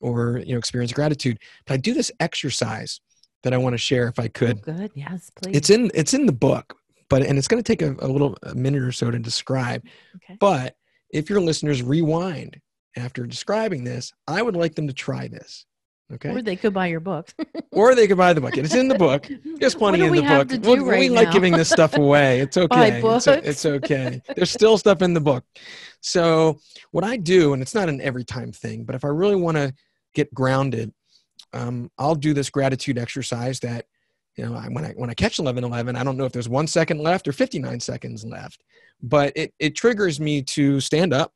or 0.00 0.38
you 0.44 0.52
know 0.52 0.58
experience 0.58 0.92
gratitude 0.92 1.38
but 1.66 1.74
i 1.74 1.76
do 1.76 1.94
this 1.94 2.10
exercise 2.20 3.00
that 3.42 3.52
i 3.52 3.56
want 3.56 3.74
to 3.74 3.78
share 3.78 4.08
if 4.08 4.18
i 4.18 4.24
Oh, 4.24 4.30
could 4.32 4.62
good. 4.62 4.90
Yes, 4.94 5.30
please. 5.34 5.56
it's 5.56 5.70
in 5.70 5.90
it's 5.94 6.14
in 6.14 6.26
the 6.26 6.32
book 6.32 6.74
but 7.08 7.22
and 7.22 7.38
it's 7.38 7.48
going 7.48 7.62
to 7.62 7.66
take 7.66 7.82
a, 7.82 7.96
a 8.04 8.08
little 8.08 8.36
a 8.42 8.54
minute 8.54 8.82
or 8.82 8.92
so 8.92 9.10
to 9.10 9.18
describe 9.18 9.82
okay. 10.16 10.36
but 10.40 10.76
if 11.10 11.30
your 11.30 11.40
listeners 11.40 11.82
rewind 11.82 12.60
after 12.96 13.26
describing 13.26 13.84
this 13.84 14.12
i 14.26 14.42
would 14.42 14.56
like 14.56 14.74
them 14.74 14.86
to 14.86 14.94
try 14.94 15.28
this 15.28 15.64
okay? 16.10 16.30
Or 16.30 16.40
they 16.40 16.56
could 16.56 16.72
buy 16.72 16.86
your 16.86 17.00
book. 17.00 17.34
or 17.72 17.94
they 17.94 18.06
could 18.06 18.16
buy 18.16 18.32
the 18.32 18.40
book. 18.40 18.56
It's 18.56 18.74
in 18.74 18.88
the 18.88 18.94
book. 18.94 19.28
There's 19.58 19.74
plenty 19.74 20.00
in 20.00 20.10
the 20.14 20.22
book. 20.22 20.48
we, 20.50 20.56
do 20.56 20.70
we 20.70 20.78
right 20.78 21.10
like 21.10 21.30
giving 21.32 21.52
this 21.52 21.68
stuff 21.68 21.96
away. 21.98 22.40
It's 22.40 22.56
okay. 22.56 23.02
It's, 23.04 23.26
it's 23.26 23.66
okay. 23.66 24.22
There's 24.34 24.50
still 24.50 24.78
stuff 24.78 25.02
in 25.02 25.12
the 25.12 25.20
book. 25.20 25.44
So 26.00 26.58
what 26.90 27.04
i 27.04 27.16
do 27.16 27.52
and 27.52 27.62
it's 27.62 27.74
not 27.74 27.88
an 27.88 28.00
every 28.00 28.24
time 28.24 28.52
thing 28.52 28.84
but 28.84 28.94
if 28.94 29.04
i 29.04 29.08
really 29.08 29.36
want 29.36 29.56
to 29.56 29.72
get 30.18 30.34
grounded 30.34 30.92
um, 31.52 31.88
i'll 31.96 32.16
do 32.16 32.34
this 32.34 32.50
gratitude 32.50 32.98
exercise 32.98 33.60
that 33.60 33.86
you 34.36 34.44
know 34.44 34.52
when 34.72 34.84
i 34.84 34.90
when 34.96 35.08
i 35.08 35.14
catch 35.14 35.38
11 35.38 35.62
11 35.62 35.94
i 35.94 36.02
don't 36.02 36.16
know 36.16 36.24
if 36.24 36.32
there's 36.32 36.48
one 36.48 36.66
second 36.66 36.98
left 36.98 37.28
or 37.28 37.32
59 37.32 37.78
seconds 37.78 38.24
left 38.24 38.64
but 39.00 39.32
it 39.36 39.54
it 39.60 39.76
triggers 39.76 40.18
me 40.18 40.42
to 40.42 40.80
stand 40.80 41.12
up 41.14 41.32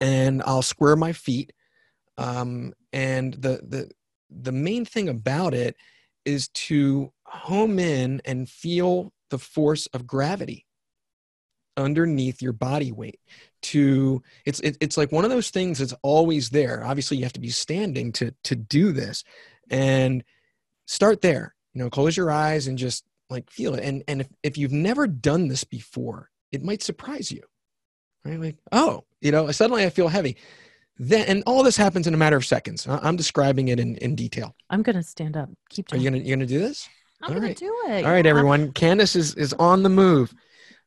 and 0.00 0.42
i'll 0.46 0.62
square 0.62 0.96
my 0.96 1.12
feet 1.12 1.52
um, 2.18 2.72
and 2.92 3.34
the 3.34 3.60
the 3.68 3.88
the 4.42 4.52
main 4.52 4.84
thing 4.84 5.08
about 5.08 5.54
it 5.54 5.76
is 6.24 6.48
to 6.48 7.12
home 7.24 7.78
in 7.78 8.20
and 8.24 8.48
feel 8.48 9.12
the 9.30 9.38
force 9.38 9.86
of 9.94 10.08
gravity 10.08 10.66
underneath 11.76 12.42
your 12.42 12.52
body 12.52 12.90
weight 12.90 13.20
to 13.62 14.22
it's 14.46 14.60
it, 14.60 14.76
it's 14.80 14.96
like 14.96 15.12
one 15.12 15.24
of 15.24 15.30
those 15.30 15.50
things 15.50 15.78
that's 15.78 15.94
always 16.02 16.50
there. 16.50 16.84
Obviously 16.84 17.16
you 17.16 17.24
have 17.24 17.32
to 17.34 17.40
be 17.40 17.50
standing 17.50 18.12
to 18.12 18.32
to 18.44 18.56
do 18.56 18.92
this. 18.92 19.24
And 19.70 20.24
start 20.86 21.20
there 21.20 21.54
you 21.74 21.82
know 21.82 21.90
close 21.90 22.16
your 22.16 22.30
eyes 22.30 22.66
and 22.66 22.76
just 22.78 23.04
like 23.28 23.50
feel 23.50 23.74
it. 23.74 23.84
And 23.84 24.02
and 24.08 24.22
if, 24.22 24.28
if 24.42 24.58
you've 24.58 24.72
never 24.72 25.06
done 25.06 25.48
this 25.48 25.64
before 25.64 26.30
it 26.52 26.64
might 26.64 26.82
surprise 26.82 27.30
you 27.30 27.42
right? 28.24 28.40
Like 28.40 28.56
oh 28.72 29.04
you 29.20 29.32
know 29.32 29.50
suddenly 29.50 29.84
i 29.84 29.90
feel 29.90 30.08
heavy. 30.08 30.36
Then 30.98 31.26
and 31.28 31.42
all 31.46 31.62
this 31.62 31.76
happens 31.76 32.06
in 32.06 32.12
a 32.12 32.18
matter 32.18 32.36
of 32.36 32.44
seconds. 32.44 32.86
I'm 32.86 33.16
describing 33.16 33.68
it 33.68 33.80
in 33.80 33.96
in 33.96 34.14
detail. 34.14 34.54
I'm 34.68 34.82
gonna 34.82 35.02
stand 35.02 35.36
up. 35.36 35.48
Keep 35.70 35.92
are 35.92 35.96
you 35.96 36.10
talking. 36.10 36.12
gonna 36.12 36.28
you 36.28 36.36
gonna 36.36 36.46
do 36.46 36.58
this? 36.58 36.88
I'm 37.22 37.28
all 37.28 37.34
gonna 37.34 37.46
right. 37.48 37.56
do 37.56 37.74
it. 37.88 38.04
all 38.04 38.12
right 38.12 38.26
everyone. 38.26 38.72
Candace 38.72 39.16
is 39.16 39.34
is 39.34 39.54
on 39.54 39.82
the 39.82 39.88
move 39.88 40.34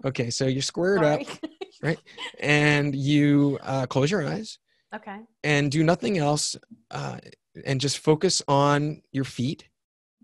okay 0.06 0.30
so 0.30 0.46
you're 0.48 0.62
squared 0.62 1.04
up 1.04 1.22
right? 1.84 2.00
and 2.40 2.96
you 2.96 3.58
uh, 3.62 3.86
close 3.86 4.12
your 4.12 4.26
eyes 4.26 4.60
okay. 4.94 5.20
and 5.44 5.72
do 5.72 5.84
nothing 5.84 6.18
else 6.18 6.56
uh, 6.92 7.18
and 7.66 7.80
just 7.82 8.00
focus 8.00 8.42
on 8.48 9.02
your 9.12 9.24
feet 9.26 9.68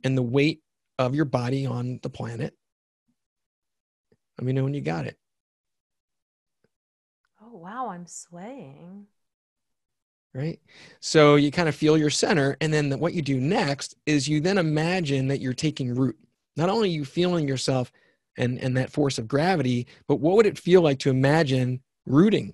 and 0.03 0.17
the 0.17 0.21
weight 0.23 0.61
of 0.97 1.15
your 1.15 1.25
body 1.25 1.65
on 1.65 1.99
the 2.03 2.09
planet 2.09 2.53
let 4.37 4.45
me 4.45 4.53
know 4.53 4.63
when 4.63 4.73
you 4.73 4.81
got 4.81 5.05
it 5.05 5.17
Oh 7.41 7.57
wow, 7.57 7.89
I'm 7.89 8.05
swaying. 8.05 9.07
right 10.33 10.59
so 10.99 11.35
you 11.35 11.49
kind 11.51 11.67
of 11.67 11.75
feel 11.75 11.97
your 11.97 12.09
center 12.11 12.55
and 12.61 12.71
then 12.71 12.99
what 12.99 13.13
you 13.13 13.21
do 13.21 13.39
next 13.39 13.95
is 14.05 14.27
you 14.27 14.39
then 14.39 14.57
imagine 14.59 15.27
that 15.27 15.41
you're 15.41 15.53
taking 15.53 15.95
root 15.95 16.15
not 16.55 16.69
only 16.69 16.89
are 16.89 16.91
you 16.91 17.03
feeling 17.05 17.47
yourself 17.47 17.91
and 18.39 18.57
and 18.59 18.75
that 18.75 18.91
force 18.91 19.17
of 19.19 19.27
gravity 19.27 19.85
but 20.07 20.19
what 20.19 20.35
would 20.35 20.47
it 20.47 20.57
feel 20.57 20.81
like 20.81 20.97
to 20.97 21.11
imagine 21.11 21.81
rooting 22.05 22.53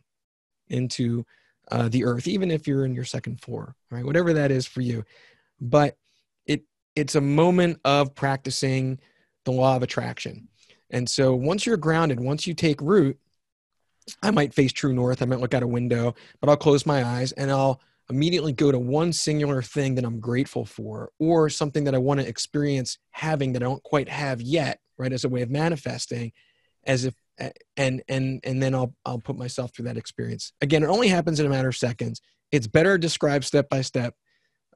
into 0.67 1.25
uh, 1.71 1.87
the 1.87 2.03
earth 2.03 2.27
even 2.27 2.51
if 2.51 2.67
you're 2.67 2.85
in 2.85 2.93
your 2.93 3.05
second 3.05 3.39
floor 3.39 3.75
right 3.89 4.05
whatever 4.05 4.33
that 4.33 4.51
is 4.51 4.65
for 4.65 4.81
you 4.81 5.03
but 5.61 5.95
it 6.45 6.63
it's 6.95 7.15
a 7.15 7.21
moment 7.21 7.79
of 7.85 8.13
practicing 8.13 8.99
the 9.45 9.51
law 9.51 9.75
of 9.75 9.83
attraction. 9.83 10.49
And 10.89 11.09
so 11.09 11.33
once 11.33 11.65
you're 11.65 11.77
grounded, 11.77 12.19
once 12.19 12.45
you 12.45 12.53
take 12.53 12.81
root, 12.81 13.17
I 14.21 14.31
might 14.31 14.53
face 14.53 14.71
true 14.71 14.93
north. 14.93 15.21
I 15.21 15.25
might 15.25 15.39
look 15.39 15.53
out 15.53 15.63
a 15.63 15.67
window, 15.67 16.13
but 16.41 16.49
I'll 16.49 16.57
close 16.57 16.85
my 16.85 17.03
eyes 17.03 17.31
and 17.31 17.49
I'll 17.49 17.81
immediately 18.09 18.53
go 18.53 18.71
to 18.71 18.77
one 18.77 19.11
singular 19.11 19.63
thing 19.63 19.95
that 19.95 20.05
I'm 20.05 20.19
grateful 20.19 20.65
for 20.65 21.11
or 21.19 21.49
something 21.49 21.85
that 21.85 21.95
I 21.95 21.99
want 21.99 22.19
to 22.19 22.27
experience 22.27 22.99
having 23.11 23.53
that 23.53 23.63
I 23.63 23.65
don't 23.65 23.81
quite 23.81 24.09
have 24.09 24.41
yet, 24.41 24.79
right? 24.97 25.13
As 25.13 25.23
a 25.23 25.29
way 25.29 25.41
of 25.41 25.49
manifesting 25.49 26.31
as 26.85 27.05
if 27.05 27.15
and 27.77 28.01
and 28.07 28.39
and 28.43 28.63
then 28.63 28.73
I'll 28.73 28.93
I'll 29.05 29.19
put 29.19 29.37
myself 29.37 29.73
through 29.75 29.85
that 29.85 29.97
experience. 29.97 30.53
Again, 30.61 30.83
it 30.83 30.87
only 30.87 31.07
happens 31.07 31.39
in 31.39 31.45
a 31.45 31.49
matter 31.49 31.67
of 31.67 31.75
seconds. 31.75 32.21
It's 32.51 32.67
better 32.67 32.97
described 32.97 33.43
step 33.43 33.69
by 33.69 33.81
step 33.81 34.15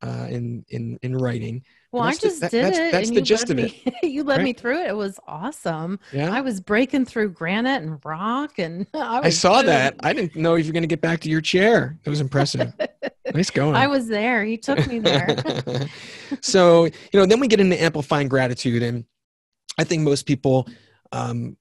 uh, 0.01 0.27
in 0.29 0.65
in 0.69 0.99
in 1.01 1.15
writing. 1.15 1.63
Well, 1.91 2.03
I 2.03 2.13
just 2.13 2.35
the, 2.35 2.41
that, 2.41 2.51
did 2.51 2.63
that's, 2.65 2.77
it. 2.77 2.91
That's 2.91 3.09
the 3.09 3.15
you 3.15 3.21
gist 3.21 3.49
of 3.49 3.55
me, 3.55 3.81
it. 3.85 4.03
you 4.03 4.23
led 4.23 4.37
right? 4.37 4.43
me 4.43 4.53
through 4.53 4.81
it. 4.81 4.87
It 4.87 4.95
was 4.95 5.19
awesome. 5.25 5.99
Yeah, 6.11 6.31
I 6.31 6.41
was 6.41 6.59
breaking 6.59 7.05
through 7.05 7.29
granite 7.29 7.81
and 7.81 7.99
rock, 8.03 8.59
and 8.59 8.85
I, 8.93 9.21
was 9.21 9.25
I 9.25 9.29
saw 9.29 9.61
that. 9.61 9.95
I 10.01 10.13
didn't 10.13 10.35
know 10.35 10.55
if 10.55 10.65
you're 10.65 10.73
going 10.73 10.83
to 10.83 10.87
get 10.87 11.01
back 11.01 11.21
to 11.21 11.29
your 11.29 11.41
chair. 11.41 11.97
It 12.03 12.09
was 12.09 12.21
impressive. 12.21 12.73
nice 13.33 13.49
going. 13.49 13.75
I 13.75 13.87
was 13.87 14.07
there. 14.07 14.43
He 14.43 14.57
took 14.57 14.85
me 14.85 14.99
there. 14.99 15.37
so 16.41 16.85
you 16.85 16.91
know, 17.13 17.25
then 17.25 17.39
we 17.39 17.47
get 17.47 17.59
into 17.59 17.81
amplifying 17.81 18.27
gratitude, 18.27 18.83
and 18.83 19.05
I 19.79 19.85
think 19.85 20.03
most 20.03 20.25
people 20.25 20.67
um, 21.13 21.55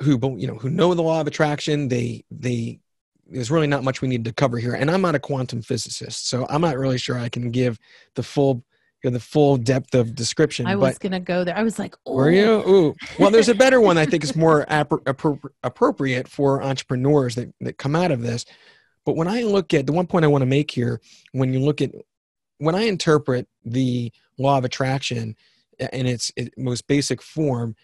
who 0.00 0.36
you 0.38 0.46
know 0.46 0.54
who 0.54 0.70
know 0.70 0.94
the 0.94 1.02
law 1.02 1.20
of 1.20 1.26
attraction, 1.26 1.88
they 1.88 2.24
they 2.30 2.78
there's 3.26 3.50
really 3.50 3.66
not 3.66 3.82
much 3.82 4.00
we 4.00 4.08
need 4.08 4.24
to 4.24 4.32
cover 4.32 4.56
here. 4.56 4.74
And 4.74 4.88
I'm 4.88 5.02
not 5.02 5.16
a 5.16 5.18
quantum 5.18 5.60
physicist, 5.60 6.28
so 6.28 6.46
I'm 6.48 6.60
not 6.60 6.78
really 6.78 6.96
sure 6.96 7.18
I 7.18 7.28
can 7.28 7.50
give 7.50 7.78
the 8.14 8.22
full 8.22 8.64
you 9.02 9.10
know, 9.10 9.14
the 9.14 9.20
full 9.20 9.56
depth 9.56 9.96
of 9.96 10.14
description. 10.14 10.66
I 10.66 10.76
was 10.76 10.98
gonna 10.98 11.18
go 11.18 11.42
there. 11.42 11.56
I 11.56 11.64
was 11.64 11.76
like, 11.76 11.96
oh. 12.06 12.14
were 12.14 12.30
you? 12.30 12.68
Ooh. 12.68 12.94
Well, 13.18 13.32
there's 13.32 13.48
a 13.48 13.54
better 13.54 13.80
one 13.80 13.98
I 13.98 14.06
think 14.06 14.22
is 14.22 14.36
more 14.36 14.64
appro- 14.70 15.02
appro- 15.02 15.50
appropriate 15.64 16.28
for 16.28 16.62
entrepreneurs 16.62 17.34
that, 17.34 17.52
that 17.62 17.78
come 17.78 17.96
out 17.96 18.12
of 18.12 18.22
this. 18.22 18.44
But 19.04 19.16
when 19.16 19.26
I 19.26 19.42
look 19.42 19.74
at 19.74 19.86
the 19.86 19.92
one 19.92 20.06
point 20.06 20.24
I 20.24 20.28
want 20.28 20.42
to 20.42 20.46
make 20.46 20.70
here, 20.70 21.00
when 21.32 21.52
you 21.52 21.58
look 21.58 21.82
at 21.82 21.90
when 22.58 22.76
I 22.76 22.82
interpret 22.82 23.48
the 23.64 24.12
law 24.38 24.58
of 24.58 24.64
attraction 24.64 25.34
in 25.92 26.06
its, 26.06 26.30
most 26.56 26.86
basic 26.86 27.22
form, 27.22 27.74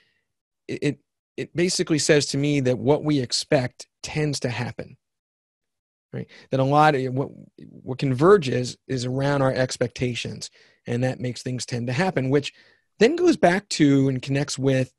it, 0.68 0.98
it 1.36 1.54
basically 1.54 1.98
says 1.98 2.26
to 2.26 2.38
me 2.38 2.60
that 2.60 2.78
what 2.78 3.04
we 3.04 3.20
expect 3.20 3.86
tends 4.02 4.40
to 4.40 4.48
happen. 4.48 4.96
Right? 6.12 6.28
That 6.50 6.60
a 6.60 6.64
lot 6.64 6.94
of 6.94 7.12
what 7.12 7.28
what 7.58 7.98
converges 7.98 8.78
is 8.86 9.04
around 9.04 9.42
our 9.42 9.52
expectations, 9.52 10.50
and 10.86 11.04
that 11.04 11.20
makes 11.20 11.42
things 11.42 11.66
tend 11.66 11.88
to 11.88 11.92
happen, 11.92 12.30
which 12.30 12.54
then 12.98 13.16
goes 13.16 13.36
back 13.36 13.68
to 13.70 14.08
and 14.08 14.22
connects 14.22 14.58
with 14.58 14.94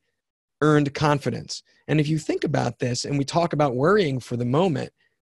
earned 0.62 0.94
confidence. 0.94 1.64
And 1.88 2.00
if 2.00 2.08
you 2.08 2.20
think 2.20 2.44
about 2.44 2.80
this, 2.80 3.06
and 3.06 3.18
we 3.18 3.24
talk 3.24 3.54
about 3.54 3.76
worrying 3.76 4.20
for 4.20 4.36
the 4.36 4.46
moment, 4.46 4.92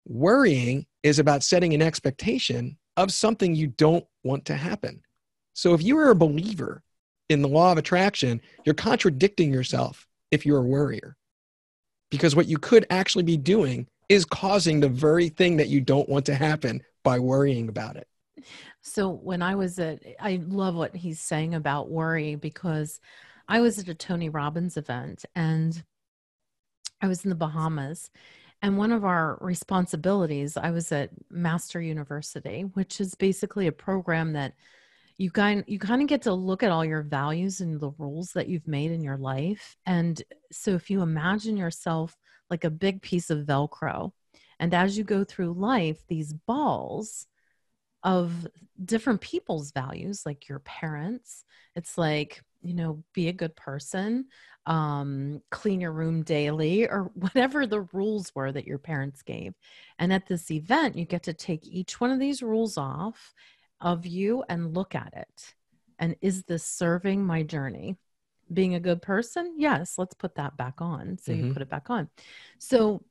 worrying 0.06 0.86
is 1.02 1.18
about 1.18 1.42
setting 1.42 1.72
an 1.72 1.82
expectation 1.82 2.76
of 2.96 3.12
something 3.12 3.54
you 3.54 3.68
don't 3.68 4.04
want 4.24 4.44
to 4.46 4.54
happen. 4.54 5.02
So 5.54 5.72
if 5.72 5.82
you 5.82 5.96
are 5.98 6.10
a 6.10 6.16
believer 6.16 6.82
in 7.30 7.42
the 7.42 7.48
law 7.48 7.72
of 7.72 7.78
attraction, 7.78 8.42
you're 8.64 8.74
contradicting 8.74 9.54
yourself 9.54 10.06
if 10.32 10.44
you're 10.44 10.58
a 10.58 10.66
worrier. 10.66 11.16
Because 12.10 12.34
what 12.34 12.48
you 12.48 12.58
could 12.58 12.84
actually 12.90 13.22
be 13.22 13.36
doing 13.36 13.86
is 14.08 14.24
causing 14.24 14.80
the 14.80 14.88
very 14.88 15.28
thing 15.28 15.56
that 15.56 15.68
you 15.68 15.80
don't 15.80 16.08
want 16.08 16.26
to 16.26 16.34
happen 16.34 16.82
by 17.04 17.20
worrying 17.20 17.68
about 17.68 17.96
it. 17.96 18.08
So 18.82 19.08
when 19.08 19.42
I 19.42 19.54
was 19.54 19.78
at, 19.78 20.02
I 20.18 20.40
love 20.44 20.74
what 20.74 20.96
he's 20.96 21.20
saying 21.20 21.54
about 21.54 21.88
worry 21.88 22.34
because 22.34 22.98
I 23.48 23.60
was 23.60 23.78
at 23.78 23.88
a 23.88 23.94
Tony 23.94 24.28
Robbins 24.28 24.76
event 24.76 25.24
and 25.36 25.82
I 27.00 27.06
was 27.06 27.24
in 27.24 27.30
the 27.30 27.36
Bahamas. 27.36 28.10
And 28.60 28.76
one 28.76 28.90
of 28.90 29.04
our 29.04 29.38
responsibilities, 29.40 30.56
I 30.56 30.70
was 30.70 30.90
at 30.90 31.10
Mastery 31.30 31.86
University, 31.86 32.62
which 32.74 33.00
is 33.00 33.14
basically 33.14 33.68
a 33.68 33.72
program 33.72 34.32
that 34.32 34.54
you 35.20 35.30
kind 35.30 35.62
you 35.66 35.78
kind 35.78 36.00
of 36.00 36.08
get 36.08 36.22
to 36.22 36.32
look 36.32 36.62
at 36.62 36.70
all 36.70 36.82
your 36.82 37.02
values 37.02 37.60
and 37.60 37.78
the 37.78 37.90
rules 37.98 38.32
that 38.32 38.48
you've 38.48 38.66
made 38.66 38.90
in 38.90 39.02
your 39.02 39.18
life. 39.18 39.76
And 39.84 40.20
so 40.50 40.70
if 40.70 40.88
you 40.88 41.02
imagine 41.02 41.58
yourself 41.58 42.16
like 42.48 42.64
a 42.64 42.70
big 42.70 43.02
piece 43.02 43.28
of 43.28 43.44
Velcro, 43.44 44.12
and 44.58 44.72
as 44.72 44.96
you 44.96 45.04
go 45.04 45.22
through 45.22 45.52
life, 45.52 45.98
these 46.08 46.32
balls 46.32 47.26
of 48.02 48.48
different 48.82 49.20
people's 49.20 49.72
values, 49.72 50.22
like 50.24 50.48
your 50.48 50.60
parents, 50.60 51.44
it's 51.76 51.98
like, 51.98 52.42
you 52.62 52.72
know, 52.72 53.04
be 53.12 53.28
a 53.28 53.32
good 53.34 53.54
person, 53.56 54.24
um, 54.64 55.42
clean 55.50 55.82
your 55.82 55.92
room 55.92 56.22
daily, 56.22 56.88
or 56.88 57.10
whatever 57.14 57.66
the 57.66 57.82
rules 57.92 58.34
were 58.34 58.52
that 58.52 58.66
your 58.66 58.78
parents 58.78 59.20
gave. 59.20 59.52
And 59.98 60.14
at 60.14 60.28
this 60.28 60.50
event, 60.50 60.96
you 60.96 61.04
get 61.04 61.24
to 61.24 61.34
take 61.34 61.66
each 61.66 62.00
one 62.00 62.10
of 62.10 62.18
these 62.18 62.42
rules 62.42 62.78
off 62.78 63.34
of 63.80 64.06
you 64.06 64.44
and 64.48 64.74
look 64.74 64.94
at 64.94 65.12
it. 65.14 65.54
And 65.98 66.16
is 66.20 66.44
this 66.44 66.64
serving 66.64 67.24
my 67.24 67.42
journey? 67.42 67.96
Being 68.52 68.74
a 68.74 68.80
good 68.80 69.02
person? 69.02 69.54
Yes, 69.56 69.96
let's 69.98 70.14
put 70.14 70.34
that 70.36 70.56
back 70.56 70.80
on. 70.80 71.18
So 71.18 71.32
you 71.32 71.44
Mhm. 71.44 71.52
put 71.52 71.62
it 71.62 71.68
back 71.68 71.90
on. 71.90 72.10
So 72.58 73.04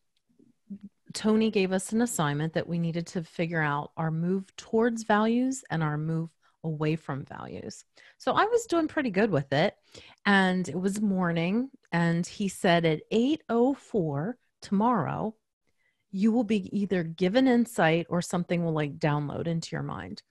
Tony 1.13 1.49
gave 1.49 1.72
us 1.72 1.91
an 1.91 2.01
assignment 2.01 2.53
that 2.53 2.67
we 2.67 2.78
needed 2.78 3.07
to 3.07 3.24
figure 3.24 3.61
out 3.61 3.91
our 3.97 4.11
move 4.11 4.55
towards 4.55 5.03
values 5.03 5.63
and 5.70 5.82
our 5.82 5.97
move 5.97 6.36
away 6.63 6.95
from 6.95 7.26
values. 7.26 7.86
So 8.17 8.34
I 8.34 8.45
was 8.45 8.65
doing 8.65 8.88
pretty 8.88 9.09
good 9.09 9.32
with 9.32 9.51
it 9.53 9.76
and 10.26 10.67
it 10.67 10.80
was 10.80 11.01
morning 11.01 11.72
and 11.91 12.28
he 12.28 12.47
said 12.47 12.86
at 12.86 13.01
8:04 13.11 14.38
tomorrow 14.61 15.36
you 16.11 16.32
will 16.32 16.43
be 16.43 16.70
either 16.78 17.03
given 17.03 17.47
insight 17.47 18.05
or 18.09 18.22
something 18.22 18.63
will 18.63 18.74
like 18.74 18.99
download 18.99 19.47
into 19.47 19.76
your 19.76 19.84
mind. 19.84 20.22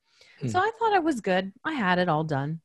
Hmm. 0.41 0.49
So 0.49 0.59
I 0.59 0.71
thought 0.79 0.93
I 0.93 1.01
was 1.01 1.21
good. 1.21 1.53
I 1.65 1.73
had 1.73 1.99
it 1.99 2.09
all 2.09 2.25
done. 2.25 2.61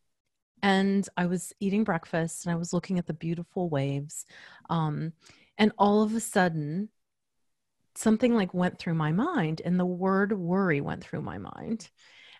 And 0.61 1.07
I 1.17 1.25
was 1.25 1.51
eating 1.59 1.83
breakfast 1.83 2.45
and 2.45 2.53
I 2.53 2.55
was 2.55 2.71
looking 2.71 2.97
at 2.97 3.05
the 3.05 3.13
beautiful 3.13 3.69
waves. 3.69 4.25
Um, 4.69 5.11
and 5.57 5.73
all 5.77 6.03
of 6.03 6.15
a 6.15 6.21
sudden, 6.21 6.89
something 7.95 8.33
like 8.33 8.53
went 8.53 8.79
through 8.79 8.93
my 8.95 9.11
mind 9.11 9.61
and 9.63 9.79
the 9.79 9.85
word 9.85 10.31
worry 10.31 10.81
went 10.81 11.03
through 11.03 11.21
my 11.21 11.37
mind. 11.37 11.89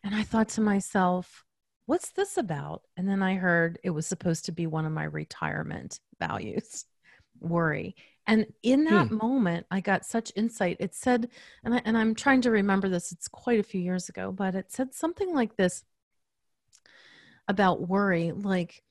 And 0.03 0.15
I 0.15 0.23
thought 0.23 0.49
to 0.49 0.61
myself, 0.61 1.43
what's 1.85 2.11
this 2.11 2.37
about? 2.37 2.83
And 2.97 3.07
then 3.07 3.21
I 3.21 3.35
heard 3.35 3.77
it 3.83 3.89
was 3.89 4.07
supposed 4.07 4.45
to 4.45 4.51
be 4.51 4.67
one 4.67 4.85
of 4.85 4.91
my 4.91 5.03
retirement 5.03 5.99
values 6.19 6.85
worry. 7.39 7.95
And 8.25 8.45
in 8.61 8.85
that 8.85 9.11
moment, 9.11 9.65
I 9.69 9.81
got 9.81 10.05
such 10.05 10.31
insight. 10.35 10.77
It 10.79 10.95
said, 10.95 11.29
and, 11.63 11.73
I, 11.75 11.81
and 11.83 11.97
I'm 11.97 12.15
trying 12.15 12.41
to 12.41 12.51
remember 12.51 12.87
this, 12.87 13.11
it's 13.11 13.27
quite 13.27 13.59
a 13.59 13.63
few 13.63 13.81
years 13.81 14.07
ago, 14.07 14.31
but 14.31 14.55
it 14.55 14.71
said 14.71 14.93
something 14.93 15.33
like 15.33 15.57
this 15.57 15.83
about 17.47 17.87
worry 17.87 18.31
like, 18.31 18.81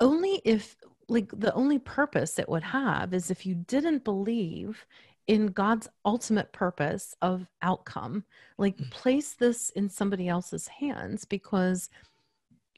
only 0.00 0.42
if, 0.44 0.76
like, 1.08 1.30
the 1.30 1.54
only 1.54 1.78
purpose 1.78 2.38
it 2.38 2.48
would 2.48 2.64
have 2.64 3.14
is 3.14 3.30
if 3.30 3.46
you 3.46 3.54
didn't 3.54 4.04
believe 4.04 4.84
in 5.26 5.46
God's 5.46 5.88
ultimate 6.04 6.52
purpose 6.52 7.14
of 7.22 7.46
outcome. 7.62 8.24
Like, 8.58 8.76
Mm. 8.76 8.90
place 8.90 9.34
this 9.34 9.70
in 9.70 9.88
somebody 9.88 10.28
else's 10.28 10.68
hands 10.68 11.24
because 11.24 11.88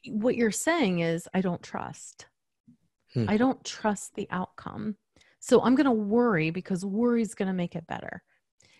what 0.06 0.36
you're 0.36 0.52
saying 0.52 1.00
is, 1.00 1.26
I 1.34 1.40
don't 1.40 1.62
trust. 1.62 2.26
Hmm. 3.14 3.24
I 3.28 3.36
don't 3.36 3.64
trust 3.64 4.14
the 4.14 4.28
outcome. 4.30 4.96
So 5.46 5.62
I'm 5.62 5.76
going 5.76 5.84
to 5.86 5.92
worry 5.92 6.50
because 6.50 6.84
worry 6.84 7.22
is 7.22 7.36
going 7.36 7.46
to 7.46 7.52
make 7.54 7.76
it 7.76 7.86
better. 7.86 8.20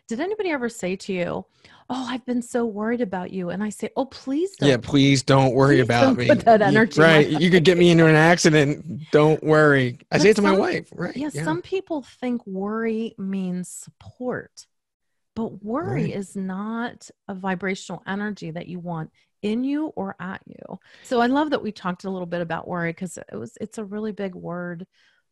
Did 0.09 0.19
anybody 0.21 0.51
ever 0.51 0.69
say 0.69 0.97
to 0.97 1.13
you, 1.13 1.47
Oh, 1.89 2.07
I've 2.09 2.27
been 2.27 2.43
so 2.43 2.65
worried 2.67 3.01
about 3.01 3.33
you? 3.33 3.51
And 3.51 3.63
I 3.63 3.69
say, 3.69 3.91
Oh, 3.97 4.07
please 4.07 4.57
don't. 4.57 4.69
Yeah, 4.69 4.77
please 4.77 5.23
don't 5.23 5.55
worry 5.55 5.77
Please 5.77 5.85
about 5.85 6.01
don't 6.03 6.19
me. 6.19 6.29
put 6.29 6.45
that 6.45 6.63
energy 6.63 7.01
my 7.01 7.07
right. 7.07 7.29
You 7.29 7.51
could 7.51 7.65
get 7.65 7.79
me 7.79 7.91
into 7.91 8.07
an 8.07 8.17
accident. 8.17 9.11
Don't 9.13 9.43
worry. 9.45 9.99
I 10.11 10.17
But 10.19 10.23
say 10.23 10.31
it 10.31 10.37
to 10.37 10.43
my 10.43 10.57
wife. 10.57 10.89
Right. 10.93 11.17
Yeah, 11.17 11.29
some 11.29 11.63
people 11.63 12.03
think 12.21 12.45
worry 12.47 13.15
means 13.17 13.69
support, 13.69 14.67
but 15.37 15.63
worry 15.65 16.03
Right. 16.03 16.15
is 16.15 16.35
not 16.35 17.09
a 17.29 17.35
vibrational 17.35 18.03
energy 18.09 18.51
that 18.51 18.67
you 18.67 18.81
want 18.81 19.11
in 19.43 19.63
you 19.63 19.87
or 19.89 20.17
at 20.19 20.41
you. 20.47 20.81
So 21.05 21.21
I 21.21 21.27
love 21.27 21.51
that 21.51 21.63
we 21.63 21.71
talked 21.71 22.05
a 22.05 22.11
little 22.11 22.27
bit 22.27 22.41
about 22.41 22.67
worry 22.67 22.91
because 22.91 23.19
it 23.19 23.37
was 23.37 23.57
it's 23.61 23.79
a 23.79 23.85
really 23.85 24.13
big 24.13 24.35
word 24.35 24.87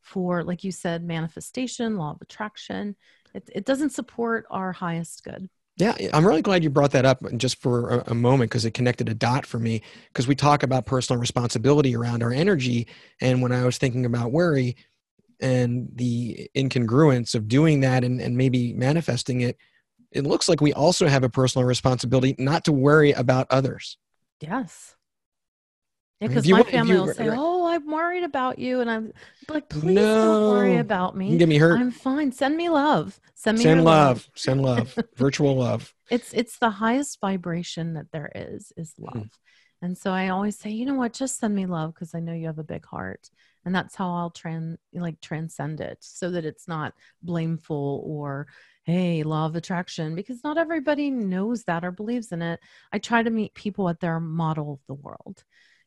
for 0.05 0.45
like 0.45 0.63
you 0.63 0.73
said 0.73 1.03
manifestation, 1.03 1.97
law 1.97 2.13
of 2.13 2.23
attraction. 2.23 2.97
It 3.35 3.51
it 3.55 3.65
doesn't 3.65 3.91
support 3.91 4.47
our 4.51 4.73
highest 4.73 5.25
good. 5.25 5.49
Yeah, 5.77 5.97
I'm 6.13 6.25
really 6.25 6.43
glad 6.43 6.63
you 6.63 6.71
brought 6.71 6.93
that 6.93 7.05
up 7.05 7.21
just 7.37 7.61
for 7.61 7.91
a, 7.91 8.05
a 8.13 8.15
moment 8.15 8.49
because 8.51 8.65
it 8.65 8.75
connected 8.75 9.09
a 9.09 9.15
dot 9.15 9.45
for 9.45 9.59
me. 9.59 9.83
Because 10.09 10.29
we 10.29 10.37
talk 10.37 10.63
about 10.63 10.87
personal 10.87 11.19
responsibility 11.21 11.97
around 11.97 12.23
our 12.23 12.33
energy. 12.33 12.87
And 13.21 13.43
when 13.43 13.51
I 13.51 13.65
was 13.65 13.77
thinking 13.77 14.07
about 14.07 14.31
worry 14.31 14.77
and 15.41 15.89
the 15.97 16.49
incongruence 16.57 17.35
of 17.35 17.49
doing 17.49 17.81
that 17.81 18.05
and, 18.05 18.21
and 18.21 18.37
maybe 18.37 18.73
manifesting 18.73 19.41
it, 19.41 19.57
it 20.13 20.23
looks 20.23 20.49
like 20.49 20.61
we 20.61 20.73
also 20.73 21.09
have 21.09 21.25
a 21.25 21.29
personal 21.29 21.67
responsibility 21.67 22.37
not 22.39 22.65
to 22.67 22.73
worry 22.73 23.11
about 23.11 23.49
others. 23.51 23.99
Yes. 24.41 24.95
Yeah, 26.25 26.29
because 26.29 26.47
you 26.47 26.55
my 26.55 26.63
family 26.63 26.95
you- 26.95 27.01
will 27.03 27.15
say. 27.15 27.29
"Oh, 27.31 27.67
I'm 27.67 27.87
worried 27.87 28.25
about 28.25 28.59
you," 28.59 28.81
and 28.81 28.91
I'm 28.91 29.13
like, 29.49 29.69
"Please 29.69 29.95
don't 29.97 30.49
worry 30.51 30.75
No. 30.75 30.81
about 30.81 31.15
You 31.15 31.19
me. 31.21 31.29
can 31.31 31.39
get 31.39 31.49
me 31.49 31.59
hurt. 31.59 31.79
I'm 31.79 31.91
fine. 31.91 32.33
Send 32.33 32.57
me 32.57 32.69
love. 32.69 33.21
Send 33.35 33.59
me 33.59 33.65
Send 33.65 33.85
love. 33.85 34.29
Send 34.35 34.63
love. 34.63 34.97
Virtual 35.17 35.55
love. 35.57 35.95
It's 36.11 36.33
it's 36.33 36.59
the 36.59 36.71
highest 36.71 37.21
vibration 37.21 37.95
that 37.95 38.11
there 38.13 38.31
is 38.35 38.73
is 38.77 38.95
Hmm. 38.99 39.05
love. 39.05 39.31
And 39.83 39.99
so 39.99 40.13
I 40.13 40.29
always 40.31 40.59
say, 40.59 40.71
you 40.71 40.87
know 40.87 40.95
what, 40.95 41.13
just 41.13 41.39
send 41.39 41.55
me 41.55 41.67
love 41.67 41.93
because 41.93 42.15
I 42.15 42.21
know 42.21 42.33
you 42.33 42.47
have 42.47 42.59
a 42.59 42.65
big 42.65 42.87
heart. 42.87 43.29
And 43.67 43.75
that's 43.75 43.95
how 43.95 44.15
I'll 44.15 44.31
tran 44.31 44.77
like 44.95 45.21
transcend 45.21 45.81
it 45.83 45.99
so 46.01 46.31
that 46.31 46.47
it's 46.47 46.67
not 46.67 46.95
blameful 47.23 48.03
or 48.07 48.47
hey, 48.85 49.23
law 49.23 49.47
of 49.47 49.57
attraction, 49.57 50.15
because 50.15 50.45
not 50.45 50.59
everybody 50.59 51.11
knows 51.11 51.65
that 51.65 51.85
or 51.87 51.91
believes 51.91 52.33
in 52.33 52.43
it. 52.43 52.61
I 52.93 52.99
try 52.99 53.23
to 53.23 53.31
meet 53.31 53.55
people 53.55 53.89
at 53.89 54.01
their 54.01 54.21
model 54.21 54.75
of 54.75 54.81
the 54.87 54.95
world. 54.95 55.43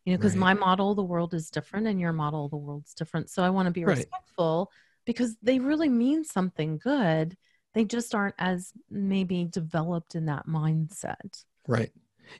You 0.07 0.13
know, 0.13 0.19
because 0.19 0.35
Right. 0.35 0.39
my 0.39 0.53
model 0.53 0.91
of 0.91 0.95
the 0.95 1.03
world 1.03 1.33
is 1.33 1.49
different 1.49 1.85
and 1.85 1.99
your 1.99 2.13
model 2.13 2.45
of 2.45 2.51
the 2.51 2.55
world's 2.55 2.93
different. 2.93 3.29
So 3.29 3.43
I 3.43 3.49
want 3.49 3.65
to 3.65 3.71
be 3.71 3.83
Right. 3.83 3.97
respectful 3.97 4.71
because 5.05 5.35
they 5.43 5.59
really 5.59 5.89
mean 5.89 6.23
something 6.23 6.77
good. 6.77 7.35
They 7.73 7.83
just 7.83 8.15
aren't 8.15 8.35
as 8.37 8.71
maybe 8.89 9.43
developed 9.43 10.15
in 10.15 10.27
that 10.27 10.47
mindset. 10.47 11.43
Right. 11.67 11.91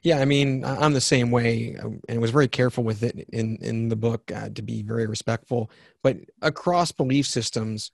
Yeah, 0.02 0.18
I 0.20 0.24
mean, 0.24 0.64
I'm 0.64 0.94
the 0.94 1.00
same 1.02 1.30
way, 1.30 1.76
um, 1.76 2.00
and 2.08 2.22
was 2.22 2.30
very 2.30 2.48
careful 2.48 2.84
with 2.84 3.02
it 3.02 3.28
in 3.34 3.56
in 3.56 3.90
the 3.90 3.96
book 3.96 4.32
uh, 4.32 4.48
to 4.48 4.62
be 4.62 4.80
very 4.80 5.06
respectful. 5.06 5.70
But 6.02 6.16
across 6.40 6.90
belief 6.90 7.26
systems, 7.26 7.92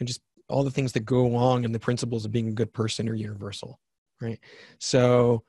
and 0.00 0.08
just 0.08 0.20
all 0.48 0.64
the 0.64 0.70
things 0.72 0.90
that 0.94 1.04
go 1.04 1.24
along 1.24 1.64
and 1.64 1.72
the 1.72 1.78
principles 1.78 2.24
of 2.24 2.32
being 2.32 2.48
a 2.48 2.52
good 2.52 2.72
person 2.72 3.08
are 3.08 3.14
universal, 3.14 3.78
right? 4.20 4.40
So, 4.80 5.44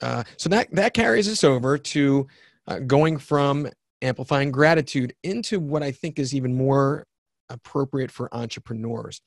uh, 0.00 0.24
so 0.36 0.48
that 0.48 0.72
that 0.72 0.94
carries 0.94 1.28
us 1.28 1.44
over 1.44 1.78
to 1.78 2.26
uh, 2.66 2.78
going 2.80 3.18
from 3.18 3.68
amplifying 4.02 4.50
gratitude 4.50 5.14
into 5.22 5.58
what 5.60 5.82
I 5.82 5.90
think 5.92 6.18
is 6.18 6.34
even 6.34 6.54
more 6.54 7.06
appropriate 7.48 8.10
for 8.10 8.34
entrepreneurs, 8.34 9.20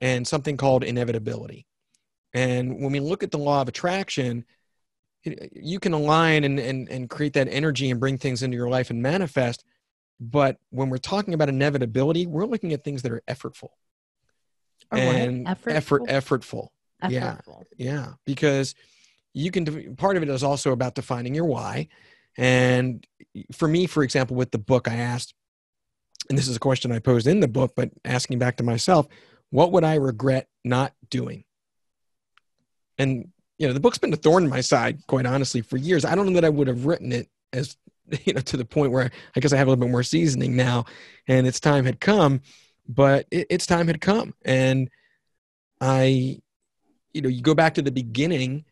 and 0.00 0.26
something 0.26 0.56
called 0.56 0.84
inevitability. 0.84 1.66
And 2.34 2.80
when 2.82 2.92
we 2.92 3.00
look 3.00 3.22
at 3.22 3.30
the 3.30 3.38
law 3.38 3.60
of 3.62 3.68
attraction 3.68 4.44
you 5.24 5.78
can 5.78 5.92
align 5.92 6.44
and, 6.44 6.58
and, 6.58 6.88
and 6.88 7.08
create 7.08 7.34
that 7.34 7.48
energy 7.48 7.90
and 7.90 8.00
bring 8.00 8.18
things 8.18 8.42
into 8.42 8.56
your 8.56 8.68
life 8.68 8.90
and 8.90 9.02
manifest. 9.02 9.64
But 10.20 10.56
when 10.70 10.90
we're 10.90 10.98
talking 10.98 11.34
about 11.34 11.48
inevitability, 11.48 12.26
we're 12.26 12.46
looking 12.46 12.72
at 12.72 12.84
things 12.84 13.02
that 13.02 13.12
are 13.12 13.22
effortful 13.28 13.70
Or 14.90 14.98
and 14.98 15.44
what? 15.44 15.58
effort, 15.68 16.02
Effortful? 16.02 16.08
effortful. 16.08 16.68
yeah. 17.08 17.38
Yeah. 17.76 18.12
Because 18.24 18.74
you 19.34 19.50
can, 19.50 19.96
part 19.96 20.16
of 20.16 20.22
it 20.22 20.28
is 20.28 20.42
also 20.42 20.72
about 20.72 20.94
defining 20.94 21.34
your 21.34 21.46
why. 21.46 21.88
And 22.36 23.06
for 23.52 23.68
me, 23.68 23.86
for 23.86 24.02
example, 24.02 24.36
with 24.36 24.50
the 24.50 24.58
book, 24.58 24.88
I 24.88 24.96
asked, 24.96 25.34
and 26.28 26.38
this 26.38 26.48
is 26.48 26.56
a 26.56 26.60
question 26.60 26.92
I 26.92 26.98
posed 26.98 27.26
in 27.26 27.40
the 27.40 27.48
book, 27.48 27.72
but 27.76 27.90
asking 28.04 28.38
back 28.38 28.56
to 28.56 28.62
myself, 28.62 29.06
what 29.50 29.72
would 29.72 29.84
I 29.84 29.96
regret 29.96 30.48
not 30.64 30.92
doing? 31.10 31.44
And 32.98 33.28
you 33.58 33.66
know, 33.66 33.74
the 33.74 33.80
book's 33.80 33.98
been 33.98 34.12
a 34.12 34.16
thorn 34.16 34.44
in 34.44 34.50
my 34.50 34.60
side, 34.60 35.06
quite 35.06 35.26
honestly, 35.26 35.60
for 35.60 35.76
years. 35.76 36.04
I 36.04 36.14
don't 36.14 36.26
know 36.26 36.32
that 36.32 36.44
I 36.44 36.48
would 36.48 36.68
have 36.68 36.86
written 36.86 37.12
it 37.12 37.28
as 37.52 37.76
you 38.24 38.32
know 38.32 38.40
to 38.40 38.56
the 38.56 38.64
point 38.64 38.92
where 38.92 39.10
I 39.36 39.40
guess 39.40 39.52
I 39.52 39.56
have 39.56 39.68
a 39.68 39.70
little 39.70 39.84
bit 39.84 39.90
more 39.90 40.02
seasoning 40.02 40.56
now, 40.56 40.86
and 41.28 41.46
its 41.46 41.60
time 41.60 41.84
had 41.84 42.00
come. 42.00 42.40
But 42.88 43.26
it, 43.30 43.46
its 43.50 43.66
time 43.66 43.86
had 43.86 44.00
come, 44.00 44.34
and 44.44 44.90
I, 45.80 46.40
you 47.12 47.22
know, 47.22 47.28
you 47.28 47.42
go 47.42 47.54
back 47.54 47.74
to 47.74 47.82
the 47.82 47.92
beginning, 47.92 48.64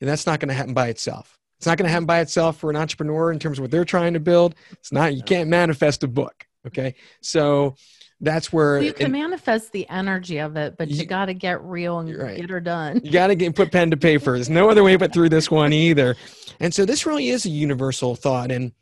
and 0.00 0.08
that's 0.08 0.26
not 0.26 0.38
going 0.38 0.48
to 0.48 0.54
happen 0.54 0.74
by 0.74 0.88
itself. 0.88 1.38
It's 1.58 1.66
not 1.66 1.78
going 1.78 1.86
to 1.86 1.92
happen 1.92 2.06
by 2.06 2.20
itself 2.20 2.58
for 2.58 2.68
an 2.70 2.76
entrepreneur 2.76 3.32
in 3.32 3.38
terms 3.38 3.58
of 3.58 3.62
what 3.62 3.70
they're 3.70 3.84
trying 3.84 4.12
to 4.14 4.20
build. 4.20 4.54
It's 4.72 4.92
not. 4.92 5.14
You 5.14 5.22
can't 5.22 5.48
manifest 5.48 6.02
a 6.04 6.08
book. 6.08 6.46
Okay, 6.66 6.96
so 7.22 7.76
that's 8.20 8.52
where 8.52 8.74
Well, 8.74 8.82
you 8.82 8.92
can 8.92 9.04
and- 9.06 9.12
manifest 9.12 9.72
the 9.72 9.88
energy 9.88 10.38
of 10.38 10.56
it, 10.56 10.76
but 10.76 10.88
you, 10.88 10.96
You- 10.96 11.06
got 11.06 11.26
to 11.26 11.34
get 11.34 11.62
real 11.62 12.00
and 12.00 12.16
right. 12.16 12.36
get 12.40 12.50
her 12.50 12.60
done. 12.60 13.00
you 13.04 13.10
got 13.12 13.28
to 13.28 13.34
get 13.36 13.54
put 13.54 13.70
pen 13.70 13.90
to 13.92 13.96
paper. 13.96 14.32
There's 14.32 14.50
no 14.50 14.68
other 14.68 14.82
way 14.82 14.96
but 14.96 15.12
through 15.12 15.28
this 15.28 15.50
one 15.50 15.72
either. 15.72 16.16
And 16.60 16.74
so 16.74 16.84
this 16.84 17.06
really 17.06 17.28
is 17.28 17.46
a 17.46 17.50
universal 17.50 18.16
thought, 18.16 18.50
and 18.50 18.72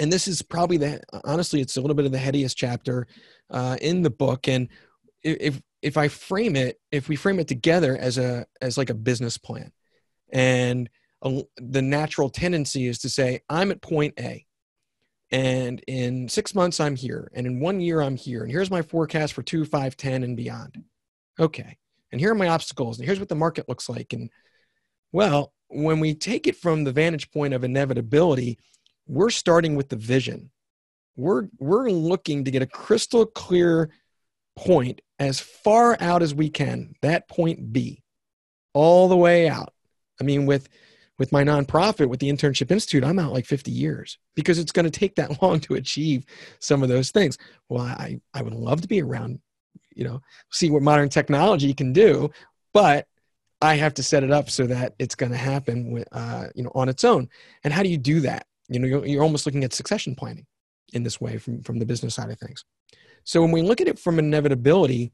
and 0.00 0.12
this 0.12 0.26
is 0.28 0.42
probably 0.42 0.76
the 0.78 1.00
honestly, 1.24 1.60
it's 1.60 1.76
a 1.76 1.80
little 1.80 1.94
bit 1.96 2.06
of 2.06 2.12
the 2.12 2.18
headiest 2.18 2.56
chapter 2.56 3.06
uh, 3.50 3.76
in 3.80 4.02
the 4.02 4.10
book. 4.10 4.48
And 4.48 4.68
if 5.22 5.62
if 5.82 5.96
I 5.96 6.08
frame 6.08 6.56
it, 6.56 6.80
if 6.90 7.08
we 7.08 7.14
frame 7.16 7.38
it 7.38 7.46
together 7.48 7.96
as 7.96 8.18
a 8.18 8.46
as 8.60 8.76
like 8.76 8.90
a 8.90 8.94
business 8.94 9.38
plan, 9.38 9.70
and 10.32 10.88
a, 10.88 10.90
the 11.56 11.82
natural 11.82 12.30
tendency 12.30 12.86
is 12.86 12.98
to 13.00 13.08
say, 13.08 13.40
I'm 13.48 13.70
at 13.70 13.82
point 13.82 14.14
A. 14.18 14.46
And 15.32 15.82
in 15.88 16.28
six 16.28 16.54
months, 16.54 16.78
I'm 16.78 16.96
here. 16.96 17.30
And 17.34 17.46
in 17.46 17.60
one 17.60 17.80
year, 17.80 18.00
I'm 18.00 18.16
here. 18.16 18.42
And 18.42 18.50
here's 18.50 18.70
my 18.70 18.82
forecast 18.82 19.32
for 19.32 19.42
two, 19.42 19.64
five, 19.64 19.96
10, 19.96 20.22
and 20.22 20.36
beyond. 20.36 20.82
Okay 21.38 21.78
and 22.12 22.20
here 22.20 22.32
are 22.32 22.36
my 22.36 22.48
obstacles 22.48 22.98
and 22.98 23.06
here's 23.06 23.20
what 23.20 23.28
the 23.28 23.34
market 23.34 23.68
looks 23.68 23.88
like 23.88 24.12
and 24.12 24.30
well 25.12 25.52
when 25.68 26.00
we 26.00 26.14
take 26.14 26.46
it 26.46 26.56
from 26.56 26.84
the 26.84 26.92
vantage 26.92 27.30
point 27.30 27.54
of 27.54 27.64
inevitability 27.64 28.58
we're 29.06 29.30
starting 29.30 29.74
with 29.74 29.88
the 29.88 29.96
vision 29.96 30.50
we're 31.16 31.48
we're 31.58 31.90
looking 31.90 32.44
to 32.44 32.50
get 32.50 32.62
a 32.62 32.66
crystal 32.66 33.26
clear 33.26 33.90
point 34.56 35.00
as 35.18 35.40
far 35.40 35.96
out 36.00 36.22
as 36.22 36.34
we 36.34 36.48
can 36.48 36.94
that 37.02 37.28
point 37.28 37.72
b 37.72 38.02
all 38.72 39.08
the 39.08 39.16
way 39.16 39.48
out 39.48 39.72
i 40.20 40.24
mean 40.24 40.46
with 40.46 40.68
with 41.18 41.32
my 41.32 41.42
nonprofit 41.42 42.08
with 42.08 42.20
the 42.20 42.30
internship 42.30 42.70
institute 42.70 43.04
i'm 43.04 43.18
out 43.18 43.32
like 43.32 43.46
50 43.46 43.70
years 43.70 44.18
because 44.34 44.58
it's 44.58 44.72
going 44.72 44.84
to 44.84 44.90
take 44.90 45.14
that 45.16 45.42
long 45.42 45.60
to 45.60 45.74
achieve 45.74 46.24
some 46.58 46.82
of 46.82 46.88
those 46.88 47.10
things. 47.10 47.38
Well 47.68 47.82
i 47.82 48.20
i 48.34 48.42
would 48.42 48.54
love 48.54 48.80
to 48.82 48.88
be 48.88 49.02
around 49.02 49.40
you 49.94 50.04
know 50.04 50.20
see 50.50 50.70
what 50.70 50.82
modern 50.82 51.08
technology 51.08 51.72
can 51.72 51.92
do 51.92 52.30
but 52.72 53.06
i 53.62 53.74
have 53.74 53.94
to 53.94 54.02
set 54.02 54.22
it 54.22 54.30
up 54.30 54.50
so 54.50 54.66
that 54.66 54.94
it's 54.98 55.14
going 55.14 55.32
to 55.32 55.38
happen 55.38 55.90
with, 55.90 56.06
uh, 56.12 56.46
you 56.54 56.62
know 56.62 56.72
on 56.74 56.88
its 56.88 57.04
own. 57.04 57.28
And 57.64 57.72
how 57.72 57.82
do 57.82 57.88
you 57.88 57.98
do 57.98 58.20
that? 58.20 58.46
You 58.68 58.80
know 58.80 58.86
you're, 58.86 59.06
you're 59.06 59.22
almost 59.22 59.46
looking 59.46 59.64
at 59.64 59.72
succession 59.72 60.14
planning 60.14 60.46
in 60.92 61.02
this 61.02 61.20
way 61.20 61.38
from, 61.38 61.62
from 61.62 61.78
the 61.78 61.86
business 61.86 62.14
side 62.14 62.30
of 62.30 62.38
things. 62.38 62.64
So 63.24 63.42
when 63.42 63.50
we 63.50 63.62
look 63.62 63.80
at 63.80 63.88
it 63.88 63.98
from 63.98 64.18
inevitability 64.18 65.12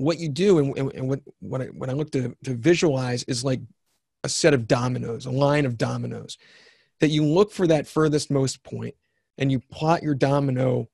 what 0.00 0.18
you 0.18 0.30
do 0.30 0.58
and, 0.58 0.94
and, 0.94 1.08
what, 1.08 1.20
what, 1.40 1.60
I, 1.60 1.66
what 1.66 1.90
i 1.90 1.92
look 1.92 2.10
to, 2.12 2.34
to 2.44 2.54
visualize 2.54 3.22
is 3.24 3.44
like 3.44 3.60
a 4.22 4.28
set 4.28 4.54
of 4.54 4.68
dominoes 4.68 5.26
a 5.26 5.30
line 5.30 5.64
of 5.64 5.78
dominoes 5.78 6.36
that 7.00 7.08
you 7.08 7.24
look 7.24 7.50
for 7.52 7.66
that 7.66 7.86
furthest 7.86 8.30
most 8.30 8.62
point 8.62 8.94
and 9.38 9.50
you 9.50 9.58
plot 9.58 10.02
your 10.02 10.14
domino 10.14 10.88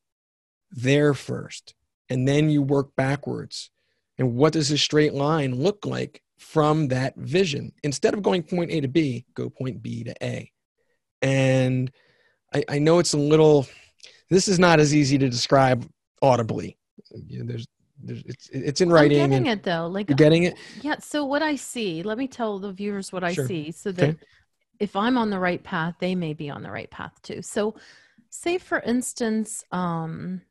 there 0.70 1.14
first 1.14 1.74
and 2.09 2.27
then 2.27 2.49
you 2.49 2.62
work 2.62 2.95
backwards. 2.97 3.70
And 4.18 4.35
what 4.35 4.53
does 4.53 4.70
a 4.70 4.79
straight 4.79 5.12
line 5.12 5.55
look 5.55 5.85
like 5.85 6.22
from 6.39 6.89
that 6.89 7.16
vision? 7.16 7.72
Instead 7.83 8.14
of 8.14 8.22
going 8.22 8.43
point 8.43 8.70
A 8.70 8.81
to 8.81 8.89
B, 8.89 9.27
go 9.35 9.51
point 9.51 9.83
B 9.83 10.05
to 10.05 10.14
A. 10.22 10.51
And 11.20 11.91
I, 12.55 12.64
I 12.68 12.79
know 12.79 12.99
it's 12.99 13.12
a 13.12 13.18
little, 13.18 13.66
this 14.31 14.49
is 14.49 14.59
not 14.59 14.81
as 14.81 14.95
easy 14.95 15.18
to 15.18 15.29
describe 15.29 15.87
audibly. 16.22 16.79
You 17.11 17.41
know, 17.41 17.47
there's, 17.47 17.66
there's, 17.66 17.66
it's, 18.07 18.49
it's 18.51 18.80
in 18.80 18.90
writing. 18.90 19.20
I'm 19.20 19.30
getting 19.30 19.47
it 19.47 19.62
though. 19.62 19.86
Like, 19.86 20.09
You're 20.09 20.16
getting 20.16 20.44
it? 20.44 20.57
yeah. 20.82 20.99
So 20.99 21.24
what 21.24 21.42
I 21.42 21.57
see, 21.57 22.03
let 22.03 22.18
me 22.18 22.28
tell 22.28 22.59
the 22.59 22.72
viewers 22.72 23.12
what 23.12 23.24
I 23.24 23.32
Sure. 23.32 23.47
see, 23.47 23.70
so 23.72 23.92
that 23.92 24.11
Okay. 24.11 24.18
if 24.78 24.94
I'm 24.97 25.16
on 25.16 25.30
the 25.30 25.38
right 25.38 25.62
path, 25.62 25.94
they 25.99 26.14
may 26.14 26.34
be 26.34 26.51
on 26.51 26.62
the 26.62 26.70
right 26.70 26.90
path 26.90 27.20
too. 27.22 27.42
So, 27.42 27.76
say 28.30 28.59
for 28.59 28.80
instance, 28.80 29.64
um, 29.72 30.42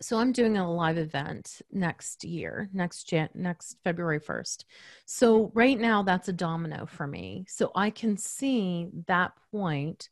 so 0.00 0.18
I'm 0.18 0.32
doing 0.32 0.58
a 0.58 0.70
live 0.70 0.98
event 0.98 1.62
next 1.70 2.24
year, 2.24 2.68
next 2.72 3.08
Jan- 3.08 3.28
next 3.34 3.76
February 3.84 4.18
1st. 4.18 4.64
So 5.06 5.52
right 5.54 5.78
now 5.78 6.02
that's 6.02 6.28
a 6.28 6.32
domino 6.32 6.86
for 6.86 7.06
me. 7.06 7.44
So 7.48 7.70
I 7.74 7.90
can 7.90 8.16
see 8.16 8.88
that 9.06 9.32
point 9.52 10.08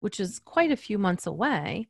which 0.00 0.20
is 0.20 0.38
quite 0.38 0.70
a 0.70 0.76
few 0.76 0.98
months 0.98 1.26
away. 1.26 1.88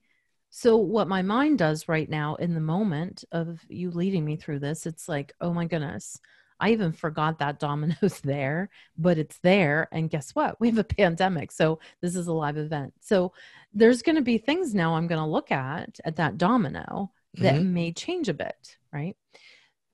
So 0.56 0.76
what 0.76 1.08
my 1.08 1.20
mind 1.20 1.58
does 1.58 1.88
right 1.88 2.08
now 2.08 2.36
in 2.36 2.54
the 2.54 2.60
moment 2.60 3.24
of 3.32 3.58
you 3.68 3.90
leading 3.90 4.24
me 4.24 4.36
through 4.36 4.60
this, 4.60 4.86
it's 4.86 5.08
like, 5.08 5.32
"Oh 5.40 5.52
my 5.52 5.64
goodness, 5.66 6.20
I 6.60 6.70
even 6.70 6.92
forgot 6.92 7.40
that 7.40 7.58
domino's 7.58 8.20
there, 8.24 8.70
but 8.96 9.18
it's 9.18 9.38
there. 9.38 9.88
And 9.90 10.08
guess 10.08 10.30
what? 10.32 10.60
We 10.60 10.68
have 10.68 10.78
a 10.78 10.84
pandemic. 10.84 11.50
So 11.50 11.80
this 12.00 12.14
is 12.14 12.28
a 12.28 12.32
live 12.32 12.56
event. 12.56 12.94
So 13.00 13.32
there's 13.72 14.02
going 14.02 14.14
to 14.14 14.22
be 14.22 14.38
things 14.38 14.76
now 14.76 14.94
I'm 14.94 15.08
going 15.08 15.20
to 15.20 15.26
look 15.26 15.50
at 15.50 15.98
at 16.04 16.14
that 16.16 16.38
domino 16.38 17.10
that 17.38 17.56
Mhm. 17.56 17.72
may 17.72 17.92
change 17.92 18.28
a 18.28 18.34
bit, 18.34 18.76
right? 18.92 19.16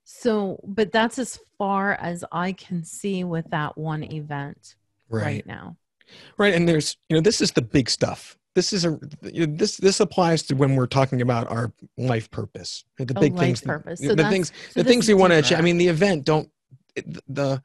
So, 0.04 0.60
but 0.66 0.92
that's 0.92 1.18
as 1.18 1.38
far 1.56 1.94
as 1.94 2.22
I 2.32 2.52
can 2.52 2.84
see 2.84 3.24
with 3.24 3.48
that 3.50 3.78
one 3.78 4.04
event 4.04 4.76
right, 5.08 5.24
Right. 5.24 5.46
now. 5.46 5.78
Right. 6.36 6.52
And 6.52 6.68
there's, 6.68 6.98
you 7.08 7.16
know, 7.16 7.22
this 7.22 7.40
is 7.40 7.52
the 7.52 7.62
big 7.62 7.88
stuff. 7.88 8.36
This 8.54 8.72
is 8.72 8.84
a, 8.84 8.98
this, 9.22 9.76
this 9.76 10.00
applies 10.00 10.42
to 10.44 10.54
when 10.56 10.74
we're 10.74 10.86
talking 10.86 11.22
about 11.22 11.50
our 11.50 11.72
life 11.96 12.30
purpose, 12.30 12.84
the 12.98 13.14
big 13.14 13.36
things, 13.36 13.60
purpose. 13.60 14.00
the, 14.00 14.08
So 14.08 14.14
the 14.14 14.28
things, 14.28 14.52
so 14.70 14.82
the 14.82 14.88
things 14.88 15.06
we 15.06 15.14
want 15.14 15.32
to 15.32 15.38
achieve. 15.38 15.58
I 15.58 15.60
mean, 15.60 15.78
the 15.78 15.86
event 15.88 16.24
don't, 16.24 16.50
the, 17.28 17.62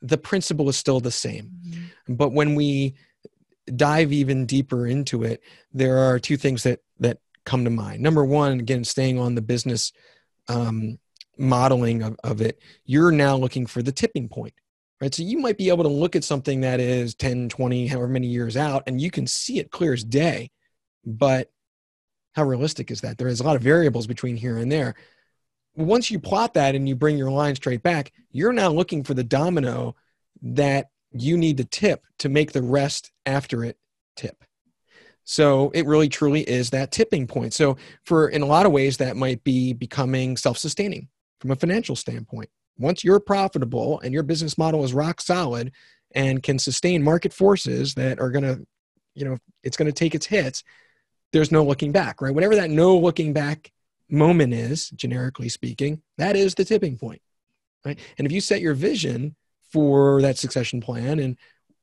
the 0.00 0.18
principle 0.18 0.68
is 0.68 0.76
still 0.76 1.00
the 1.00 1.10
same. 1.10 1.50
Mhm. 1.66 2.16
but 2.16 2.32
when 2.32 2.54
we 2.54 2.94
dive 3.76 4.12
even 4.12 4.46
deeper 4.46 4.86
into 4.86 5.24
it, 5.24 5.42
there 5.72 5.98
are 5.98 6.18
two 6.18 6.36
things 6.36 6.62
that 6.62 6.80
that 7.00 7.18
come 7.44 7.64
to 7.64 7.70
mind. 7.70 8.02
Number 8.02 8.24
one, 8.24 8.60
again, 8.60 8.84
staying 8.84 9.18
on 9.18 9.34
the 9.34 9.42
business 9.42 9.92
um, 10.48 10.98
modeling 11.36 12.02
of, 12.02 12.16
of 12.24 12.40
it, 12.40 12.60
you're 12.84 13.12
now 13.12 13.36
looking 13.36 13.66
for 13.66 13.82
the 13.82 13.92
tipping 13.92 14.28
point, 14.28 14.54
right? 15.00 15.14
So 15.14 15.22
you 15.22 15.38
might 15.38 15.58
be 15.58 15.68
able 15.68 15.84
to 15.84 15.90
look 15.90 16.16
at 16.16 16.24
something 16.24 16.60
that 16.62 16.80
is 16.80 17.14
10, 17.14 17.48
20, 17.48 17.86
however 17.86 18.08
many 18.08 18.26
years 18.26 18.56
out, 18.56 18.82
and 18.86 19.00
you 19.00 19.10
can 19.10 19.26
see 19.26 19.58
it 19.58 19.70
clear 19.70 19.92
as 19.92 20.04
day. 20.04 20.50
But 21.04 21.50
how 22.34 22.44
realistic 22.44 22.90
is 22.90 23.00
that? 23.00 23.18
There 23.18 23.28
is 23.28 23.40
a 23.40 23.44
lot 23.44 23.56
of 23.56 23.62
variables 23.62 24.06
between 24.06 24.36
here 24.36 24.58
and 24.58 24.70
there. 24.70 24.94
Once 25.76 26.10
you 26.10 26.18
plot 26.18 26.54
that 26.54 26.74
and 26.74 26.88
you 26.88 26.96
bring 26.96 27.16
your 27.16 27.30
line 27.30 27.54
straight 27.54 27.82
back, 27.82 28.12
you're 28.32 28.52
now 28.52 28.68
looking 28.70 29.04
for 29.04 29.14
the 29.14 29.24
domino 29.24 29.94
that 30.42 30.88
you 31.12 31.36
need 31.36 31.56
to 31.56 31.64
tip 31.64 32.04
to 32.18 32.28
make 32.28 32.52
the 32.52 32.62
rest 32.62 33.10
after 33.26 33.64
it 33.64 33.78
tip. 34.16 34.44
So 35.24 35.70
it 35.74 35.86
really 35.86 36.08
truly 36.08 36.40
is 36.40 36.70
that 36.70 36.90
tipping 36.90 37.26
point. 37.26 37.54
So 37.54 37.76
for 38.04 38.28
in 38.28 38.42
a 38.42 38.46
lot 38.46 38.66
of 38.66 38.72
ways 38.72 38.96
that 38.96 39.16
might 39.16 39.44
be 39.44 39.72
becoming 39.72 40.36
self-sustaining 40.36 41.08
from 41.40 41.50
a 41.50 41.56
financial 41.56 41.96
standpoint. 41.96 42.48
Once 42.78 43.02
you're 43.04 43.20
profitable 43.20 44.00
and 44.00 44.14
your 44.14 44.22
business 44.22 44.56
model 44.56 44.84
is 44.84 44.94
rock 44.94 45.20
solid 45.20 45.72
and 46.14 46.42
can 46.42 46.58
sustain 46.58 47.02
market 47.02 47.32
forces 47.32 47.94
that 47.94 48.18
are 48.20 48.30
going 48.30 48.44
to 48.44 48.66
you 49.14 49.24
know 49.24 49.36
it's 49.62 49.76
going 49.76 49.86
to 49.86 49.92
take 49.92 50.14
its 50.14 50.26
hits, 50.26 50.62
there's 51.32 51.52
no 51.52 51.64
looking 51.64 51.92
back, 51.92 52.20
right? 52.20 52.34
Whatever 52.34 52.56
that 52.56 52.70
no 52.70 52.96
looking 52.96 53.32
back 53.32 53.72
moment 54.08 54.54
is, 54.54 54.90
generically 54.90 55.48
speaking, 55.48 56.02
that 56.16 56.36
is 56.36 56.54
the 56.54 56.64
tipping 56.64 56.96
point. 56.96 57.20
Right? 57.84 57.98
And 58.16 58.26
if 58.26 58.32
you 58.32 58.40
set 58.40 58.60
your 58.60 58.74
vision 58.74 59.36
for 59.70 60.20
that 60.22 60.38
succession 60.38 60.80
plan 60.80 61.18
and 61.18 61.36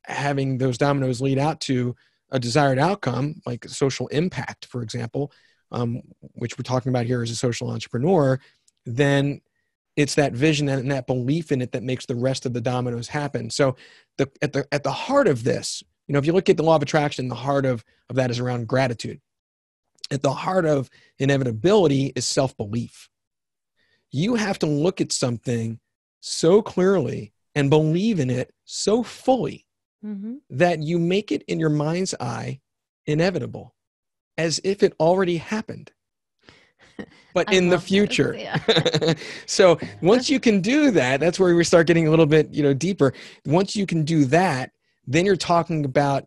having 0.03 0.57
those 0.57 0.77
dominoes 0.77 1.21
lead 1.21 1.37
out 1.37 1.61
to 1.61 1.95
a 2.31 2.39
desired 2.39 2.79
outcome, 2.79 3.41
like 3.45 3.65
social 3.65 4.07
impact, 4.07 4.65
for 4.65 4.81
example, 4.81 5.31
um, 5.71 6.01
which 6.33 6.57
we're 6.57 6.63
talking 6.63 6.89
about 6.89 7.05
here 7.05 7.21
as 7.21 7.31
a 7.31 7.35
social 7.35 7.69
entrepreneur, 7.69 8.39
then 8.85 9.41
it's 9.95 10.15
that 10.15 10.33
vision 10.33 10.67
and 10.67 10.91
that 10.91 11.07
belief 11.07 11.51
in 11.51 11.61
it 11.61 11.71
that 11.71 11.83
makes 11.83 12.05
the 12.05 12.15
rest 12.15 12.45
of 12.45 12.53
the 12.53 12.61
dominoes 12.61 13.07
happen. 13.07 13.49
So, 13.49 13.75
the, 14.17 14.29
at 14.41 14.53
the 14.53 14.67
at 14.71 14.83
the 14.83 14.91
heart 14.91 15.27
of 15.27 15.43
this, 15.43 15.83
you 16.07 16.13
know, 16.13 16.19
if 16.19 16.25
you 16.25 16.33
look 16.33 16.49
at 16.49 16.57
the 16.57 16.63
law 16.63 16.75
of 16.75 16.81
attraction, 16.81 17.27
the 17.27 17.35
heart 17.35 17.65
of 17.65 17.83
of 18.09 18.15
that 18.15 18.31
is 18.31 18.39
around 18.39 18.67
gratitude. 18.67 19.21
At 20.11 20.21
the 20.21 20.33
heart 20.33 20.65
of 20.65 20.89
inevitability 21.17 22.13
is 22.15 22.25
self 22.25 22.55
belief. 22.57 23.09
You 24.11 24.35
have 24.35 24.59
to 24.59 24.65
look 24.65 25.01
at 25.01 25.11
something 25.11 25.79
so 26.19 26.61
clearly 26.61 27.33
and 27.53 27.69
believe 27.69 28.19
in 28.19 28.29
it 28.29 28.53
so 28.65 29.03
fully 29.03 29.65
mm-hmm. 30.03 30.35
that 30.49 30.83
you 30.83 30.99
make 30.99 31.31
it 31.31 31.43
in 31.43 31.59
your 31.59 31.69
mind's 31.69 32.13
eye 32.19 32.59
inevitable 33.05 33.75
as 34.37 34.59
if 34.63 34.83
it 34.83 34.93
already 34.99 35.37
happened 35.37 35.91
but 37.33 37.51
in 37.53 37.69
the 37.69 37.79
future 37.79 38.35
yeah. 38.37 39.13
so 39.45 39.77
once 40.01 40.29
you 40.29 40.39
can 40.39 40.61
do 40.61 40.91
that 40.91 41.19
that's 41.19 41.39
where 41.39 41.55
we 41.55 41.63
start 41.63 41.87
getting 41.87 42.07
a 42.07 42.09
little 42.09 42.25
bit 42.25 42.53
you 42.53 42.63
know 42.63 42.73
deeper 42.73 43.13
once 43.45 43.75
you 43.75 43.85
can 43.85 44.03
do 44.03 44.25
that 44.25 44.71
then 45.07 45.25
you're 45.25 45.35
talking 45.35 45.85
about 45.85 46.25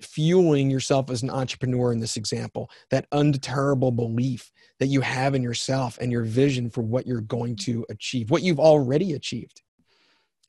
fueling 0.00 0.68
yourself 0.68 1.10
as 1.10 1.22
an 1.22 1.30
entrepreneur 1.30 1.92
in 1.92 2.00
this 2.00 2.16
example 2.16 2.68
that 2.90 3.08
undeterrable 3.10 3.94
belief 3.94 4.50
that 4.80 4.86
you 4.86 5.00
have 5.00 5.34
in 5.34 5.42
yourself 5.42 5.96
and 6.00 6.10
your 6.10 6.24
vision 6.24 6.68
for 6.68 6.82
what 6.82 7.06
you're 7.06 7.20
going 7.20 7.54
to 7.54 7.86
achieve 7.88 8.30
what 8.30 8.42
you've 8.42 8.60
already 8.60 9.12
achieved 9.12 9.62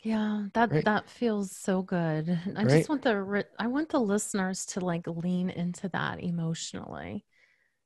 yeah, 0.04 0.48
that 0.54 0.70
right? 0.70 0.84
that 0.84 1.10
feels 1.10 1.56
so 1.56 1.82
good. 1.82 2.38
I 2.58 2.64
right? 2.64 2.70
just 2.70 2.90
want 2.90 3.04
the 3.04 3.46
I 3.58 3.68
want 3.68 3.88
the 3.88 4.02
listeners 4.02 4.66
to 4.68 4.82
like 4.82 5.08
lean 5.08 5.50
into 5.50 5.88
that 5.90 6.22
emotionally. 6.22 7.26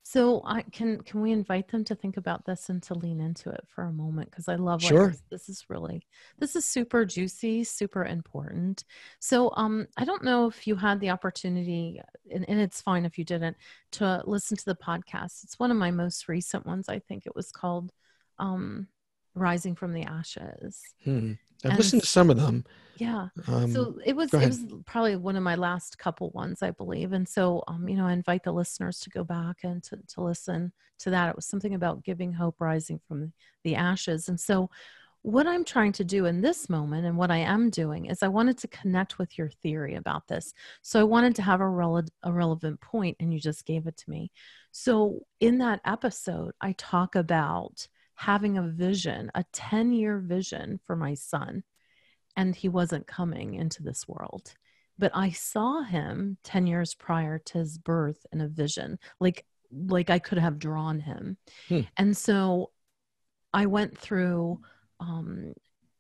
So 0.10 0.42
I 0.46 0.62
can 0.62 1.02
can 1.02 1.20
we 1.20 1.34
invite 1.34 1.68
them 1.68 1.84
to 1.84 1.94
think 1.94 2.16
about 2.16 2.46
this 2.46 2.70
and 2.70 2.82
to 2.84 2.94
lean 2.94 3.20
into 3.20 3.50
it 3.50 3.66
for 3.68 3.84
a 3.84 3.92
moment 3.92 4.32
because 4.32 4.48
I 4.48 4.56
love 4.56 4.82
sure. 4.82 5.10
This, 5.10 5.24
this, 5.30 5.50
is 5.50 5.66
really 5.68 6.08
this 6.40 6.56
is 6.56 6.64
super 6.64 7.04
juicy, 7.04 7.66
super 7.66 8.06
important. 8.06 8.86
So 9.20 9.52
um 9.58 9.86
I 9.98 10.06
don't 10.06 10.24
know 10.24 10.48
if 10.48 10.66
you 10.66 10.78
had 10.78 11.02
the 11.02 11.10
opportunity 11.10 12.00
and, 12.32 12.46
and 12.48 12.58
it's 12.58 12.80
fine 12.80 13.04
if 13.04 13.18
you 13.18 13.26
didn't 13.26 13.58
to 13.94 14.24
listen 14.26 14.56
to 14.56 14.64
the 14.64 14.76
podcast. 14.76 15.44
It's 15.44 15.60
one 15.60 15.72
of 15.72 15.78
my 15.78 15.92
most 15.92 16.30
recent 16.30 16.66
ones. 16.66 16.88
I 16.88 17.00
think 17.00 17.26
it 17.26 17.36
was 17.36 17.52
called 17.52 17.92
um 18.40 18.88
Rising 19.36 19.76
from 19.76 19.92
the 19.92 20.04
Ashes. 20.04 20.82
Hmm. 21.04 21.34
I've 21.64 21.72
and 21.72 21.78
listened 21.78 22.02
to 22.02 22.08
some 22.08 22.30
of 22.30 22.38
them. 22.38 22.66
Yeah. 22.98 23.28
Um, 23.48 23.72
so 23.72 23.98
it 24.06 24.16
was 24.16 24.34
it 24.34 24.48
was 24.48 24.66
probably 24.86 25.16
one 25.16 25.36
of 25.36 25.44
my 25.44 25.56
last 25.56 26.00
couple 26.00 26.32
ones, 26.32 26.64
I 26.64 26.72
believe. 26.72 27.14
And 27.14 27.28
so 27.28 27.64
um, 27.68 27.88
you 27.88 27.96
know, 27.96 28.08
I 28.08 28.14
invite 28.14 28.44
the 28.44 28.52
listeners 28.52 29.00
to 29.02 29.10
go 29.10 29.24
back 29.24 29.58
and 29.64 29.84
to, 29.84 30.00
to 30.16 30.22
listen 30.22 30.72
to 31.00 31.12
that. 31.12 31.30
It 31.30 31.36
was 31.36 31.46
something 31.46 31.76
about 31.76 32.04
giving 32.04 32.34
hope 32.34 32.56
rising 32.60 33.00
from 33.08 33.34
the 33.64 33.76
ashes. 33.76 34.30
And 34.30 34.40
so 34.40 34.70
what 35.22 35.46
I'm 35.48 35.66
trying 35.66 35.92
to 35.94 36.06
do 36.06 36.26
in 36.26 36.42
this 36.42 36.70
moment 36.70 37.06
and 37.06 37.18
what 37.18 37.32
I 37.32 37.40
am 37.40 37.70
doing 37.70 38.06
is 38.06 38.24
I 38.24 38.30
wanted 38.30 38.58
to 38.60 38.68
connect 38.70 39.18
with 39.18 39.38
your 39.38 39.50
theory 39.50 39.96
about 39.96 40.28
this. 40.28 40.54
So 40.84 41.00
I 41.00 41.04
wanted 41.04 41.36
to 41.36 41.42
have 41.42 41.60
a, 41.60 41.66
rele- 41.66 42.10
a 42.24 42.32
relevant 42.32 42.80
point, 42.80 43.18
and 43.20 43.34
you 43.34 43.40
just 43.40 43.66
gave 43.66 43.88
it 43.88 43.98
to 43.98 44.10
me. 44.10 44.32
So 44.72 45.26
in 45.40 45.58
that 45.58 45.82
episode, 45.84 46.54
I 46.62 46.74
talk 46.78 47.16
about 47.16 47.88
having 48.18 48.58
a 48.58 48.68
vision, 48.68 49.32
a 49.36 49.46
10 49.54 49.94
year 49.94 50.18
vision 50.18 50.80
for 50.84 50.96
my 50.96 51.14
son. 51.14 51.64
And 52.36 52.56
he 52.56 52.68
wasn't 52.68 53.08
coming 53.08 53.54
into 53.54 53.84
this 53.84 54.08
world. 54.08 54.54
But 55.00 55.12
I 55.14 55.30
saw 55.30 55.84
him 55.84 56.38
10 56.44 56.68
years 56.68 56.96
prior 56.96 57.38
to 57.38 57.60
his 57.60 57.78
birth 57.78 58.26
in 58.34 58.42
a 58.42 58.48
vision, 58.48 58.98
like, 59.20 59.46
like 59.72 60.10
I 60.10 60.18
could 60.18 60.40
have 60.40 60.58
drawn 60.58 61.00
him. 61.00 61.38
Hmm. 61.70 61.82
And 61.96 62.18
so 62.18 62.72
I 63.54 63.68
went 63.68 63.96
through 63.96 64.62
um, 65.00 65.54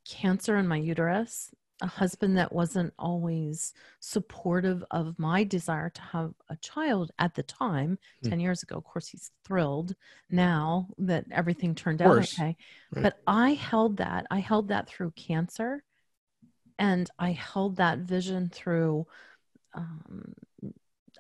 cancer 0.10 0.58
in 0.58 0.68
my 0.68 0.78
uterus 0.78 1.52
a 1.82 1.88
husband 1.88 2.38
that 2.38 2.52
wasn't 2.52 2.94
always 2.98 3.74
supportive 4.00 4.84
of 4.92 5.18
my 5.20 5.44
desire 5.44 5.90
to 5.90 6.02
have 6.02 6.34
a 6.50 6.56
child 6.58 7.12
at 7.20 7.36
the 7.36 7.44
time 7.44 8.00
mm. 8.24 8.30
10 8.30 8.40
years 8.40 8.64
ago 8.64 8.76
of 8.78 8.84
course 8.84 9.08
he's 9.08 9.32
thrilled 9.46 9.96
now 10.30 10.88
that 10.98 11.26
everything 11.32 11.76
turned 11.76 12.02
out 12.02 12.18
okay 12.18 12.58
right. 12.94 13.04
but 13.04 13.20
i 13.28 13.54
held 13.54 13.98
that 13.98 14.26
i 14.32 14.40
held 14.40 14.70
that 14.70 14.88
through 14.88 15.12
cancer 15.12 15.84
and 16.80 17.10
i 17.20 17.32
held 17.32 17.76
that 17.76 18.00
vision 18.00 18.50
through 18.50 19.06
um, 19.74 20.34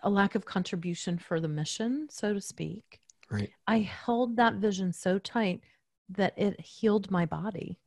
a 0.03 0.09
lack 0.09 0.35
of 0.35 0.45
contribution 0.45 1.17
for 1.17 1.39
the 1.39 1.47
mission 1.47 2.07
so 2.09 2.33
to 2.33 2.41
speak 2.41 2.99
right 3.29 3.51
i 3.67 3.79
held 3.79 4.37
that 4.37 4.55
vision 4.55 4.91
so 4.91 5.19
tight 5.19 5.61
that 6.09 6.33
it 6.37 6.59
healed 6.61 7.11
my 7.11 7.25
body 7.25 7.77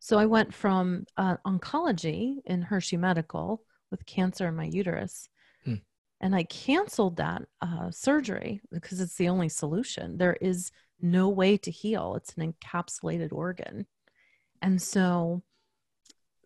so 0.00 0.18
I 0.18 0.26
went 0.26 0.54
from 0.54 1.04
uh, 1.16 1.36
oncology 1.46 2.36
in 2.44 2.62
Hershey 2.62 2.96
Medical 2.96 3.62
with 3.90 4.06
cancer 4.06 4.48
in 4.48 4.56
my 4.56 4.64
uterus. 4.64 5.28
Hmm. 5.64 5.74
And 6.20 6.34
I 6.34 6.44
canceled 6.44 7.16
that 7.16 7.42
uh, 7.60 7.90
surgery 7.90 8.60
because 8.70 9.00
it's 9.00 9.16
the 9.16 9.28
only 9.28 9.48
solution. 9.48 10.16
There 10.16 10.36
is 10.40 10.70
no 11.00 11.28
way 11.28 11.56
to 11.58 11.70
heal, 11.70 12.14
it's 12.16 12.34
an 12.34 12.52
encapsulated 12.52 13.32
organ. 13.32 13.86
And 14.60 14.80
so, 14.82 15.42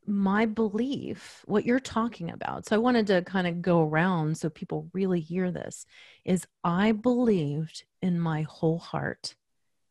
my 0.04 0.46
belief, 0.46 1.42
what 1.46 1.64
you're 1.64 1.78
talking 1.78 2.30
about, 2.30 2.66
so 2.66 2.74
I 2.74 2.80
wanted 2.80 3.06
to 3.06 3.22
kind 3.22 3.46
of 3.46 3.62
go 3.62 3.82
around 3.82 4.36
so 4.36 4.50
people 4.50 4.90
really 4.92 5.20
hear 5.20 5.50
this, 5.50 5.86
is 6.24 6.46
I 6.64 6.92
believed 6.92 7.84
in 8.02 8.18
my 8.18 8.42
whole 8.42 8.80
heart, 8.80 9.36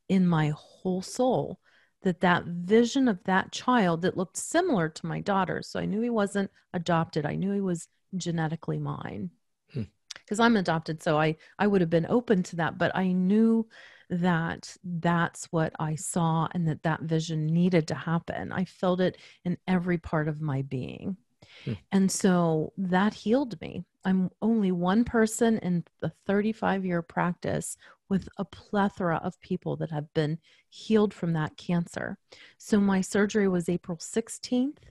in 0.10 0.28
my 0.28 0.52
whole 0.56 1.02
soul, 1.02 1.60
that 2.04 2.22
that 2.22 2.46
vision 2.46 3.08
of 3.08 3.24
that 3.24 3.52
child 3.52 4.02
that 4.02 4.18
looked 4.18 4.38
similar 4.38 4.90
to 4.90 5.06
my 5.06 5.20
daughter 5.22 5.62
so 5.62 5.80
i 5.80 5.86
knew 5.86 6.02
he 6.02 6.10
wasn't 6.10 6.50
adopted 6.74 7.26
i 7.26 7.36
knew 7.36 7.52
he 7.52 7.62
was 7.62 7.88
genetically 8.18 8.80
mine 8.80 9.30
because 9.74 10.38
hmm. 10.38 10.42
i'm 10.42 10.58
adopted 10.58 11.02
so 11.02 11.18
i 11.18 11.36
i 11.60 11.68
would 11.68 11.82
have 11.82 11.90
been 11.90 12.08
open 12.08 12.44
to 12.44 12.56
that 12.56 12.78
but 12.78 12.96
i 12.96 13.12
knew 13.12 13.68
that 14.10 14.76
that's 14.84 15.46
what 15.52 15.74
i 15.80 15.96
saw 15.96 16.48
and 16.54 16.68
that 16.68 16.84
that 16.84 17.02
vision 17.02 17.46
needed 17.46 17.88
to 17.88 17.96
happen 17.96 18.52
i 18.52 18.66
felt 18.66 19.00
it 19.00 19.18
in 19.46 19.58
every 19.68 19.98
part 19.98 20.28
of 20.28 20.42
my 20.42 20.62
being 20.64 21.16
hmm. 21.64 21.74
and 21.92 22.12
so 22.12 22.74
that 22.78 23.14
healed 23.14 23.60
me 23.62 23.84
i'm 24.04 24.30
only 24.42 24.72
one 24.72 25.06
person 25.06 25.58
in 25.60 25.84
the 26.02 26.12
35 26.26 26.86
year 26.86 27.02
practice 27.02 27.78
with 28.12 28.28
a 28.38 28.44
plethora 28.44 29.22
of 29.24 29.40
people 29.40 29.78
that 29.78 29.90
have 29.90 30.14
been 30.14 30.38
healed 30.70 31.14
from 31.14 31.32
that 31.32 31.56
cancer. 31.56 32.18
So 32.58 32.78
my 32.82 33.00
surgery 33.00 33.48
was 33.48 33.70
April 33.70 33.98
16th, 33.98 34.84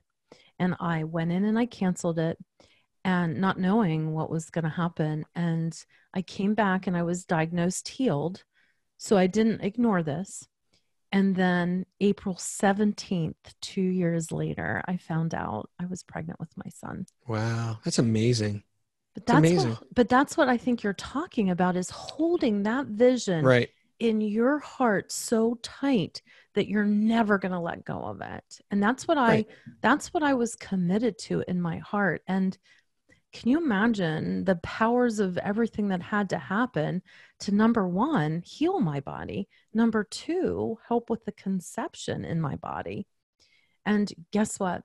and 0.59 0.75
I 0.81 1.05
went 1.05 1.31
in 1.31 1.45
and 1.45 1.59
I 1.59 1.67
canceled 1.67 2.19
it 2.19 2.39
and 3.05 3.39
not 3.39 3.61
knowing 3.61 4.15
what 4.15 4.31
was 4.31 4.49
going 4.49 4.65
to 4.65 4.71
happen. 4.71 5.27
And 5.35 5.77
I 6.15 6.23
came 6.23 6.55
back 6.55 6.87
and 6.87 6.97
I 6.97 7.03
was 7.03 7.27
diagnosed 7.27 7.89
healed. 7.89 8.43
So 8.97 9.19
I 9.19 9.27
didn't 9.27 9.61
ignore 9.61 10.03
this. 10.03 10.49
And 11.13 11.37
then 11.37 11.85
April 12.01 12.37
17th, 12.37 13.35
two 13.61 13.83
years 13.83 14.33
later, 14.33 14.83
I 14.87 14.97
found 14.97 15.35
out 15.35 15.69
I 15.79 15.85
was 15.85 16.03
pregnant 16.03 16.41
with 16.41 16.57
my 16.57 16.71
son. 16.75 17.05
Wow, 17.29 17.81
that's 17.85 17.99
amazing. 17.99 18.63
But 19.15 19.27
that's 19.27 19.39
amazing. 19.39 19.71
what, 19.71 19.95
but 19.95 20.09
that's 20.09 20.37
what 20.37 20.49
I 20.49 20.57
think 20.57 20.83
you're 20.83 20.93
talking 20.93 21.51
about 21.51 21.77
is 21.77 21.91
holding 21.91 22.63
that 22.63 22.87
vision 22.87 23.45
Right. 23.45 23.69
in 23.99 24.21
your 24.21 24.59
heart 24.61 25.11
so 25.13 25.59
tight 25.63 26.23
that 26.55 26.69
you're 26.69 26.85
never 26.85 27.39
going 27.39 27.53
to 27.53 27.59
let 27.61 27.85
go 27.85 27.99
of 27.99 28.21
it. 28.21 28.61
And 28.71 28.83
that's 28.83 29.07
what 29.09 29.19
I 29.19 29.47
that's 29.83 30.13
what 30.15 30.23
I 30.23 30.35
was 30.35 30.57
committed 30.57 31.19
to 31.19 31.45
in 31.49 31.61
my 31.61 31.79
heart. 31.79 32.23
And 32.27 32.57
can 33.33 33.49
you 33.49 33.59
imagine 33.59 34.45
the 34.45 34.57
powers 34.57 35.21
of 35.21 35.39
everything 35.39 35.89
that 35.89 36.03
had 36.03 36.31
to 36.31 36.39
happen 36.39 37.03
to 37.41 37.55
number 37.55 37.87
1 37.87 38.43
heal 38.45 38.81
my 38.81 39.01
body, 39.01 39.49
number 39.73 40.03
2 40.03 40.79
help 40.89 41.11
with 41.11 41.25
the 41.25 41.33
conception 41.33 42.25
in 42.25 42.41
my 42.41 42.57
body. 42.57 43.07
And 43.87 44.13
guess 44.33 44.59
what? 44.59 44.83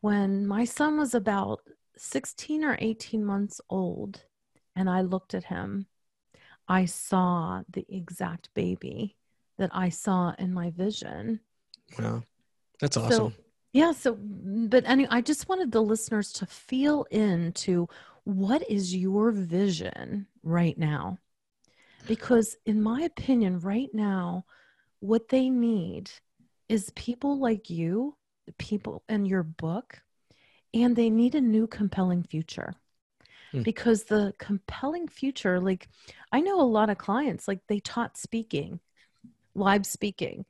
When 0.00 0.46
my 0.46 0.64
son 0.64 0.96
was 0.98 1.14
about 1.14 1.60
16 2.00 2.64
or 2.64 2.76
18 2.80 3.24
months 3.24 3.60
old 3.68 4.24
and 4.76 4.88
I 4.88 5.02
looked 5.02 5.34
at 5.34 5.44
him, 5.44 5.86
I 6.68 6.84
saw 6.84 7.62
the 7.70 7.86
exact 7.88 8.50
baby 8.54 9.16
that 9.58 9.70
I 9.72 9.88
saw 9.88 10.34
in 10.38 10.52
my 10.52 10.70
vision. 10.70 11.40
Wow. 11.98 12.22
That's 12.80 12.96
awesome. 12.96 13.10
So, 13.10 13.32
yeah, 13.72 13.92
so, 13.92 14.16
but 14.20 14.84
anyway, 14.86 15.08
I 15.10 15.20
just 15.20 15.48
wanted 15.48 15.72
the 15.72 15.82
listeners 15.82 16.32
to 16.34 16.46
feel 16.46 17.04
into 17.10 17.88
what 18.24 18.68
is 18.70 18.94
your 18.94 19.30
vision 19.30 20.26
right 20.42 20.76
now? 20.78 21.18
Because, 22.06 22.56
in 22.66 22.82
my 22.82 23.02
opinion, 23.02 23.60
right 23.60 23.90
now, 23.92 24.44
what 25.00 25.28
they 25.28 25.50
need 25.50 26.10
is 26.68 26.90
people 26.94 27.38
like 27.38 27.70
you, 27.70 28.16
people 28.58 29.02
in 29.08 29.26
your 29.26 29.42
book, 29.42 30.00
and 30.74 30.94
they 30.96 31.10
need 31.10 31.34
a 31.34 31.40
new 31.40 31.66
compelling 31.66 32.22
future. 32.22 32.74
Hmm. 33.52 33.62
Because 33.62 34.04
the 34.04 34.34
compelling 34.38 35.08
future, 35.08 35.60
like 35.60 35.88
I 36.32 36.40
know 36.40 36.60
a 36.60 36.62
lot 36.62 36.90
of 36.90 36.98
clients, 36.98 37.48
like 37.48 37.60
they 37.66 37.80
taught 37.80 38.16
speaking, 38.16 38.80
live 39.54 39.86
speaking. 39.86 40.44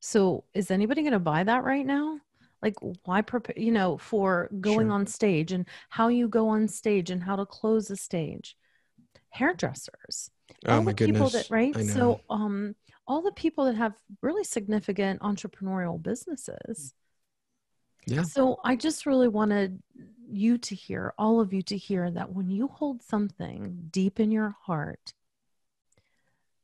So 0.00 0.44
is 0.52 0.70
anybody 0.70 1.02
going 1.02 1.12
to 1.12 1.20
buy 1.20 1.44
that 1.44 1.64
right 1.64 1.86
now? 1.86 2.18
Like 2.62 2.74
why 3.04 3.22
prepare, 3.22 3.54
you 3.56 3.72
know, 3.72 3.96
for 3.98 4.48
going 4.60 4.88
Sure. 4.88 4.92
on 4.92 5.06
stage 5.06 5.52
and 5.52 5.66
how 5.88 6.08
you 6.08 6.28
go 6.28 6.48
on 6.48 6.68
stage 6.68 7.10
and 7.10 7.22
how 7.22 7.36
to 7.36 7.46
close 7.46 7.90
a 7.90 7.96
stage. 7.96 8.56
Hairdressers 9.30 10.30
oh 10.66 10.76
all 10.76 10.82
my 10.82 10.92
the 10.92 11.06
people 11.06 11.28
that 11.28 11.48
right 11.50 11.74
so 11.76 12.20
um 12.30 12.74
all 13.06 13.22
the 13.22 13.32
people 13.32 13.64
that 13.64 13.74
have 13.74 13.94
really 14.20 14.44
significant 14.44 15.20
entrepreneurial 15.20 16.00
businesses 16.00 16.94
Yeah. 18.06 18.22
so 18.22 18.58
i 18.64 18.76
just 18.76 19.06
really 19.06 19.28
wanted 19.28 19.82
you 20.30 20.58
to 20.58 20.74
hear 20.74 21.12
all 21.18 21.40
of 21.40 21.52
you 21.52 21.62
to 21.62 21.76
hear 21.76 22.10
that 22.10 22.32
when 22.32 22.50
you 22.50 22.68
hold 22.68 23.02
something 23.02 23.88
deep 23.90 24.18
in 24.18 24.30
your 24.30 24.56
heart 24.62 25.12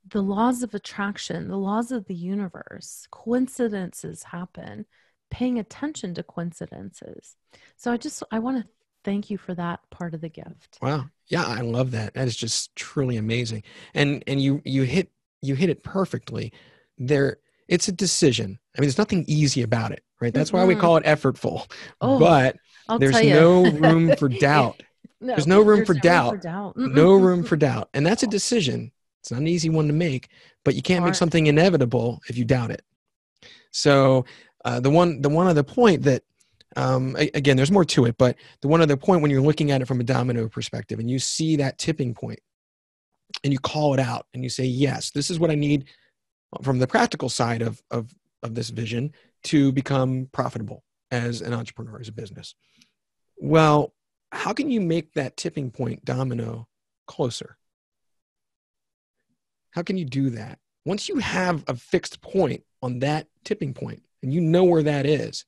the 0.09 0.23
laws 0.23 0.63
of 0.63 0.75
attraction 0.75 1.49
the 1.49 1.57
laws 1.57 1.93
of 1.93 2.07
the 2.07 2.15
universe 2.15 3.07
coincidences 3.11 4.25
happen 4.25 4.87
paying 5.31 5.59
attention 5.59 6.15
to 6.15 6.23
coincidences 6.23 7.37
so 7.77 7.93
i 7.93 7.97
just 7.97 8.23
i 8.31 8.39
want 8.39 8.57
to 8.57 8.71
thank 9.05 9.31
you 9.31 9.39
for 9.39 9.55
that 9.55 9.81
part 9.91 10.15
of 10.15 10.21
the 10.21 10.29
gift 10.29 10.79
Wow. 10.83 11.07
Yeah, 11.29 11.45
I 11.45 11.61
love 11.61 11.91
that. 11.91 12.15
That 12.15 12.27
is 12.27 12.37
just 12.37 12.75
truly 12.75 13.17
amazing. 13.17 13.63
And 13.95 14.25
and 14.27 14.41
you 14.41 14.63
you 14.65 14.83
hit 14.83 15.11
you 15.43 15.55
hit 15.55 15.71
it 15.71 15.83
perfectly. 15.83 16.53
There 16.97 17.39
it's 17.69 17.89
a 17.89 17.93
decision. 17.93 18.59
I 18.77 18.81
mean, 18.81 18.87
there's 18.87 18.99
nothing 18.99 19.25
easy 19.29 19.63
about 19.63 19.93
it, 19.93 20.03
right? 20.21 20.33
That's 20.33 20.53
why 20.53 20.65
we 20.65 20.75
call 20.75 20.97
it 20.97 21.05
effortful. 21.05 21.71
oh 22.01 22.19
but 22.19 22.57
I'll 22.89 22.99
there's 22.99 23.21
no 23.23 23.71
room 23.71 24.17
for 24.17 24.29
doubt. 24.41 24.83
There's 25.21 25.47
no 25.47 25.61
room 25.63 25.85
for 25.85 25.95
doubt. 25.95 26.43
doubt. 26.43 26.77
no 26.77 27.15
room 27.15 27.43
for 27.43 27.57
doubt. 27.57 27.89
And 27.93 28.07
that's 28.07 28.23
a 28.23 28.27
decision. 28.27 28.93
It's 29.21 29.33
not 29.33 29.41
an 29.41 29.49
easy 29.49 29.69
one 29.69 29.89
to 29.89 29.93
make, 29.93 30.29
but 30.65 30.75
you 30.75 30.83
can't 30.83 31.05
make 31.05 31.15
something 31.15 31.49
inevitable 31.49 32.21
if 32.29 32.39
you 32.39 32.45
doubt 32.45 32.71
it. 32.71 32.83
So 33.73 34.25
uh, 34.65 34.81
the 34.81 34.91
one 34.91 35.21
the 35.21 35.29
one 35.29 35.47
other 35.47 35.63
point 35.63 36.03
that 36.05 36.23
um, 36.77 37.17
again, 37.17 37.57
there's 37.57 37.73
more 37.73 37.85
to 37.87 38.05
it, 38.05 38.17
but 38.19 38.37
the 38.61 38.69
one 38.69 38.81
other 38.81 38.97
point 38.97 39.23
when 39.23 39.31
you're 39.31 39.41
looking 39.41 39.71
at 39.71 39.83
it 39.83 39.87
from 39.87 40.01
a 40.01 40.05
domino 40.05 40.49
perspective 40.49 40.99
and 40.99 41.11
you 41.11 41.19
see 41.19 41.57
that 41.57 41.79
tipping 41.79 42.15
point 42.15 42.39
and 43.43 43.53
you 43.53 43.59
call 43.59 43.95
it 43.95 44.01
out 44.01 44.27
and 44.35 44.45
you 44.45 44.51
say, 44.51 44.65
yes, 44.65 45.11
this 45.11 45.31
is 45.31 45.41
what 45.41 45.51
I 45.51 45.55
need 45.55 45.87
from 46.63 46.79
the 46.79 46.87
practical 46.87 47.29
side 47.29 47.63
of, 47.63 47.83
of, 47.91 48.15
of 48.43 48.55
this 48.55 48.71
vision 48.71 49.13
to 49.45 49.73
become 49.73 50.29
profitable 50.33 50.85
as 51.11 51.41
an 51.41 51.53
entrepreneur, 51.53 52.01
as 52.01 52.09
a 52.09 52.13
business. 52.13 52.55
Well, 53.37 53.95
how 54.33 54.53
can 54.53 54.71
you 54.71 54.81
make 54.81 55.15
that 55.15 55.37
tipping 55.37 55.71
point 55.71 56.05
domino 56.05 56.69
closer? 57.07 57.57
How 59.71 59.83
can 59.83 59.97
you 59.97 60.05
do 60.05 60.31
that? 60.31 60.59
Once 60.85 61.09
you 61.09 61.19
have 61.19 61.65
a 61.69 61.75
fixed 61.75 62.21
point 62.21 62.65
on 62.83 62.99
that 63.01 63.27
tipping 63.45 63.75
point 63.75 64.03
and 64.23 64.33
you 64.33 64.41
know 64.41 64.65
where 64.65 64.83
that 64.83 65.07
is, 65.07 65.45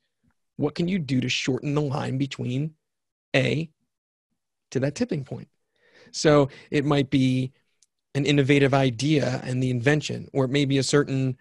what 0.56 0.74
can 0.74 0.88
you 0.88 0.98
do 0.98 1.20
to 1.20 1.28
shorten 1.28 1.74
the 1.74 1.80
line 1.80 2.18
between 2.18 2.74
A 3.34 3.70
to 4.70 4.80
that 4.80 4.94
tipping 4.94 5.24
point? 5.24 5.48
So 6.12 6.50
it 6.70 6.84
might 6.84 7.10
be 7.10 7.52
an 8.14 8.26
innovative 8.26 8.74
idea 8.74 9.40
and 9.44 9.62
the 9.62 9.70
invention, 9.70 10.28
or 10.32 10.44
it 10.44 10.50
may 10.50 10.64
be 10.64 10.78
a 10.78 10.82
certain 10.82 11.36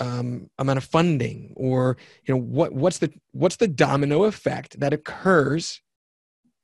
um, 0.00 0.48
amount 0.58 0.78
of 0.78 0.84
funding, 0.84 1.52
or 1.56 1.96
you 2.24 2.34
know 2.34 2.40
what 2.40 2.72
what's 2.72 2.98
the 2.98 3.12
what's 3.32 3.56
the 3.56 3.68
domino 3.68 4.24
effect 4.24 4.80
that 4.80 4.92
occurs 4.92 5.82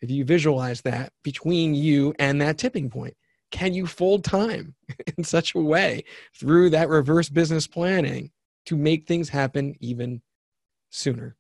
if 0.01 0.11
you 0.11 0.25
visualize 0.25 0.83
that 0.83 1.13
between 1.23 1.75
you 1.75 2.15
and 2.19 2.41
that 2.41 2.59
tipping 2.59 2.91
point. 2.91 3.15
Can 3.51 3.75
you 3.75 3.87
fold 3.87 4.25
time 4.25 4.75
in 5.19 5.25
such 5.25 5.55
a 5.55 5.61
way 5.61 6.05
through 6.39 6.71
that 6.71 6.89
reverse 6.89 7.29
business 7.29 7.67
planning 7.67 8.31
to 8.67 8.77
make 8.77 9.07
things 9.07 9.29
happen 9.29 9.75
even 9.81 10.23
sooner? 10.91 11.37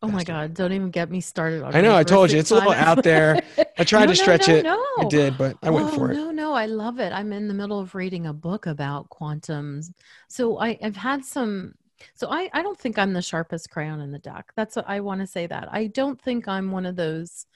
Oh 0.00 0.08
my. 0.08 0.24
God! 0.24 0.54
Don't 0.54 0.72
even 0.72 0.90
get 0.90 1.10
me 1.10 1.20
started. 1.20 1.62
on 1.62 1.76
I 1.76 1.80
know, 1.80 1.94
I 1.94 2.02
told 2.02 2.32
you, 2.32 2.38
it's 2.38 2.50
a 2.50 2.54
little 2.54 2.72
out 2.72 3.04
there. 3.04 3.40
I 3.78 3.84
tried 3.84 4.06
No, 4.06 4.12
to 4.12 4.16
stretch 4.16 4.48
no, 4.48 4.54
it. 4.54 4.62
No. 4.64 4.84
I 4.98 5.04
did, 5.08 5.38
but 5.38 5.56
I 5.62 5.70
went 5.70 5.88
oh, 5.88 5.96
for 5.96 6.10
it. 6.10 6.14
No, 6.14 6.30
no, 6.30 6.52
I 6.52 6.66
love 6.66 7.00
it. 7.00 7.12
I'm 7.12 7.32
in 7.32 7.48
the 7.48 7.54
middle 7.54 7.80
of 7.80 7.94
reading 7.94 8.26
a 8.26 8.32
book 8.32 8.66
about 8.66 9.08
quantums. 9.08 9.92
So 10.28 10.58
I, 10.58 10.78
I've 10.82 10.96
had 10.96 11.24
some. 11.24 11.74
So 12.14 12.28
I, 12.30 12.50
I 12.52 12.62
don't 12.62 12.78
think 12.78 12.98
I'm 12.98 13.12
the 13.12 13.22
sharpest 13.22 13.70
crayon 13.70 14.00
in 14.00 14.10
the 14.10 14.18
deck. 14.18 14.52
That's 14.56 14.76
what 14.76 14.88
I 14.88 15.00
want 15.00 15.20
to 15.20 15.26
say. 15.26 15.46
That 15.46 15.68
I 15.72 15.86
don't 15.86 16.20
think 16.20 16.48
I'm 16.48 16.70
one 16.70 16.86
of 16.86 16.96
those 16.96 17.46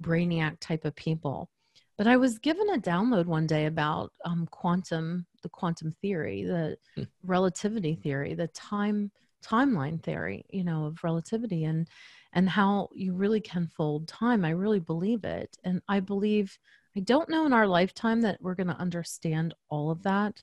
brainiac 0.00 0.58
type 0.60 0.84
of 0.84 0.94
people. 0.96 1.50
But 1.98 2.06
I 2.06 2.16
was 2.16 2.38
given 2.38 2.70
a 2.70 2.78
download 2.78 3.26
one 3.26 3.46
day 3.46 3.66
about 3.66 4.12
um, 4.24 4.46
quantum, 4.50 5.26
the 5.42 5.50
quantum 5.50 5.94
theory, 6.00 6.44
the 6.44 6.78
Hmm. 6.96 7.02
relativity 7.22 7.94
theory, 7.96 8.34
the 8.34 8.48
time 8.48 9.10
timeline 9.44 10.02
theory, 10.02 10.44
you 10.50 10.64
know, 10.64 10.86
of 10.86 11.02
relativity, 11.04 11.64
and 11.64 11.88
and 12.32 12.48
how 12.48 12.88
you 12.94 13.14
really 13.14 13.40
can 13.40 13.66
fold 13.66 14.08
time. 14.08 14.44
I 14.44 14.50
really 14.50 14.80
believe 14.80 15.24
it, 15.24 15.56
and 15.64 15.80
I 15.88 16.00
believe 16.00 16.58
I 16.96 17.00
don't 17.00 17.28
know 17.28 17.46
in 17.46 17.52
our 17.52 17.66
lifetime 17.66 18.20
that 18.22 18.40
we're 18.40 18.54
going 18.54 18.66
to 18.68 18.80
understand 18.80 19.54
all 19.68 19.90
of 19.90 20.02
that, 20.02 20.42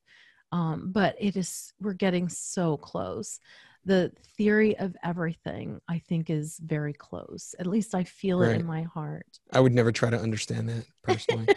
um, 0.51 0.91
but 0.93 1.15
it 1.19 1.35
is 1.35 1.73
we're 1.79 1.93
getting 1.93 2.29
so 2.29 2.77
close. 2.77 3.39
The 3.85 4.11
theory 4.37 4.77
of 4.77 4.97
everything, 5.01 5.79
I 5.87 5.99
think, 5.99 6.29
is 6.29 6.59
very 6.61 6.91
close. 6.91 7.55
At 7.57 7.67
least 7.67 7.95
I 7.95 8.03
feel 8.03 8.41
it 8.41 8.53
in 8.53 8.65
my 8.65 8.81
heart. 8.81 9.39
I 9.53 9.61
would 9.61 9.73
never 9.73 9.93
try 9.93 10.09
to 10.09 10.19
understand 10.19 10.67
that 10.67 10.85
personally. 11.03 11.47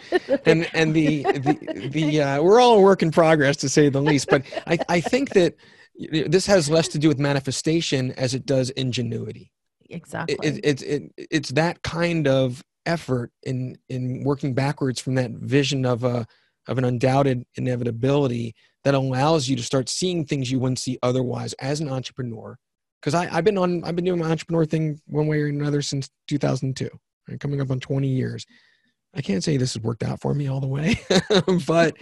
and 0.45 0.69
and 0.73 0.93
the 0.93 1.23
the 1.23 1.89
the 1.91 2.21
uh, 2.21 2.41
we're 2.41 2.61
all 2.61 2.77
a 2.77 2.81
work 2.81 3.01
in 3.01 3.11
progress 3.11 3.57
to 3.57 3.69
say 3.69 3.89
the 3.89 4.01
least. 4.01 4.29
But 4.29 4.43
I 4.65 4.77
I 4.87 5.01
think 5.01 5.31
that 5.31 5.55
this 5.95 6.45
has 6.45 6.69
less 6.69 6.87
to 6.89 6.99
do 6.99 7.09
with 7.09 7.19
manifestation 7.19 8.11
as 8.13 8.33
it 8.33 8.45
does 8.45 8.69
ingenuity. 8.71 9.51
Exactly. 9.91 10.37
It, 10.41 10.57
it, 10.63 10.81
it, 10.81 11.11
it 11.17 11.27
it's 11.31 11.49
that 11.49 11.81
kind 11.83 12.27
of 12.27 12.63
effort 12.85 13.31
in 13.43 13.77
in 13.89 14.23
working 14.23 14.53
backwards 14.53 14.99
from 14.99 15.15
that 15.15 15.31
vision 15.31 15.85
of 15.85 16.03
a 16.03 16.25
of 16.67 16.77
an 16.77 16.85
undoubted 16.85 17.45
inevitability 17.55 18.55
that 18.83 18.93
allows 18.93 19.47
you 19.47 19.55
to 19.55 19.63
start 19.63 19.89
seeing 19.89 20.25
things 20.25 20.51
you 20.51 20.59
wouldn't 20.59 20.79
see 20.79 20.97
otherwise 21.03 21.53
as 21.53 21.79
an 21.81 21.89
entrepreneur. 21.89 22.57
Because 22.99 23.15
I've 23.15 23.43
been 23.43 23.57
on 23.57 23.83
I've 23.83 23.95
been 23.95 24.05
doing 24.05 24.19
my 24.19 24.29
entrepreneur 24.29 24.65
thing 24.65 24.99
one 25.07 25.27
way 25.27 25.41
or 25.41 25.47
another 25.47 25.81
since 25.81 26.09
2002, 26.27 26.89
right, 27.27 27.39
coming 27.39 27.61
up 27.61 27.71
on 27.71 27.79
20 27.79 28.07
years. 28.07 28.45
I 29.13 29.21
can't 29.21 29.43
say 29.43 29.57
this 29.57 29.73
has 29.73 29.83
worked 29.83 30.03
out 30.03 30.21
for 30.21 30.33
me 30.33 30.47
all 30.47 30.61
the 30.61 30.67
way, 30.67 31.01
but 31.67 31.97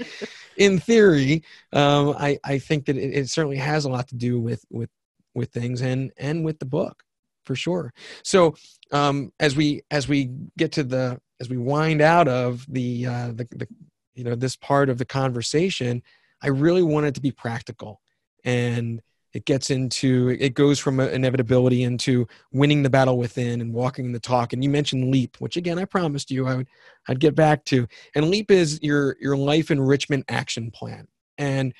in 0.57 0.79
theory, 0.79 1.43
um, 1.73 2.15
I, 2.19 2.37
I 2.43 2.59
think 2.59 2.85
that 2.85 2.97
it, 2.97 3.13
it 3.13 3.29
certainly 3.29 3.57
has 3.57 3.85
a 3.85 3.89
lot 3.89 4.09
to 4.09 4.15
do 4.15 4.39
with 4.39 4.63
with 4.69 4.89
with 5.33 5.51
things 5.51 5.81
and 5.81 6.11
and 6.17 6.43
with 6.43 6.59
the 6.59 6.65
book 6.65 7.03
for 7.49 7.55
sure. 7.55 7.91
So 8.23 8.53
um, 8.91 9.33
as 9.39 9.55
we 9.55 9.81
as 9.89 10.07
we 10.07 10.29
get 10.55 10.71
to 10.73 10.83
the 10.83 11.19
as 11.41 11.49
we 11.49 11.57
wind 11.57 11.99
out 11.99 12.27
of 12.27 12.63
the 12.69 13.07
uh, 13.07 13.27
the, 13.29 13.47
the 13.49 13.67
you 14.13 14.23
know 14.23 14.35
this 14.35 14.55
part 14.55 14.87
of 14.87 14.99
the 14.99 15.05
conversation, 15.05 16.03
I 16.43 16.49
really 16.49 16.83
want 16.83 17.07
it 17.07 17.15
to 17.15 17.21
be 17.21 17.31
practical. 17.31 18.01
And 18.45 19.01
it 19.33 19.45
gets 19.45 19.71
into 19.71 20.37
it 20.39 20.53
goes 20.53 20.77
from 20.77 20.99
inevitability 20.99 21.81
into 21.81 22.27
winning 22.51 22.83
the 22.83 22.89
battle 22.91 23.17
within 23.17 23.61
and 23.61 23.73
walking 23.73 24.11
the 24.11 24.19
talk. 24.19 24.53
And 24.53 24.63
you 24.63 24.69
mentioned 24.69 25.09
leap 25.09 25.37
which 25.39 25.57
again 25.57 25.79
i 25.79 25.85
promised 25.85 26.31
you 26.31 26.47
i 26.47 26.55
would 26.55 26.67
i'd 27.07 27.19
get 27.19 27.33
back 27.33 27.65
to. 27.65 27.87
And 28.13 28.29
leap 28.29 28.51
is 28.51 28.79
your 28.83 29.17
your 29.19 29.37
life 29.37 29.71
enrichment 29.71 30.25
action 30.29 30.69
plan. 30.69 31.07
And 31.39 31.73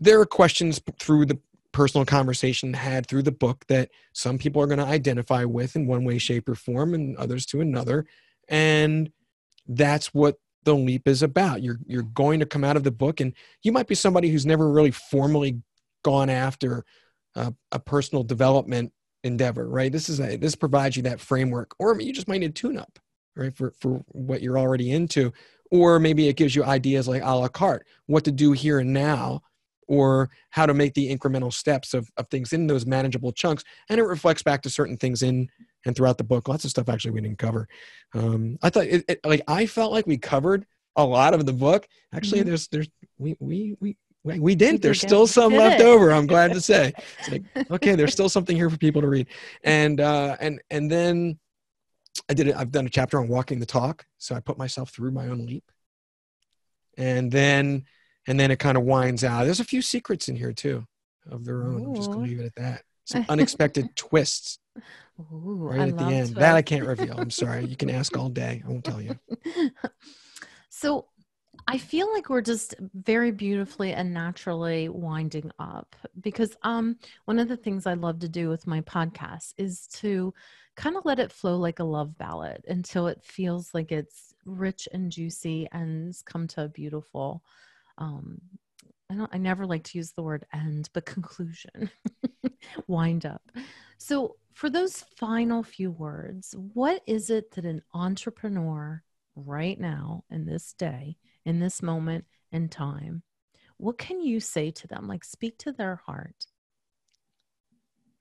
there 0.00 0.20
are 0.20 0.26
questions 0.26 0.80
through 0.98 1.26
the 1.26 1.38
personal 1.72 2.04
conversation 2.04 2.72
had 2.72 3.06
through 3.06 3.22
the 3.22 3.32
book 3.32 3.64
that 3.68 3.90
some 4.12 4.38
people 4.38 4.62
are 4.62 4.66
going 4.66 4.78
to 4.78 4.84
identify 4.84 5.44
with 5.44 5.76
in 5.76 5.86
one 5.86 6.04
way 6.04 6.18
shape 6.18 6.48
or 6.48 6.54
form 6.54 6.94
and 6.94 7.16
others 7.16 7.46
to 7.46 7.60
another. 7.60 8.06
And 8.48 9.10
that's 9.66 10.14
what 10.14 10.36
the 10.64 10.74
leap 10.74 11.06
is 11.06 11.22
about. 11.22 11.62
You're 11.62 11.78
you're 11.86 12.02
going 12.02 12.40
to 12.40 12.46
come 12.46 12.64
out 12.64 12.76
of 12.76 12.84
the 12.84 12.90
book 12.90 13.20
and 13.20 13.32
you 13.62 13.72
might 13.72 13.86
be 13.86 13.94
somebody 13.94 14.28
who's 14.30 14.46
never 14.46 14.70
really 14.70 14.90
formally 14.90 15.60
gone 16.02 16.30
after 16.30 16.84
a, 17.34 17.52
a 17.72 17.78
personal 17.78 18.24
development 18.24 18.92
endeavor, 19.24 19.68
right? 19.68 19.92
This 19.92 20.08
is 20.08 20.20
a, 20.20 20.36
this 20.36 20.54
provides 20.54 20.96
you 20.96 21.02
that 21.04 21.20
framework, 21.20 21.74
or 21.78 22.00
you 22.00 22.12
just 22.12 22.28
might 22.28 22.38
need 22.38 22.50
a 22.50 22.52
tune 22.52 22.78
up, 22.78 22.98
right, 23.36 23.54
for 23.56 23.72
for 23.80 24.04
what 24.08 24.42
you're 24.42 24.58
already 24.58 24.90
into, 24.90 25.32
or 25.70 25.98
maybe 25.98 26.28
it 26.28 26.36
gives 26.36 26.54
you 26.54 26.64
ideas 26.64 27.08
like 27.08 27.22
a 27.22 27.34
la 27.34 27.48
carte, 27.48 27.86
what 28.06 28.24
to 28.24 28.32
do 28.32 28.52
here 28.52 28.78
and 28.78 28.92
now, 28.92 29.42
or 29.88 30.30
how 30.50 30.66
to 30.66 30.74
make 30.74 30.94
the 30.94 31.14
incremental 31.14 31.52
steps 31.52 31.94
of, 31.94 32.08
of 32.16 32.28
things 32.28 32.52
in 32.52 32.66
those 32.66 32.86
manageable 32.86 33.32
chunks, 33.32 33.64
and 33.88 33.98
it 33.98 34.04
reflects 34.04 34.42
back 34.42 34.62
to 34.62 34.70
certain 34.70 34.96
things 34.96 35.22
in 35.22 35.48
and 35.84 35.96
throughout 35.96 36.18
the 36.18 36.24
book. 36.24 36.48
Lots 36.48 36.64
of 36.64 36.70
stuff 36.70 36.88
actually 36.88 37.12
we 37.12 37.20
didn't 37.20 37.38
cover. 37.38 37.68
Um, 38.14 38.58
I 38.62 38.70
thought 38.70 38.86
it, 38.86 39.04
it, 39.08 39.20
like 39.24 39.42
I 39.48 39.66
felt 39.66 39.92
like 39.92 40.06
we 40.06 40.18
covered 40.18 40.66
a 40.96 41.04
lot 41.04 41.34
of 41.34 41.46
the 41.46 41.52
book. 41.52 41.88
Actually, 42.12 42.40
mm-hmm. 42.40 42.48
there's 42.50 42.68
there's 42.68 42.88
we 43.18 43.36
we 43.40 43.76
we 43.80 43.96
we 44.24 44.54
didn't. 44.54 44.82
There's 44.82 45.00
still 45.00 45.26
some 45.26 45.54
left 45.54 45.80
over. 45.80 46.12
I'm 46.12 46.26
glad 46.26 46.52
to 46.52 46.60
say. 46.72 46.92
It's 47.20 47.30
like, 47.30 47.70
okay, 47.70 47.94
there's 47.94 48.12
still 48.12 48.28
something 48.28 48.56
here 48.56 48.68
for 48.68 48.76
people 48.76 49.00
to 49.00 49.08
read. 49.08 49.28
And 49.64 50.00
uh, 50.00 50.36
and 50.40 50.60
and 50.70 50.90
then 50.90 51.38
I 52.28 52.34
did 52.34 52.48
it. 52.48 52.56
I've 52.56 52.72
done 52.72 52.86
a 52.86 52.90
chapter 52.90 53.18
on 53.18 53.28
walking 53.28 53.60
the 53.60 53.66
talk, 53.66 54.04
so 54.18 54.34
I 54.34 54.40
put 54.40 54.58
myself 54.58 54.90
through 54.90 55.12
my 55.12 55.28
own 55.28 55.46
leap. 55.46 55.64
And 56.96 57.30
then 57.30 57.84
and 58.28 58.38
then 58.38 58.50
it 58.50 58.58
kind 58.58 58.76
of 58.76 58.84
winds 58.84 59.24
out. 59.24 59.44
There's 59.44 59.60
a 59.60 59.64
few 59.64 59.82
secrets 59.82 60.28
in 60.28 60.36
here 60.36 60.52
too 60.52 60.86
of 61.30 61.44
their 61.44 61.62
own. 61.64 61.82
Ooh. 61.82 61.88
I'm 61.88 61.94
just 61.96 62.10
gonna 62.10 62.22
leave 62.22 62.40
it 62.40 62.46
at 62.46 62.54
that. 62.56 62.82
Some 63.04 63.24
unexpected 63.28 63.96
twists. 63.96 64.58
Ooh, 65.32 65.56
right 65.56 65.80
I 65.80 65.88
at 65.88 65.98
the 65.98 66.04
end. 66.04 66.26
Twists. 66.28 66.34
That 66.36 66.54
I 66.54 66.62
can't 66.62 66.86
reveal. 66.86 67.18
I'm 67.18 67.30
sorry. 67.30 67.64
You 67.64 67.76
can 67.76 67.90
ask 67.90 68.16
all 68.16 68.28
day. 68.28 68.62
I 68.64 68.68
won't 68.68 68.84
tell 68.84 69.00
you. 69.02 69.18
So 70.70 71.06
I 71.66 71.76
feel 71.76 72.12
like 72.12 72.30
we're 72.30 72.40
just 72.40 72.76
very 72.94 73.32
beautifully 73.32 73.94
and 73.94 74.14
naturally 74.14 74.88
winding 74.88 75.50
up 75.58 75.96
because 76.20 76.56
um 76.62 76.98
one 77.24 77.40
of 77.40 77.48
the 77.48 77.56
things 77.56 77.84
I 77.84 77.94
love 77.94 78.20
to 78.20 78.28
do 78.28 78.48
with 78.48 78.68
my 78.68 78.82
podcast 78.82 79.54
is 79.58 79.88
to 79.94 80.32
kind 80.76 80.96
of 80.96 81.04
let 81.04 81.18
it 81.18 81.32
flow 81.32 81.56
like 81.56 81.80
a 81.80 81.84
love 81.84 82.16
ballad 82.16 82.64
until 82.68 83.08
it 83.08 83.24
feels 83.24 83.74
like 83.74 83.90
it's 83.90 84.34
rich 84.44 84.88
and 84.92 85.10
juicy 85.10 85.66
and 85.72 86.14
come 86.26 86.46
to 86.48 86.62
a 86.62 86.68
beautiful 86.68 87.42
um 87.98 88.40
I 89.10 89.14
don't 89.14 89.30
I 89.32 89.38
never 89.38 89.66
like 89.66 89.84
to 89.84 89.98
use 89.98 90.12
the 90.12 90.22
word 90.22 90.46
end 90.52 90.88
but 90.92 91.06
conclusion 91.06 91.90
wind 92.86 93.26
up. 93.26 93.42
So 93.98 94.36
for 94.54 94.70
those 94.70 95.04
final 95.16 95.62
few 95.62 95.90
words, 95.90 96.54
what 96.56 97.02
is 97.06 97.30
it 97.30 97.52
that 97.52 97.64
an 97.64 97.82
entrepreneur 97.94 99.02
right 99.36 99.78
now 99.78 100.24
in 100.30 100.46
this 100.46 100.72
day 100.72 101.16
in 101.48 101.60
this 101.60 101.82
moment 101.82 102.26
in 102.52 102.68
time, 102.68 103.22
what 103.78 103.96
can 103.96 104.20
you 104.20 104.40
say 104.40 104.70
to 104.70 104.86
them? 104.86 105.08
Like, 105.08 105.24
speak 105.24 105.56
to 105.58 105.72
their 105.72 105.96
heart. 105.96 106.46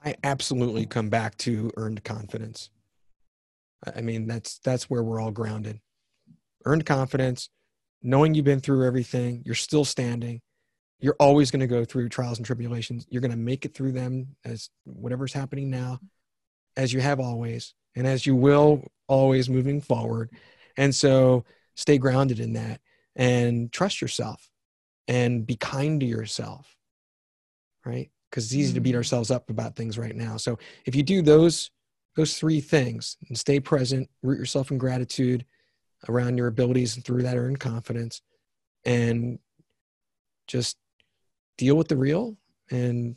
I 0.03 0.15
absolutely 0.23 0.85
come 0.85 1.09
back 1.09 1.37
to 1.39 1.71
earned 1.75 2.03
confidence. 2.03 2.69
I 3.95 4.01
mean, 4.01 4.27
that's 4.27 4.59
that's 4.59 4.89
where 4.89 5.03
we're 5.03 5.19
all 5.19 5.31
grounded. 5.31 5.79
Earned 6.65 6.85
confidence, 6.85 7.49
knowing 8.01 8.33
you've 8.33 8.45
been 8.45 8.59
through 8.59 8.85
everything, 8.85 9.41
you're 9.45 9.55
still 9.55 9.85
standing. 9.85 10.41
You're 10.99 11.15
always 11.19 11.51
going 11.51 11.59
to 11.59 11.67
go 11.67 11.85
through 11.85 12.09
trials 12.09 12.37
and 12.37 12.45
tribulations. 12.45 13.05
You're 13.09 13.21
going 13.21 13.31
to 13.31 13.37
make 13.37 13.65
it 13.65 13.73
through 13.73 13.91
them 13.91 14.35
as 14.43 14.69
whatever's 14.83 15.33
happening 15.33 15.69
now, 15.69 15.99
as 16.75 16.91
you 16.91 17.01
have 17.01 17.19
always, 17.19 17.73
and 17.95 18.07
as 18.07 18.25
you 18.25 18.35
will 18.35 18.83
always 19.07 19.49
moving 19.49 19.79
forward. 19.81 20.31
And 20.75 20.93
so 20.93 21.45
stay 21.75 21.97
grounded 21.97 22.39
in 22.39 22.53
that 22.53 22.81
and 23.15 23.71
trust 23.71 24.01
yourself 24.01 24.49
and 25.07 25.45
be 25.45 25.55
kind 25.55 25.99
to 25.99 26.05
yourself 26.05 26.75
right 27.85 28.09
because 28.29 28.45
it's 28.45 28.53
easy 28.53 28.73
to 28.73 28.81
beat 28.81 28.93
mm. 28.93 28.97
ourselves 28.97 29.31
up 29.31 29.49
about 29.49 29.75
things 29.75 29.97
right 29.97 30.15
now 30.15 30.37
so 30.37 30.57
if 30.85 30.95
you 30.95 31.03
do 31.03 31.21
those 31.21 31.71
those 32.15 32.37
three 32.37 32.59
things 32.59 33.17
and 33.27 33.37
stay 33.37 33.59
present 33.59 34.09
root 34.21 34.37
yourself 34.37 34.71
in 34.71 34.77
gratitude 34.77 35.45
around 36.07 36.37
your 36.37 36.47
abilities 36.47 36.95
and 36.95 37.03
through 37.03 37.23
that 37.23 37.37
earned 37.37 37.59
confidence 37.59 38.21
and 38.85 39.39
just 40.47 40.77
deal 41.57 41.75
with 41.75 41.87
the 41.87 41.97
real 41.97 42.37
and 42.69 43.15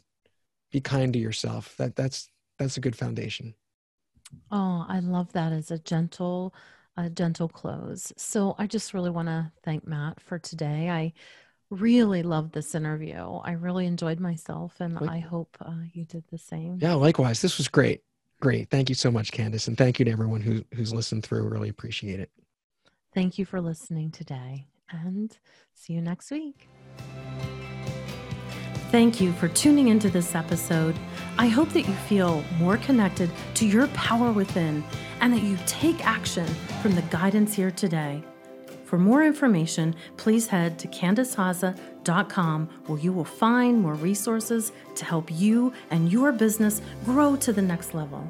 be 0.73 0.81
kind 0.81 1.13
to 1.13 1.19
yourself 1.19 1.77
that 1.77 1.95
that's 1.97 2.29
that's 2.59 2.77
a 2.77 2.81
good 2.81 2.97
foundation 2.97 3.55
oh 4.51 4.85
i 4.89 4.99
love 5.01 5.33
that 5.33 5.53
as 5.53 5.71
a 5.71 5.79
gentle 5.79 6.55
a 6.97 7.11
gentle 7.11 7.49
close. 7.49 8.13
So 8.17 8.55
I 8.59 8.67
just 8.67 8.95
really 8.95 9.11
want 9.11 9.29
to 9.29 9.53
thank 9.65 9.87
Matt 9.87 10.21
for 10.21 10.39
today. 10.39 10.91
I 10.91 11.13
really 11.71 12.23
loved 12.23 12.53
this 12.53 12.75
interview. 12.75 13.17
I 13.17 13.53
really 13.53 13.87
enjoyed 13.87 14.21
myself, 14.21 14.81
and 14.81 14.99
I 14.99 15.21
hope 15.21 15.57
uh, 15.61 15.73
you 15.93 16.05
did 16.05 16.25
the 16.31 16.39
same. 16.39 16.79
Yeah, 16.81 16.95
likewise. 16.95 17.41
This 17.41 17.59
was 17.59 17.69
great. 17.69 18.03
Great. 18.41 18.71
Thank 18.71 18.89
you 18.89 18.95
so 18.95 19.11
much, 19.11 19.33
Candace. 19.33 19.69
And 19.69 19.77
thank 19.77 19.99
you 19.99 20.05
to 20.07 20.11
everyone 20.11 20.41
who, 20.41 20.65
who's 20.75 20.95
listened 20.95 21.25
through. 21.25 21.49
Really 21.49 21.69
appreciate 21.69 22.21
it. 22.21 22.31
Thank 23.13 23.39
you 23.39 23.45
for 23.45 23.61
listening 23.61 24.11
today, 24.13 24.67
and 24.91 25.37
see 25.75 25.95
you 25.95 26.01
next 26.01 26.31
week. 26.31 26.69
Thank 28.91 29.21
you 29.21 29.33
for 29.33 29.49
tuning 29.49 29.89
into 29.89 30.11
this 30.11 30.35
episode. 30.35 30.97
I 31.39 31.47
hope 31.47 31.69
that 31.71 31.83
you 31.83 31.95
feel 31.95 32.45
more 32.59 32.77
connected 32.77 33.31
to 33.55 33.67
your 33.67 33.87
power 33.89 34.33
within 34.33 34.85
and 35.21 35.33
that 35.33 35.43
you 35.43 35.57
take 35.67 36.05
action 36.07 36.47
from 36.83 36.95
the 36.95 37.03
guidance 37.03 37.55
here 37.55 37.71
today. 37.71 38.23
For 38.85 38.99
more 38.99 39.23
information, 39.23 39.95
please 40.17 40.49
head 40.49 40.77
to 40.81 40.89
CandaceHaza.com 40.89 42.67
where 42.87 42.99
you 42.99 43.13
will 43.13 43.25
find 43.25 43.81
more 43.81 43.95
resources 43.95 44.73
to 44.97 45.05
help 45.05 45.31
you 45.31 45.73
and 45.91 46.11
your 46.11 46.33
business 46.33 46.83
grow 47.05 47.37
to 47.37 47.53
the 47.53 47.63
next 47.63 47.95
level. 47.95 48.29